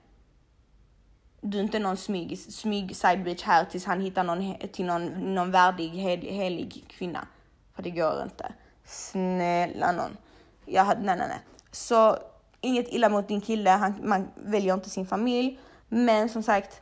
Du 1.42 1.58
är 1.58 1.64
inte 1.64 1.80
någon 1.80 1.98
smyg, 1.98 2.40
smyg 2.40 2.96
sidebitch 2.96 3.44
här 3.44 3.66
tills 3.66 3.86
han 3.86 4.02
hittar 4.02 4.24
någon, 4.24 4.56
till 4.72 4.86
någon, 4.86 5.36
någon 5.36 5.52
värdig, 5.52 5.90
hel, 5.90 6.20
helig 6.20 6.86
kvinna. 6.88 7.28
För 7.74 7.84
det 7.84 7.92
går 7.92 8.24
inte. 8.24 8.54
Snälla 8.86 9.92
någon. 9.92 10.18
jag 10.66 10.84
hade, 10.84 11.02
nej 11.02 11.18
nej 11.18 11.28
nej. 11.28 11.40
Så 11.72 12.18
inget 12.62 12.94
illa 12.94 13.10
mot 13.10 13.28
din 13.28 13.42
kille, 13.42 13.70
han, 13.70 13.94
man 14.04 14.28
väljer 14.36 14.74
inte 14.74 14.90
sin 14.90 15.06
familj. 15.06 15.60
Men 15.88 16.30
som 16.30 16.44
sagt, 16.44 16.82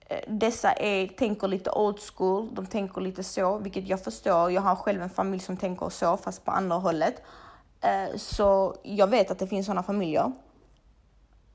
eh, 0.00 0.20
dessa 0.28 0.72
är, 0.72 1.06
tänker 1.06 1.48
lite 1.48 1.70
old 1.70 1.98
school, 2.00 2.48
de 2.52 2.66
tänker 2.66 3.00
lite 3.00 3.24
så, 3.24 3.58
vilket 3.58 3.88
jag 3.88 4.04
förstår. 4.04 4.50
Jag 4.50 4.62
har 4.62 4.76
själv 4.76 5.02
en 5.02 5.10
familj 5.10 5.42
som 5.42 5.56
tänker 5.56 5.88
så, 5.88 6.16
fast 6.16 6.44
på 6.44 6.50
andra 6.50 6.76
hållet. 6.76 7.22
Eh, 7.82 8.16
så 8.16 8.76
jag 8.82 9.06
vet 9.06 9.30
att 9.30 9.38
det 9.38 9.46
finns 9.46 9.66
sådana 9.66 9.82
familjer. 9.82 10.32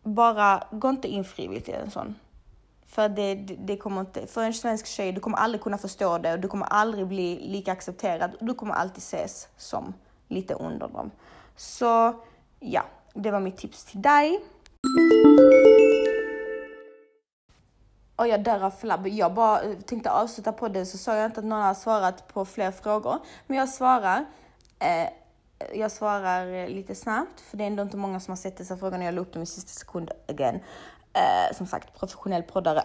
Bara 0.04 0.64
gå 0.72 0.90
inte 0.90 1.08
in 1.08 1.24
frivilligt 1.24 1.70
i 1.70 1.72
en 1.72 1.92
sån. 1.92 2.16
För 2.86 3.10
det, 3.10 3.36
det, 3.36 3.78
kommer 3.78 4.02
inte, 4.02 4.28
för 4.28 4.44
en 4.44 4.54
svensk 4.54 4.86
tjej, 4.86 5.12
du 5.12 5.20
kommer 5.20 5.38
aldrig 5.38 5.62
kunna 5.62 5.78
förstå 5.78 6.18
det 6.18 6.34
och 6.34 6.40
du 6.40 6.48
kommer 6.48 6.66
aldrig 6.66 7.08
bli 7.08 7.40
lika 7.48 7.72
accepterad. 7.72 8.32
Du 8.40 8.54
kommer 8.54 8.74
alltid 8.74 8.98
ses 8.98 9.48
som 9.58 9.94
lite 10.28 10.54
under 10.54 10.88
dem. 10.88 11.12
Så 11.56 12.14
ja, 12.60 12.84
det 13.14 13.32
var 13.32 13.40
mitt 13.40 13.58
tips 13.58 13.86
till 13.86 14.02
dig. 14.02 14.40
Och 18.16 18.28
jag 18.28 18.44
dör 18.44 18.64
av 18.64 18.72
flabb. 18.72 19.08
Jag 19.08 19.34
bara 19.34 19.62
eh, 19.62 19.78
tänkte 19.78 20.12
avsluta 20.12 20.52
podden, 20.52 20.86
så 20.86 20.98
sa 20.98 21.16
jag 21.16 21.26
inte 21.26 21.40
att 21.40 21.46
någon 21.46 21.62
har 21.62 21.74
svarat 21.74 22.28
på 22.28 22.46
fler 22.46 22.72
frågor. 22.72 23.18
Men 23.48 23.58
jag 23.58 23.70
svarar. 23.70 24.26
Eh, 24.80 25.10
jag 25.74 25.92
svarar 25.92 26.54
eh, 26.54 26.70
lite 26.70 26.96
snabbt 26.96 27.42
för 27.42 27.58
det 27.58 27.64
är 27.64 27.68
ändå 27.68 27.84
inte 27.84 27.98
många 27.98 28.20
som 28.20 28.32
har 28.32 28.38
sett 28.38 28.58
dessa 28.58 28.78
frågor 28.78 28.98
när 28.98 29.06
jag 29.06 29.16
la 29.16 29.22
upp 29.22 29.34
dem 29.34 29.44
i 29.44 29.46
sista 29.46 29.72
sekund 29.72 30.12
again. 30.28 30.56
Uh, 30.56 31.56
som 31.58 31.68
sagt, 31.68 32.00
professionell 32.00 32.44
poddare. 32.44 32.84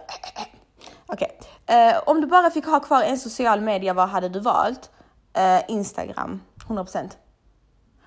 Okej, 1.07 1.39
okay. 1.66 1.91
Uh, 1.91 2.01
om 2.07 2.20
du 2.20 2.27
bara 2.27 2.51
fick 2.51 2.66
ha 2.66 2.81
kvar 2.81 3.03
en 3.03 3.18
social 3.18 3.61
media, 3.61 3.95
vad 3.95 4.09
hade 4.09 4.29
du 4.29 4.41
valt? 4.41 4.91
Uh, 5.39 5.70
Instagram, 5.70 6.41
100%. 6.68 7.11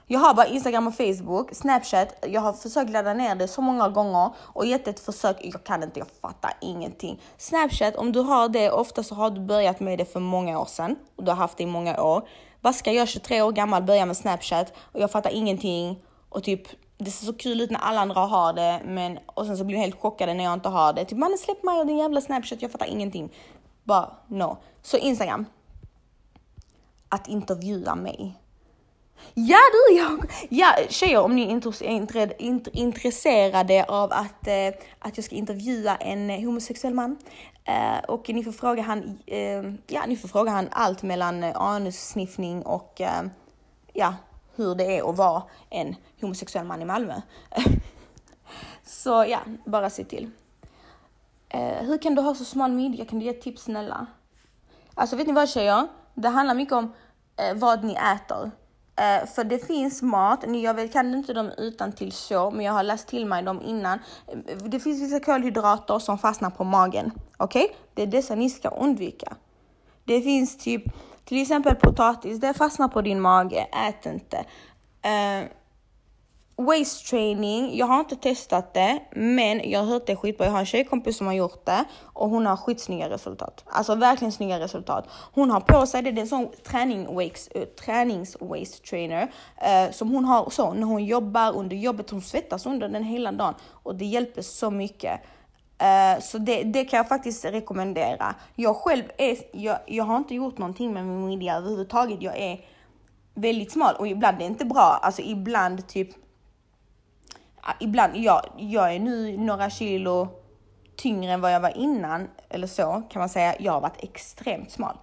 Jag 0.07 0.19
har 0.19 0.33
bara 0.33 0.47
Instagram 0.47 0.87
och 0.87 0.95
Facebook, 0.95 1.53
Snapchat. 1.53 2.25
Jag 2.27 2.41
har 2.41 2.53
försökt 2.53 2.91
ladda 2.91 3.13
ner 3.13 3.35
det 3.35 3.47
så 3.47 3.61
många 3.61 3.89
gånger 3.89 4.29
och 4.37 4.65
gett 4.65 4.87
ett 4.87 4.99
försök. 4.99 5.37
Jag 5.41 5.63
kan 5.63 5.83
inte, 5.83 5.99
jag 5.99 6.07
fattar 6.21 6.53
ingenting. 6.61 7.21
Snapchat, 7.37 7.95
om 7.95 8.11
du 8.11 8.19
har 8.19 8.49
det, 8.49 8.71
ofta 8.71 9.03
så 9.03 9.15
har 9.15 9.29
du 9.29 9.41
börjat 9.41 9.79
med 9.79 9.97
det 9.97 10.05
för 10.05 10.19
många 10.19 10.59
år 10.59 10.65
sedan 10.65 10.95
och 11.15 11.23
du 11.23 11.31
har 11.31 11.37
haft 11.37 11.57
det 11.57 11.63
i 11.63 11.67
många 11.67 12.01
år. 12.03 12.27
Vad 12.65 12.75
ska 12.75 12.91
jag 12.91 13.07
23 13.07 13.41
år 13.41 13.51
gammal 13.51 13.83
börja 13.83 14.05
med 14.05 14.17
Snapchat 14.17 14.73
och 14.91 14.99
jag 14.99 15.11
fattar 15.11 15.29
ingenting 15.29 15.99
och 16.29 16.43
typ 16.43 16.67
det 16.97 17.11
ser 17.11 17.25
så 17.25 17.33
kul 17.33 17.61
ut 17.61 17.71
när 17.71 17.79
alla 17.79 18.01
andra 18.01 18.19
har 18.19 18.53
det, 18.53 18.81
men 18.85 19.19
och 19.25 19.45
sen 19.45 19.57
så 19.57 19.63
blir 19.63 19.77
jag 19.77 19.83
helt 19.83 19.99
chockad 19.99 20.37
när 20.37 20.43
jag 20.43 20.53
inte 20.53 20.69
har 20.69 20.93
det. 20.93 21.05
Typ 21.05 21.17
mannen 21.17 21.37
släpp 21.37 21.63
mig 21.63 21.79
och 21.79 21.85
din 21.85 21.97
jävla 21.97 22.21
Snapchat, 22.21 22.61
jag 22.61 22.71
fattar 22.71 22.85
ingenting. 22.85 23.33
Bara 23.83 24.11
no. 24.27 24.57
Så 24.81 24.97
Instagram. 24.97 25.45
Att 27.09 27.27
intervjua 27.27 27.95
mig. 27.95 28.35
Ja 29.33 29.57
du, 29.71 29.95
jag, 29.95 30.31
ja 30.49 30.75
tjejer 30.89 31.21
om 31.21 31.35
ni 31.35 31.43
är 31.43 32.77
intresserade 32.77 33.85
av 33.87 34.13
att, 34.13 34.47
eh, 34.47 34.67
att 34.99 35.17
jag 35.17 35.23
ska 35.23 35.35
intervjua 35.35 35.95
en 35.95 36.29
eh, 36.29 36.39
homosexuell 36.39 36.93
man 36.93 37.17
eh, 37.63 37.97
och 38.07 38.29
ni 38.29 38.43
får 38.43 38.51
fråga 38.51 38.81
han, 38.81 39.19
eh, 39.25 39.63
ja 39.87 40.05
ni 40.07 40.17
får 40.17 40.27
fråga 40.27 40.51
han 40.51 40.67
allt 40.71 41.03
mellan 41.03 41.43
eh, 41.43 41.61
anussniffning 41.61 42.61
och 42.61 43.01
eh, 43.01 43.23
ja, 43.93 44.15
hur 44.55 44.75
det 44.75 44.97
är 44.97 45.09
att 45.09 45.17
vara 45.17 45.43
en 45.69 45.95
homosexuell 46.21 46.65
man 46.65 46.81
i 46.81 46.85
Malmö. 46.85 47.21
så 48.83 49.25
ja, 49.27 49.39
bara 49.65 49.89
se 49.89 50.03
till. 50.03 50.29
Eh, 51.49 51.85
hur 51.85 51.97
kan 51.97 52.15
du 52.15 52.21
ha 52.21 52.35
så 52.35 52.45
smal 52.45 52.71
midja? 52.71 53.05
Kan 53.05 53.19
du 53.19 53.25
ge 53.25 53.33
tips 53.33 53.61
snälla? 53.61 54.05
Alltså 54.93 55.15
vet 55.15 55.27
ni 55.27 55.33
vad 55.33 55.49
tjejer? 55.49 55.87
Det 56.13 56.29
handlar 56.29 56.55
mycket 56.55 56.73
om 56.73 56.93
eh, 57.37 57.55
vad 57.55 57.83
ni 57.83 57.93
äter. 57.93 58.51
Uh, 59.01 59.27
för 59.27 59.43
det 59.43 59.67
finns 59.67 60.01
mat, 60.01 60.43
jag 60.63 60.73
vet, 60.73 60.93
kan 60.93 61.13
inte 61.13 61.33
dem 61.33 61.51
utan 61.57 61.91
till 61.91 62.11
så, 62.11 62.51
men 62.51 62.65
jag 62.65 62.73
har 62.73 62.83
läst 62.83 63.07
till 63.07 63.25
mig 63.25 63.43
dem 63.43 63.61
innan. 63.61 63.99
Eh, 64.27 64.57
det 64.57 64.79
finns 64.79 65.01
vissa 65.01 65.19
kolhydrater 65.19 65.99
som 65.99 66.17
fastnar 66.17 66.49
på 66.49 66.63
magen. 66.63 67.11
Okej? 67.37 67.63
Okay? 67.63 67.75
Det 67.93 68.01
är 68.01 68.07
dessa 68.07 68.35
ni 68.35 68.49
ska 68.49 68.69
undvika. 68.69 69.35
Det 70.03 70.21
finns 70.21 70.57
typ, 70.57 70.83
till 71.25 71.41
exempel 71.41 71.75
potatis, 71.75 72.39
det 72.39 72.53
fastnar 72.53 72.87
på 72.87 73.01
din 73.01 73.21
mage, 73.21 73.67
ät 73.87 74.05
inte. 74.05 74.37
Uh, 75.05 75.47
Waist 76.57 77.07
training, 77.07 77.77
jag 77.77 77.85
har 77.85 77.99
inte 77.99 78.15
testat 78.15 78.73
det, 78.73 78.99
men 79.11 79.69
jag 79.69 79.79
har 79.79 79.85
hört 79.85 80.07
det 80.07 80.15
skitbra. 80.15 80.45
Jag 80.45 80.51
har 80.51 80.59
en 80.59 80.65
tjejkompis 80.65 81.17
som 81.17 81.27
har 81.27 81.33
gjort 81.33 81.65
det 81.65 81.83
och 82.03 82.29
hon 82.29 82.45
har 82.45 82.57
skitsnygga 82.57 83.09
resultat. 83.09 83.63
Alltså 83.67 83.95
verkligen 83.95 84.31
snygga 84.31 84.59
resultat. 84.59 85.07
Hon 85.31 85.51
har 85.51 85.59
på 85.59 85.85
sig 85.85 86.01
det, 86.01 86.11
det 86.11 86.19
är 86.19 86.21
en 86.21 86.27
sån 86.27 86.47
träning 86.63 87.15
wakes, 87.15 87.49
uh, 87.55 87.63
tränings 87.63 88.37
waist 88.39 88.85
trainer 88.85 89.23
uh, 89.23 89.91
som 89.91 90.11
hon 90.11 90.25
har 90.25 90.49
så 90.49 90.73
när 90.73 90.87
hon 90.87 91.05
jobbar 91.05 91.55
under 91.55 91.75
jobbet. 91.75 92.09
Hon 92.09 92.21
svettas 92.21 92.65
under 92.65 92.89
den 92.89 93.03
hela 93.03 93.31
dagen 93.31 93.53
och 93.83 93.95
det 93.95 94.05
hjälper 94.05 94.41
så 94.41 94.71
mycket. 94.71 95.21
Uh, 95.81 96.21
så 96.21 96.37
det, 96.37 96.63
det, 96.63 96.85
kan 96.85 96.97
jag 96.97 97.07
faktiskt 97.07 97.45
rekommendera. 97.45 98.35
Jag 98.55 98.75
själv 98.75 99.03
är, 99.17 99.37
jag, 99.51 99.79
jag 99.85 100.03
har 100.03 100.17
inte 100.17 100.35
gjort 100.35 100.57
någonting 100.57 100.93
med 100.93 101.05
min 101.05 101.25
midja 101.25 101.55
överhuvudtaget. 101.55 102.21
Jag 102.21 102.37
är 102.37 102.65
väldigt 103.33 103.71
smal 103.71 103.95
och 103.95 104.07
ibland 104.07 104.35
är 104.35 104.39
det 104.39 104.45
inte 104.45 104.65
bra. 104.65 104.99
Alltså 105.01 105.21
ibland 105.21 105.87
typ 105.87 106.24
Ah, 107.67 107.73
ibland, 107.79 108.15
jag, 108.15 108.41
jag 108.57 108.95
är 108.95 108.99
nu 108.99 109.37
några 109.37 109.69
kilo 109.69 110.27
tyngre 110.95 111.31
än 111.31 111.41
vad 111.41 111.53
jag 111.53 111.59
var 111.59 111.77
innan, 111.77 112.27
eller 112.49 112.67
så 112.67 113.03
kan 113.09 113.19
man 113.19 113.29
säga. 113.29 113.55
Jag 113.59 113.71
har 113.71 113.81
varit 113.81 114.03
extremt 114.03 114.71
smal. 114.71 114.97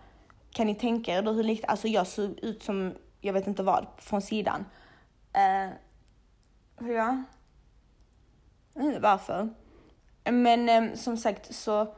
Kan 0.50 0.66
ni 0.66 0.74
tänka 0.74 1.14
er 1.14 1.22
då 1.22 1.32
hur 1.32 1.42
likt, 1.42 1.64
alltså 1.64 1.88
jag 1.88 2.06
såg 2.06 2.38
ut 2.38 2.62
som, 2.62 2.94
jag 3.20 3.32
vet 3.32 3.46
inte 3.46 3.62
vad, 3.62 3.86
från 3.96 4.22
sidan. 4.22 4.64
Eh, 5.32 5.70
uh, 6.86 6.92
ja. 6.92 7.22
Jag 8.74 8.82
vet 8.82 8.88
inte 8.88 9.00
varför. 9.00 9.48
Men 10.24 10.68
um, 10.68 10.96
som 10.96 11.16
sagt 11.16 11.54
så, 11.54 11.94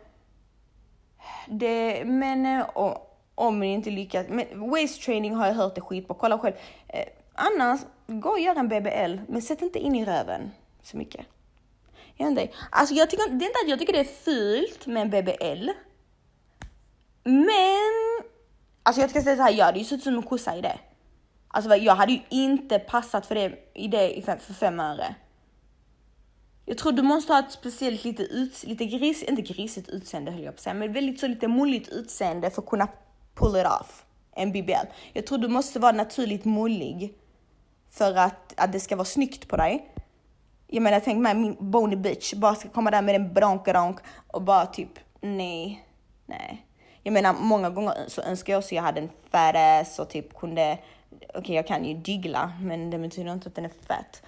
det, 1.48 2.04
men 2.04 2.46
uh, 2.46 2.96
om 3.34 3.60
ni 3.60 3.72
inte 3.72 3.90
lyckas, 3.90 4.26
men 4.28 4.70
waist 4.70 5.02
training 5.02 5.34
har 5.34 5.46
jag 5.46 5.54
hört 5.54 5.78
är 5.78 5.82
skitbra, 5.82 6.16
kolla 6.20 6.38
själv. 6.38 6.54
Uh, 6.54 7.00
annars, 7.34 7.80
gå 8.06 8.30
och 8.30 8.40
gör 8.40 8.54
en 8.56 8.68
BBL, 8.68 9.32
men 9.32 9.42
sätt 9.42 9.62
inte 9.62 9.78
in 9.78 9.94
i 9.94 10.04
röven 10.04 10.50
så 10.82 10.96
mycket. 10.96 11.26
Jag 12.16 12.28
inte. 12.28 12.48
Alltså 12.70 12.94
jag 12.94 13.10
tycker, 13.10 13.30
det 13.30 13.44
är 13.44 13.48
inte 13.48 13.58
att 13.64 13.70
jag 13.70 13.78
tycker 13.78 13.92
det 13.92 14.00
är 14.00 14.04
fult 14.04 14.86
med 14.86 15.02
en 15.02 15.10
BBL. 15.10 15.70
Men, 17.24 18.24
alltså 18.82 19.00
jag 19.00 19.10
ska 19.10 19.22
säga 19.22 19.36
så 19.36 19.42
här, 19.42 19.52
jag 19.52 19.64
hade 19.64 19.78
ju 19.78 19.84
sett 19.84 19.98
ut 19.98 20.02
som 20.02 20.14
en 20.14 20.22
kossa 20.22 20.56
i 20.56 20.60
det. 20.60 20.78
Alltså 21.48 21.76
jag 21.76 21.94
hade 21.94 22.12
ju 22.12 22.20
inte 22.28 22.78
passat 22.78 23.26
för 23.26 23.34
det 23.34 23.52
i 23.74 23.88
det 23.88 24.22
för 24.24 24.54
fem 24.54 24.80
öre. 24.80 25.14
Jag 26.66 26.78
tror 26.78 26.92
du 26.92 27.02
måste 27.02 27.32
ha 27.32 27.40
ett 27.40 27.52
speciellt 27.52 28.04
lite, 28.04 28.22
ut, 28.22 28.64
lite 28.64 28.84
gris, 28.84 29.22
inte 29.22 29.42
grisigt 29.42 29.88
utseende 29.88 30.30
höll 30.30 30.42
jag 30.42 30.54
på 30.54 30.56
att 30.56 30.60
säga, 30.60 30.74
men 30.74 30.92
väldigt 30.92 31.20
så 31.20 31.26
lite 31.26 31.48
mulligt 31.48 31.88
utseende 31.88 32.50
för 32.50 32.62
att 32.62 32.68
kunna 32.68 32.88
pull 33.34 33.56
it 33.56 33.66
off 33.66 34.04
en 34.32 34.52
BBL. 34.52 34.86
Jag 35.12 35.26
tror 35.26 35.38
du 35.38 35.48
måste 35.48 35.78
vara 35.78 35.92
naturligt 35.92 36.44
mullig 36.44 37.14
för 37.94 38.14
att, 38.14 38.54
att 38.56 38.72
det 38.72 38.80
ska 38.80 38.96
vara 38.96 39.04
snyggt 39.04 39.48
på 39.48 39.56
dig. 39.56 39.90
Jag 40.66 40.82
menar 40.82 41.00
tänk 41.00 41.22
mig 41.22 41.34
min 41.34 41.56
bony 41.60 41.96
bitch 41.96 42.34
bara 42.34 42.54
ska 42.54 42.68
komma 42.68 42.90
där 42.90 43.02
med 43.02 43.14
en 43.14 43.34
bronkeronk 43.34 43.98
och 44.26 44.42
bara 44.42 44.66
typ 44.66 44.98
nej, 45.20 45.86
nej. 46.26 46.66
Jag 47.02 47.12
menar 47.12 47.32
många 47.32 47.70
gånger 47.70 47.94
så 48.08 48.22
önskar 48.22 48.52
jag 48.52 48.58
också 48.58 48.74
jag 48.74 48.82
hade 48.82 49.00
en 49.00 49.10
fat 49.30 49.56
ass 49.56 49.98
och 49.98 50.08
typ 50.08 50.38
kunde, 50.38 50.78
okej 51.10 51.40
okay, 51.40 51.54
jag 51.54 51.66
kan 51.66 51.84
ju 51.84 51.94
diggla 51.94 52.52
men 52.60 52.90
det 52.90 52.98
betyder 52.98 53.32
inte 53.32 53.48
att 53.48 53.54
den 53.54 53.64
är 53.64 53.68
fett. 53.68 54.22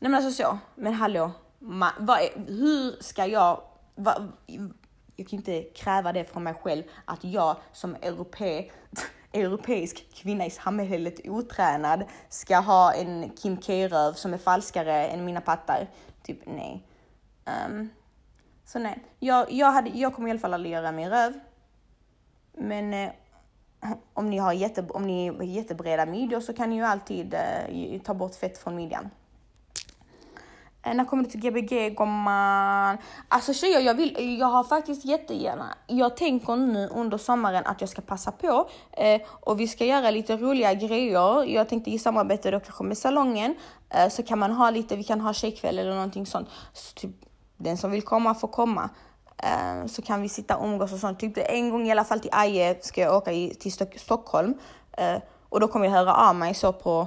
Nej 0.00 0.10
men 0.10 0.14
alltså 0.14 0.42
så, 0.42 0.58
men 0.74 0.92
hallå, 0.92 1.30
ma, 1.58 1.90
vad 1.98 2.20
är, 2.20 2.28
hur 2.46 3.02
ska 3.02 3.26
jag, 3.26 3.60
vad, 3.94 4.32
jag 5.16 5.28
kan 5.28 5.38
inte 5.38 5.62
kräva 5.62 6.12
det 6.12 6.24
från 6.24 6.42
mig 6.42 6.54
själv 6.54 6.82
att 7.04 7.24
jag 7.24 7.56
som 7.72 7.94
europé 7.94 8.70
europeisk 9.32 10.14
kvinna 10.14 10.46
i 10.46 10.50
samhället 10.50 11.20
otränad 11.24 12.04
ska 12.28 12.56
ha 12.58 12.92
en 12.92 13.30
Kim 13.30 13.56
K-röv 13.56 14.12
som 14.12 14.34
är 14.34 14.38
falskare 14.38 15.06
än 15.06 15.24
mina 15.24 15.40
pattar. 15.40 15.86
Typ 16.22 16.38
nej. 16.46 16.86
Um, 17.68 17.88
så 18.64 18.78
nej, 18.78 19.04
jag, 19.18 19.52
jag, 19.52 19.72
hade, 19.72 19.90
jag 19.90 20.14
kommer 20.14 20.28
i 20.28 20.30
alla 20.30 20.40
fall 20.40 20.54
aldrig 20.54 20.72
göra 20.72 20.92
min 20.92 21.10
röv. 21.10 21.32
Men 22.52 22.94
eh, 22.94 23.10
om 24.14 24.30
ni 24.30 24.38
har 24.38 24.52
jätte, 24.52 24.86
om 24.88 25.06
ni 25.06 25.28
har 25.28 25.42
jättebreda 25.42 26.06
midjor 26.06 26.40
så 26.40 26.52
kan 26.52 26.70
ni 26.70 26.76
ju 26.76 26.82
alltid 26.82 27.34
eh, 27.34 28.00
ta 28.04 28.14
bort 28.14 28.34
fett 28.34 28.58
från 28.58 28.76
midjan. 28.76 29.10
Eh, 30.88 30.94
när 30.94 31.04
kommer 31.04 31.22
du 31.22 31.30
till 31.30 31.40
Gbg 31.40 31.94
gumman? 31.96 32.98
Alltså 33.28 33.52
tjejer, 33.52 33.80
jag, 33.80 33.94
vill, 33.94 34.38
jag 34.40 34.46
har 34.46 34.64
faktiskt 34.64 35.04
jättegärna, 35.04 35.74
jag 35.86 36.16
tänker 36.16 36.56
nu 36.56 36.88
under 36.88 37.18
sommaren 37.18 37.66
att 37.66 37.80
jag 37.80 37.90
ska 37.90 38.02
passa 38.02 38.32
på 38.32 38.68
eh, 38.92 39.20
och 39.28 39.60
vi 39.60 39.68
ska 39.68 39.84
göra 39.84 40.10
lite 40.10 40.36
roliga 40.36 40.74
grejer. 40.74 41.44
Jag 41.44 41.68
tänkte 41.68 41.90
i 41.90 41.98
samarbete 41.98 42.50
då 42.50 42.60
kanske 42.60 42.84
med 42.84 42.98
salongen 42.98 43.54
eh, 43.90 44.08
så 44.08 44.22
kan 44.22 44.38
man 44.38 44.52
ha 44.52 44.70
lite, 44.70 44.96
vi 44.96 45.04
kan 45.04 45.20
ha 45.20 45.32
tjejkväll 45.32 45.78
eller 45.78 45.94
någonting 45.94 46.26
sånt. 46.26 46.48
Så 46.72 46.94
typ, 46.94 47.10
den 47.56 47.76
som 47.76 47.90
vill 47.90 48.02
komma 48.02 48.34
får 48.34 48.48
komma. 48.48 48.90
Eh, 49.36 49.86
så 49.86 50.02
kan 50.02 50.22
vi 50.22 50.28
sitta 50.28 50.56
och 50.56 50.66
umgås 50.66 50.92
och 50.92 50.98
sånt. 50.98 51.20
Typ 51.20 51.32
en 51.36 51.70
gång 51.70 51.86
i 51.86 51.90
alla 51.90 52.04
fall 52.04 52.20
till 52.20 52.30
Aje 52.32 52.78
ska 52.80 53.00
jag 53.00 53.16
åka 53.16 53.32
i, 53.32 53.54
till 53.54 53.72
Stock 53.72 53.98
Stockholm 53.98 54.54
eh, 54.92 55.16
och 55.48 55.60
då 55.60 55.68
kommer 55.68 55.86
jag 55.86 55.92
höra 55.92 56.14
av 56.14 56.34
mig 56.34 56.54
så 56.54 56.72
på 56.72 57.06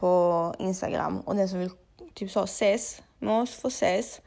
på 0.00 0.54
Instagram 0.58 1.20
och 1.20 1.36
den 1.36 1.48
som 1.48 1.58
vill 1.58 1.70
typ 2.14 2.30
så 2.30 2.44
ses 2.44 3.02
med 3.18 3.40
oss 3.40 3.54
får 3.54 3.68
ses. 3.68 4.20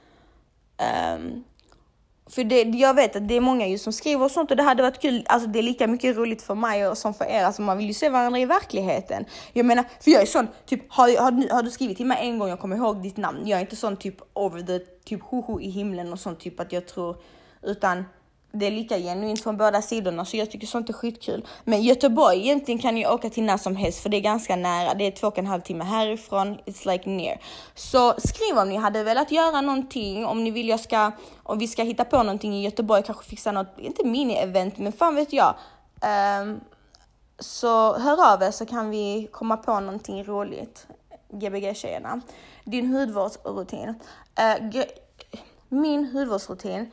Um, 1.16 1.44
för 2.30 2.44
det, 2.44 2.62
jag 2.62 2.94
vet 2.94 3.16
att 3.16 3.28
det 3.28 3.34
är 3.34 3.42
många 3.42 3.68
ju 3.68 3.78
som 3.78 3.94
skriver 3.94 4.26
och 4.26 4.32
sånt 4.32 4.52
och 4.52 4.58
det 4.58 4.64
hade 4.64 4.84
varit 4.84 5.02
kul. 5.02 5.24
Alltså 5.26 5.50
det 5.50 5.60
är 5.60 5.64
lika 5.64 5.88
mycket 5.88 6.16
roligt 6.16 6.42
för 6.42 6.56
mig 6.56 6.96
som 6.96 7.14
för 7.14 7.26
er. 7.26 7.44
Alltså 7.44 7.62
man 7.62 7.78
vill 7.78 7.88
ju 7.88 7.94
se 7.94 8.10
varandra 8.10 8.40
i 8.40 8.46
verkligheten. 8.46 9.26
Jag 9.54 9.66
menar, 9.66 9.86
för 10.00 10.12
jag 10.12 10.22
är 10.22 10.26
sån, 10.26 10.48
typ 10.66 10.92
har, 10.92 11.18
har, 11.22 11.54
har 11.54 11.64
du 11.64 11.72
skrivit 11.72 11.98
till 11.98 12.06
mig 12.06 12.18
en 12.22 12.40
gång, 12.40 12.50
jag 12.50 12.60
kommer 12.60 12.76
ihåg 12.76 13.04
ditt 13.04 13.18
namn. 13.18 13.48
Jag 13.48 13.58
är 13.58 13.62
inte 13.62 13.76
sån 13.76 13.98
typ 13.98 14.16
over 14.34 14.62
the, 14.62 14.80
typ 14.80 15.22
hoho 15.24 15.60
i 15.62 15.70
himlen 15.70 16.14
och 16.14 16.20
sånt 16.20 16.40
typ 16.40 16.60
att 16.60 16.72
jag 16.72 16.88
tror, 16.88 17.18
utan 17.62 18.06
det 18.56 18.66
är 18.66 18.72
lika 18.72 18.98
genuint 18.98 19.44
från 19.44 19.58
båda 19.58 19.82
sidorna 19.82 20.26
så 20.26 20.38
jag 20.38 20.52
tycker 20.52 20.68
sånt 20.68 20.90
är 20.90 20.94
skitkul. 20.94 21.46
Men 21.64 21.82
Göteborg 21.82 22.40
egentligen 22.40 22.80
kan 22.80 22.98
jag 22.98 23.14
åka 23.14 23.30
till 23.30 23.44
när 23.44 23.58
som 23.58 23.76
helst 23.76 24.00
för 24.00 24.10
det 24.10 24.18
är 24.18 24.22
ganska 24.22 24.56
nära. 24.56 24.94
Det 24.94 25.08
är 25.08 25.12
två 25.12 25.28
och 25.28 25.38
en 25.38 25.48
halv 25.48 25.62
timme 25.62 25.84
härifrån. 25.84 26.58
It's 26.66 26.92
like 26.92 27.10
near. 27.10 27.38
Så 27.76 28.14
skriv 28.18 28.58
om 28.58 28.70
ni 28.70 28.76
hade 28.76 29.04
velat 29.04 29.32
göra 29.32 29.62
någonting, 29.62 30.26
om 30.26 30.44
ni 30.44 30.52
vill 30.52 30.70
jag 30.70 30.80
ska, 30.80 31.12
om 31.44 31.60
vi 31.60 31.68
ska 31.68 31.84
hitta 31.84 32.06
på 32.06 32.18
någonting 32.18 32.56
i 32.56 32.64
Göteborg, 32.64 33.04
kanske 33.04 33.26
fixa 33.26 33.52
något, 33.52 33.68
inte 33.78 34.04
mini-event, 34.04 34.74
men 34.78 34.92
fan 34.92 35.16
vet 35.16 35.34
jag. 35.34 35.56
Um, 36.42 36.62
så 37.40 37.98
hör 37.98 38.34
av 38.34 38.44
er 38.44 38.52
så 38.52 38.66
kan 38.66 38.90
vi 38.90 39.28
komma 39.32 39.58
på 39.58 39.80
någonting 39.80 40.24
roligt. 40.24 40.88
Gbg-tjejerna. 41.30 42.22
Din 42.64 42.94
hudvårdsrutin. 42.94 43.90
Uh, 43.90 44.84
min 45.70 46.06
hudvårdsrutin 46.06 46.92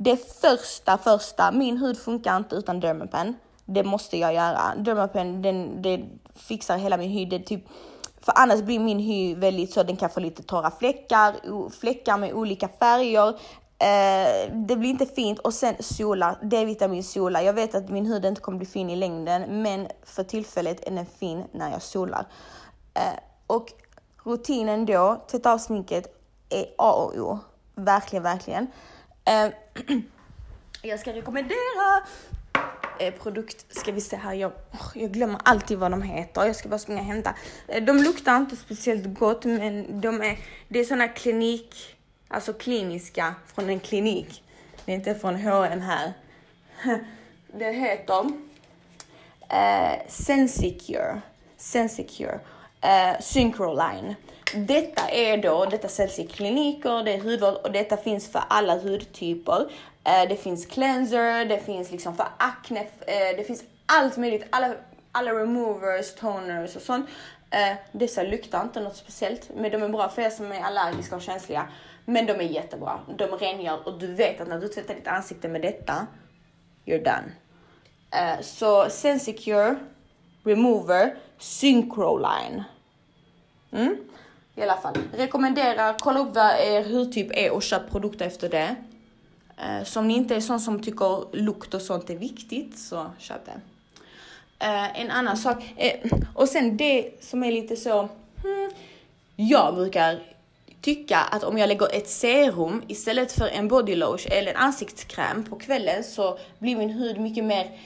det 0.00 0.40
första, 0.40 0.98
första, 0.98 1.52
min 1.52 1.76
hud 1.76 1.98
funkar 1.98 2.36
inte 2.36 2.56
utan 2.56 2.80
Dermapen. 2.80 3.34
Det 3.64 3.84
måste 3.84 4.16
jag 4.16 4.34
göra. 4.34 4.74
Dermapen, 4.76 5.42
den, 5.42 5.82
det 5.82 6.04
fixar 6.34 6.78
hela 6.78 6.96
min 6.96 7.10
hy. 7.10 7.24
Det 7.24 7.38
typ, 7.38 7.64
för 8.20 8.32
annars 8.36 8.60
blir 8.62 8.78
min 8.78 8.98
hy 8.98 9.34
väldigt 9.34 9.72
så, 9.72 9.82
den 9.82 9.96
kan 9.96 10.10
få 10.10 10.20
lite 10.20 10.42
torra 10.42 10.70
fläckar, 10.70 11.34
fläckar 11.70 12.18
med 12.18 12.32
olika 12.32 12.68
färger. 12.68 13.28
Eh, 13.78 14.54
det 14.54 14.76
blir 14.76 14.90
inte 14.90 15.06
fint 15.06 15.38
och 15.38 15.54
sen 15.54 15.74
sola, 15.80 16.36
D-vitamin 16.42 17.04
sola. 17.04 17.42
Jag 17.42 17.52
vet 17.52 17.74
att 17.74 17.88
min 17.88 18.06
hud 18.06 18.24
inte 18.24 18.40
kommer 18.40 18.58
bli 18.58 18.66
fin 18.66 18.90
i 18.90 18.96
längden, 18.96 19.62
men 19.62 19.88
för 20.04 20.24
tillfället 20.24 20.88
är 20.88 20.90
den 20.90 21.06
fin 21.06 21.44
när 21.52 21.70
jag 21.70 21.82
solar. 21.82 22.26
Eh, 22.94 23.18
och 23.46 23.72
rutinen 24.24 24.86
då, 24.86 25.24
tvätta 25.30 25.52
av 25.52 25.58
sminket, 25.58 26.14
är 26.48 26.66
A 26.78 26.92
och 26.92 27.16
O. 27.16 27.38
Verkligen, 27.74 28.22
verkligen. 28.22 28.66
Eh, 29.28 29.50
jag 30.82 31.00
ska 31.00 31.12
rekommendera 31.12 32.02
eh, 33.00 33.14
produkt, 33.14 33.76
ska 33.76 33.92
vi 33.92 34.00
se 34.00 34.16
här, 34.16 34.34
jag, 34.34 34.52
jag 34.94 35.12
glömmer 35.12 35.40
alltid 35.44 35.78
vad 35.78 35.90
de 35.90 36.02
heter. 36.02 36.46
Jag 36.46 36.56
ska 36.56 36.68
bara 36.68 36.78
springa 36.78 37.00
och 37.00 37.06
hämta. 37.06 37.34
Eh, 37.66 37.84
de 37.84 37.96
luktar 37.96 38.36
inte 38.36 38.56
speciellt 38.56 39.18
gott, 39.18 39.44
men 39.44 40.00
de 40.00 40.22
är, 40.22 40.38
det 40.68 40.78
är 40.78 40.84
såna 40.84 41.08
klinik, 41.08 41.96
alltså 42.28 42.52
kliniska 42.52 43.34
från 43.54 43.68
en 43.68 43.80
klinik. 43.80 44.42
Det 44.84 44.92
är 44.92 44.96
inte 44.96 45.14
från 45.14 45.36
H&M 45.36 45.80
här. 45.80 46.12
Det 47.52 47.72
heter 47.72 48.30
eh, 49.48 50.08
Sensicure. 50.08 51.20
Sensicure. 51.56 52.40
Eh, 52.80 53.20
Synchroline. 53.20 54.14
Detta 54.54 55.08
är 55.10 55.36
då, 55.36 55.64
detta 55.64 55.88
säljs 55.88 56.18
i 56.18 56.26
kliniker, 56.26 57.04
det 57.04 57.12
är 57.12 57.20
hudvård 57.20 57.54
och 57.54 57.72
detta 57.72 57.96
finns 57.96 58.32
för 58.32 58.42
alla 58.48 58.78
hudtyper. 58.78 59.70
Eh, 60.04 60.28
det 60.28 60.36
finns 60.36 60.66
cleanser, 60.66 61.44
det 61.44 61.58
finns 61.58 61.90
liksom 61.90 62.16
för 62.16 62.26
akne, 62.38 62.80
eh, 62.80 63.36
det 63.36 63.46
finns 63.46 63.64
allt 63.86 64.16
möjligt, 64.16 64.46
alla, 64.50 64.74
alla 65.12 65.32
removers, 65.32 66.14
toners 66.14 66.76
och 66.76 66.82
sånt. 66.82 67.06
Eh, 67.50 67.76
dessa 67.92 68.22
luktar 68.22 68.62
inte 68.62 68.80
något 68.80 68.96
speciellt, 68.96 69.50
men 69.56 69.70
de 69.70 69.82
är 69.82 69.88
bra 69.88 70.08
för 70.08 70.22
er 70.22 70.30
som 70.30 70.52
är 70.52 70.62
allergiska 70.62 71.16
och 71.16 71.22
känsliga. 71.22 71.68
Men 72.04 72.26
de 72.26 72.32
är 72.32 72.42
jättebra. 72.42 73.00
De 73.18 73.24
rengör 73.24 73.88
och 73.88 73.98
du 73.98 74.14
vet 74.14 74.40
att 74.40 74.48
när 74.48 74.60
du 74.60 74.68
tvättar 74.68 74.94
ditt 74.94 75.08
ansikte 75.08 75.48
med 75.48 75.62
detta, 75.62 76.06
you're 76.86 77.04
done. 77.04 77.32
Eh, 78.10 78.40
så 78.40 78.90
Sensecure, 78.90 79.76
Remover 80.44 81.14
Synchroline. 81.38 82.64
Mm 83.72 83.96
i 84.58 84.62
alla 84.62 84.76
fall. 84.76 84.94
Rekommenderar, 85.12 85.96
kolla 85.98 86.20
upp 86.20 86.34
vad 86.34 86.60
er 86.60 86.84
hudtyp 86.84 87.30
är 87.30 87.50
och 87.50 87.62
köp 87.62 87.90
produkter 87.90 88.26
efter 88.26 88.48
det. 88.48 88.76
Eh, 89.56 89.84
så 89.84 90.00
om 90.00 90.08
ni 90.08 90.14
inte 90.14 90.36
är 90.36 90.40
sån 90.40 90.60
som 90.60 90.82
tycker 90.82 91.36
lukt 91.36 91.74
och 91.74 91.82
sånt 91.82 92.10
är 92.10 92.16
viktigt 92.16 92.78
så 92.78 93.06
köp 93.18 93.40
det. 93.44 93.60
Eh, 94.66 95.00
en 95.00 95.10
annan 95.10 95.36
sak, 95.36 95.74
eh, 95.76 96.10
och 96.34 96.48
sen 96.48 96.76
det 96.76 97.10
som 97.20 97.44
är 97.44 97.52
lite 97.52 97.76
så, 97.76 98.08
hmm, 98.42 98.70
jag 99.36 99.74
brukar 99.74 100.22
tycka 100.80 101.18
att 101.18 101.44
om 101.44 101.58
jag 101.58 101.68
lägger 101.68 101.96
ett 101.96 102.08
serum 102.08 102.82
istället 102.88 103.32
för 103.32 103.48
en 103.48 103.68
body 103.68 103.96
lotion 103.96 104.32
eller 104.32 104.50
en 104.50 104.56
ansiktskräm 104.56 105.44
på 105.44 105.56
kvällen 105.56 106.04
så 106.04 106.38
blir 106.58 106.76
min 106.76 106.90
hud 106.90 107.20
mycket 107.20 107.44
mer 107.44 107.80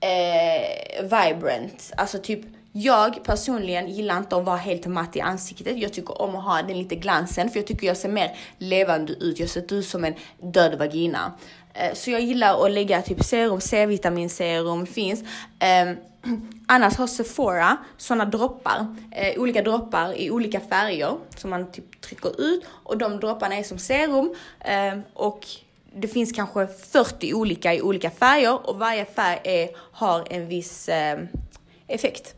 eh, 0.00 1.02
vibrant. 1.02 1.92
Alltså 1.96 2.18
typ 2.18 2.40
jag 2.72 3.24
personligen 3.24 3.88
gillar 3.88 4.18
inte 4.18 4.36
att 4.36 4.44
vara 4.44 4.56
helt 4.56 4.86
matt 4.86 5.16
i 5.16 5.20
ansiktet. 5.20 5.78
Jag 5.78 5.92
tycker 5.92 6.22
om 6.22 6.36
att 6.36 6.44
ha 6.44 6.62
den 6.62 6.78
lite 6.78 6.94
glansen 6.94 7.50
för 7.50 7.58
jag 7.58 7.66
tycker 7.66 7.86
jag 7.86 7.96
ser 7.96 8.08
mer 8.08 8.36
levande 8.58 9.12
ut. 9.12 9.40
Jag 9.40 9.48
ser 9.48 9.74
ut 9.74 9.86
som 9.86 10.04
en 10.04 10.14
död 10.38 10.78
vagina. 10.78 11.32
Eh, 11.74 11.94
så 11.94 12.10
jag 12.10 12.20
gillar 12.20 12.64
att 12.64 12.70
lägga 12.70 13.02
typ 13.02 13.24
serum, 13.24 13.60
C-vitaminserum 13.60 14.86
finns. 14.86 15.24
Ehm, 15.58 15.96
annars 16.66 16.96
har 16.96 17.06
Sephora 17.06 17.76
sådana 17.96 18.24
droppar, 18.24 18.96
eh, 19.10 19.40
olika 19.40 19.62
droppar 19.62 20.20
i 20.20 20.30
olika 20.30 20.60
färger 20.60 21.16
som 21.36 21.50
man 21.50 21.72
typ 21.72 22.00
trycker 22.00 22.40
ut 22.40 22.64
och 22.68 22.98
de 22.98 23.20
dropparna 23.20 23.56
är 23.56 23.62
som 23.62 23.78
serum 23.78 24.34
ehm, 24.60 25.02
och 25.14 25.46
det 25.94 26.08
finns 26.08 26.32
kanske 26.32 26.66
40 26.66 27.34
olika 27.34 27.74
i 27.74 27.82
olika 27.82 28.10
färger 28.10 28.68
och 28.70 28.78
varje 28.78 29.04
färg 29.04 29.40
är, 29.44 29.68
har 29.76 30.26
en 30.30 30.48
viss 30.48 30.88
ehm, 30.88 31.28
effekt. 31.86 32.34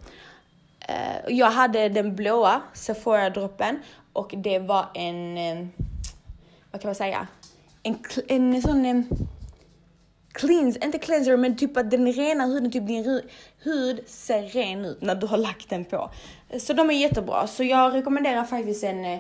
Uh, 0.89 1.35
jag 1.35 1.51
hade 1.51 1.89
den 1.89 2.17
blåa 2.17 2.63
Sephora-droppen 2.75 3.79
och 4.13 4.35
det 4.37 4.59
var 4.59 4.87
en, 4.95 5.39
um, 5.59 5.71
vad 6.71 6.81
kan 6.81 6.89
man 6.89 6.95
säga, 6.95 7.27
en, 7.83 7.99
en 8.29 8.63
sån 8.63 8.87
um, 8.87 9.09
cleans, 10.33 10.77
inte 10.77 10.99
cleanser 10.99 11.37
men 11.37 11.57
typ 11.57 11.77
att 11.77 11.91
den 11.91 12.13
rena 12.13 12.47
huden, 12.47 12.71
typ 12.71 12.87
din 12.87 13.23
hud 13.59 14.01
ser 14.07 14.43
ren 14.43 14.85
ut 14.85 15.03
när 15.03 15.15
du 15.15 15.27
har 15.27 15.39
lagt 15.39 15.71
den 15.71 15.85
på. 15.85 16.11
Så 16.59 16.73
de 16.73 16.91
är 16.91 16.95
jättebra, 16.95 17.47
så 17.47 17.65
jag 17.65 17.95
rekommenderar 17.95 18.45
faktiskt 18.45 18.85
en, 18.85 19.19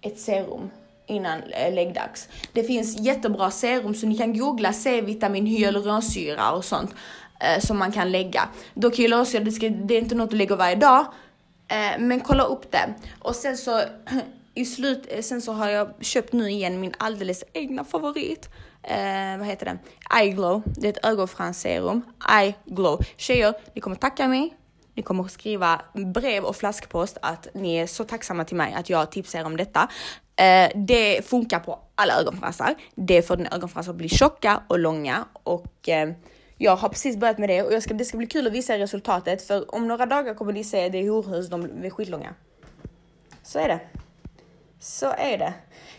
ett 0.00 0.18
serum 0.18 0.70
innan 1.06 1.40
läggdags. 1.72 2.28
Det 2.52 2.64
finns 2.64 3.00
jättebra 3.00 3.50
serum 3.50 3.94
så 3.94 4.06
ni 4.06 4.18
kan 4.18 4.38
googla 4.38 4.72
C-vitamin, 4.72 5.46
hyaluronsyra 5.46 6.52
och 6.52 6.64
sånt 6.64 6.94
eh, 7.42 7.60
som 7.60 7.78
man 7.78 7.92
kan 7.92 8.12
lägga. 8.12 8.48
Dock 8.74 8.96
hyaluronsyra, 8.96 9.44
det, 9.44 9.68
det 9.68 9.94
är 9.94 9.98
inte 9.98 10.14
något 10.14 10.30
du 10.30 10.36
lägger 10.36 10.56
varje 10.56 10.76
dag, 10.76 11.06
eh, 11.68 11.98
men 11.98 12.20
kolla 12.20 12.42
upp 12.42 12.72
det. 12.72 12.94
Och 13.20 13.36
sen 13.36 13.56
så 13.56 13.82
i 14.54 14.64
slut, 14.64 15.06
eh, 15.08 15.22
sen 15.22 15.42
så 15.42 15.52
har 15.52 15.68
jag 15.68 15.92
köpt 16.00 16.32
nu 16.32 16.50
igen 16.50 16.80
min 16.80 16.94
alldeles 16.98 17.44
egna 17.52 17.84
favorit. 17.84 18.48
Eh, 18.82 19.38
vad 19.38 19.46
heter 19.46 19.66
den? 19.66 19.78
Eye 20.20 20.30
Glow. 20.30 20.62
Det 20.64 20.86
är 20.86 20.92
ett 20.92 21.06
ögonfransserum. 21.06 22.02
Eye 22.30 22.54
Glow. 22.64 23.00
Tjejer, 23.16 23.54
ni 23.74 23.80
kommer 23.80 23.96
tacka 23.96 24.28
mig. 24.28 24.56
Ni 24.94 25.02
kommer 25.02 25.24
skriva 25.24 25.80
brev 26.14 26.44
och 26.44 26.56
flaskpost 26.56 27.18
att 27.22 27.48
ni 27.54 27.76
är 27.76 27.86
så 27.86 28.04
tacksamma 28.04 28.44
till 28.44 28.56
mig 28.56 28.74
att 28.74 28.90
jag 28.90 29.10
tipsar 29.10 29.44
om 29.44 29.56
detta. 29.56 29.88
Eh, 30.36 30.70
det 30.74 31.26
funkar 31.26 31.58
på 31.58 31.78
alla 31.94 32.20
ögonfransar. 32.20 32.74
Det 32.94 33.22
får 33.22 33.36
dina 33.36 33.50
ögonfransar 33.50 33.92
att 33.92 33.98
bli 33.98 34.08
tjocka 34.08 34.62
och 34.68 34.78
långa 34.78 35.24
och 35.42 35.88
eh, 35.88 36.10
jag 36.62 36.76
har 36.76 36.88
precis 36.88 37.16
börjat 37.16 37.38
med 37.38 37.48
det 37.48 37.62
och 37.62 37.72
jag 37.72 37.82
ska, 37.82 37.94
det 37.94 38.04
ska 38.04 38.16
bli 38.16 38.26
kul 38.26 38.46
att 38.46 38.52
visa 38.52 38.78
resultatet 38.78 39.42
för 39.46 39.74
om 39.74 39.88
några 39.88 40.06
dagar 40.06 40.34
kommer 40.34 40.52
ni 40.52 40.64
se 40.64 40.88
det 40.88 41.08
horhus, 41.08 41.48
de 41.48 41.84
är 41.84 41.90
skitlånga. 41.90 42.34
Så 43.42 43.58
är 43.58 43.68
det. 43.68 43.80
Så 44.80 45.06
är 45.18 45.38
det. 45.38 45.54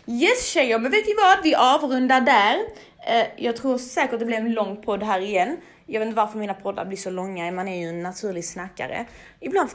Yes 0.06 0.46
tjejer, 0.46 0.78
men 0.78 0.90
vet 0.90 1.06
ni 1.06 1.14
vad? 1.14 1.42
Vi 1.42 1.54
avrundar 1.54 2.20
där. 2.20 2.58
Eh, 3.06 3.26
jag 3.36 3.56
tror 3.56 3.78
säkert 3.78 4.18
det 4.18 4.24
blir 4.24 4.36
en 4.36 4.52
lång 4.52 4.82
podd 4.82 5.02
här 5.02 5.20
igen. 5.20 5.56
Jag 5.86 6.00
vet 6.00 6.06
inte 6.06 6.16
varför 6.16 6.38
mina 6.38 6.54
poddar 6.54 6.84
blir 6.84 6.98
så 6.98 7.10
långa, 7.10 7.52
man 7.52 7.68
är 7.68 7.80
ju 7.80 7.88
en 7.88 8.02
naturlig 8.02 8.44
snackare. 8.44 9.06
Ibland, 9.40 9.70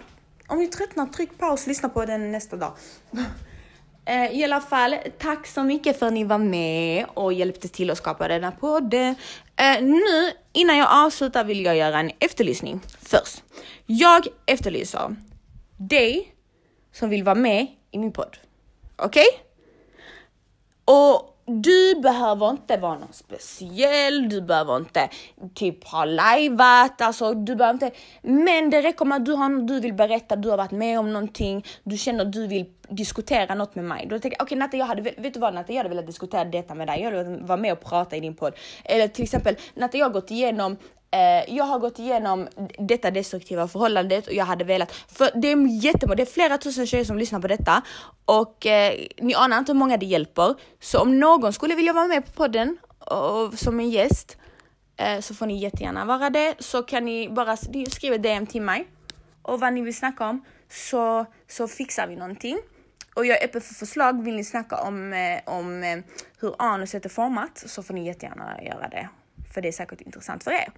om 0.47 0.57
ni 0.57 0.67
tröttnar, 0.67 1.05
tryck 1.05 1.37
paus, 1.37 1.67
lyssna 1.67 1.89
på 1.89 2.05
den 2.05 2.31
nästa 2.31 2.55
dag. 2.55 2.73
Eh, 4.09 4.31
I 4.31 4.43
alla 4.43 4.61
fall, 4.61 4.95
tack 5.17 5.47
så 5.47 5.63
mycket 5.63 5.99
för 5.99 6.07
att 6.07 6.13
ni 6.13 6.23
var 6.23 6.37
med 6.37 7.05
och 7.13 7.33
hjälpte 7.33 7.67
till 7.67 7.89
att 7.89 7.97
skapa 7.97 8.27
denna 8.27 8.51
podd. 8.51 8.93
Eh, 8.93 9.81
nu, 9.81 10.31
innan 10.53 10.77
jag 10.77 10.87
avslutar 10.91 11.43
vill 11.43 11.65
jag 11.65 11.77
göra 11.77 11.99
en 11.99 12.11
efterlysning 12.19 12.79
först. 13.01 13.43
Jag 13.85 14.27
efterlyser 14.45 15.15
dig 15.77 16.35
som 16.91 17.09
vill 17.09 17.23
vara 17.23 17.35
med 17.35 17.67
i 17.91 17.97
min 17.97 18.11
podd. 18.11 18.37
Okej? 18.95 19.25
Okay? 19.27 19.39
Och 20.85 21.38
du 21.49 22.01
behöver 22.01 22.49
inte 22.49 22.77
vara 22.77 22.97
någon 22.97 23.13
speciell, 23.13 24.29
du 24.29 24.41
behöver 24.41 24.77
inte 24.77 25.09
typ 25.53 25.83
ha 25.83 26.05
lajvat, 26.05 27.01
alltså 27.01 27.33
du 27.33 27.55
behöver 27.55 27.73
inte. 27.73 27.91
Men 28.21 28.69
det 28.69 28.81
räcker 28.81 29.05
med 29.05 29.15
att 29.15 29.25
du 29.25 29.33
har 29.33 29.67
du 29.67 29.79
vill 29.79 29.93
berätta, 29.93 30.35
du 30.35 30.49
har 30.49 30.57
varit 30.57 30.71
med 30.71 30.99
om 30.99 31.13
någonting, 31.13 31.65
du 31.83 31.97
känner 31.97 32.25
att 32.25 32.33
du 32.33 32.47
vill 32.47 32.65
diskutera 32.89 33.55
något 33.55 33.75
med 33.75 33.85
mig. 33.85 34.07
Då 34.09 34.19
tänker 34.19 34.37
jag, 34.37 34.45
okej 34.45 34.55
okay, 34.55 34.57
Natte, 34.57 34.77
jag 34.77 34.85
hade, 34.85 35.01
vet 35.01 35.33
du 35.33 35.39
vad 35.39 35.53
Natte, 35.53 35.73
jag 35.73 35.77
hade 35.77 35.89
velat 35.89 36.07
diskutera 36.07 36.45
detta 36.45 36.75
med 36.75 36.87
dig, 36.87 37.01
jag 37.01 37.11
hade 37.11 37.23
velat 37.23 37.47
vara 37.47 37.57
med 37.57 37.73
och 37.73 37.83
prata 37.83 38.15
i 38.15 38.19
din 38.19 38.35
podd. 38.35 38.53
Eller 38.85 39.07
till 39.07 39.23
exempel, 39.23 39.55
Natte, 39.73 39.97
jag 39.97 40.05
har 40.05 40.13
gått 40.13 40.31
igenom 40.31 40.77
Eh, 41.11 41.55
jag 41.55 41.63
har 41.63 41.79
gått 41.79 41.99
igenom 41.99 42.47
detta 42.79 43.11
destruktiva 43.11 43.67
förhållandet 43.67 44.27
och 44.27 44.33
jag 44.33 44.45
hade 44.45 44.63
velat, 44.63 44.91
för 44.91 45.31
det 45.35 45.51
är 45.51 45.83
jättemånga, 45.83 46.15
det 46.15 46.23
är 46.23 46.33
flera 46.33 46.57
tusen 46.57 46.87
tjejer 46.87 47.05
som 47.05 47.17
lyssnar 47.17 47.39
på 47.39 47.47
detta 47.47 47.81
och 48.25 48.65
eh, 48.65 48.93
ni 49.17 49.33
anar 49.33 49.57
inte 49.57 49.71
hur 49.71 49.79
många 49.79 49.97
det 49.97 50.05
hjälper. 50.05 50.55
Så 50.79 51.01
om 51.01 51.19
någon 51.19 51.53
skulle 51.53 51.75
vilja 51.75 51.93
vara 51.93 52.07
med 52.07 52.25
på 52.25 52.31
podden 52.31 52.77
och, 52.99 53.53
som 53.53 53.79
en 53.79 53.89
gäst 53.89 54.37
eh, 54.97 55.19
så 55.19 55.33
får 55.33 55.45
ni 55.45 55.57
jättegärna 55.57 56.05
vara 56.05 56.29
det. 56.29 56.55
Så 56.59 56.83
kan 56.83 57.05
ni 57.05 57.29
bara 57.29 57.57
skriva 57.57 58.17
DM 58.17 58.45
till 58.47 58.61
mig 58.61 58.87
och 59.41 59.59
vad 59.59 59.73
ni 59.73 59.81
vill 59.81 59.95
snacka 59.95 60.29
om 60.29 60.45
så, 60.69 61.25
så 61.47 61.67
fixar 61.67 62.07
vi 62.07 62.15
någonting. 62.15 62.57
Och 63.15 63.25
jag 63.25 63.41
är 63.41 63.45
öppen 63.45 63.61
för 63.61 63.73
förslag. 63.73 64.23
Vill 64.23 64.35
ni 64.35 64.43
snacka 64.43 64.81
om, 64.81 65.13
eh, 65.13 65.39
om 65.45 65.83
eh, 65.83 65.99
hur 66.39 66.55
anuset 66.59 67.05
är 67.05 67.09
format 67.09 67.63
så 67.65 67.83
får 67.83 67.93
ni 67.93 68.05
jättegärna 68.05 68.63
göra 68.63 68.87
det 68.87 69.09
för 69.49 69.61
det 69.61 69.67
är 69.67 69.71
säkert 69.71 70.01
intressant 70.01 70.43
för 70.43 70.51
er. 70.51 70.71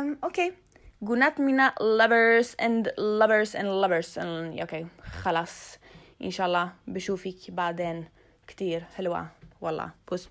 Um, 0.00 0.18
Okej, 0.20 0.48
okay. 0.48 0.58
godnatt 1.00 1.38
mina 1.38 1.72
lovers 1.80 2.54
and 2.58 2.88
lovers 2.96 3.54
and 3.54 3.68
lovers. 3.68 4.16
Okej, 4.16 4.62
okay. 4.62 4.86
خلاص. 5.22 5.78
Inshallah, 6.18 6.68
بشوفك 6.86 7.50
بعدين 7.50 8.04
كتير 8.46 8.84
حلوة 8.96 9.26
والله 9.60 9.90
puss. 10.06 10.28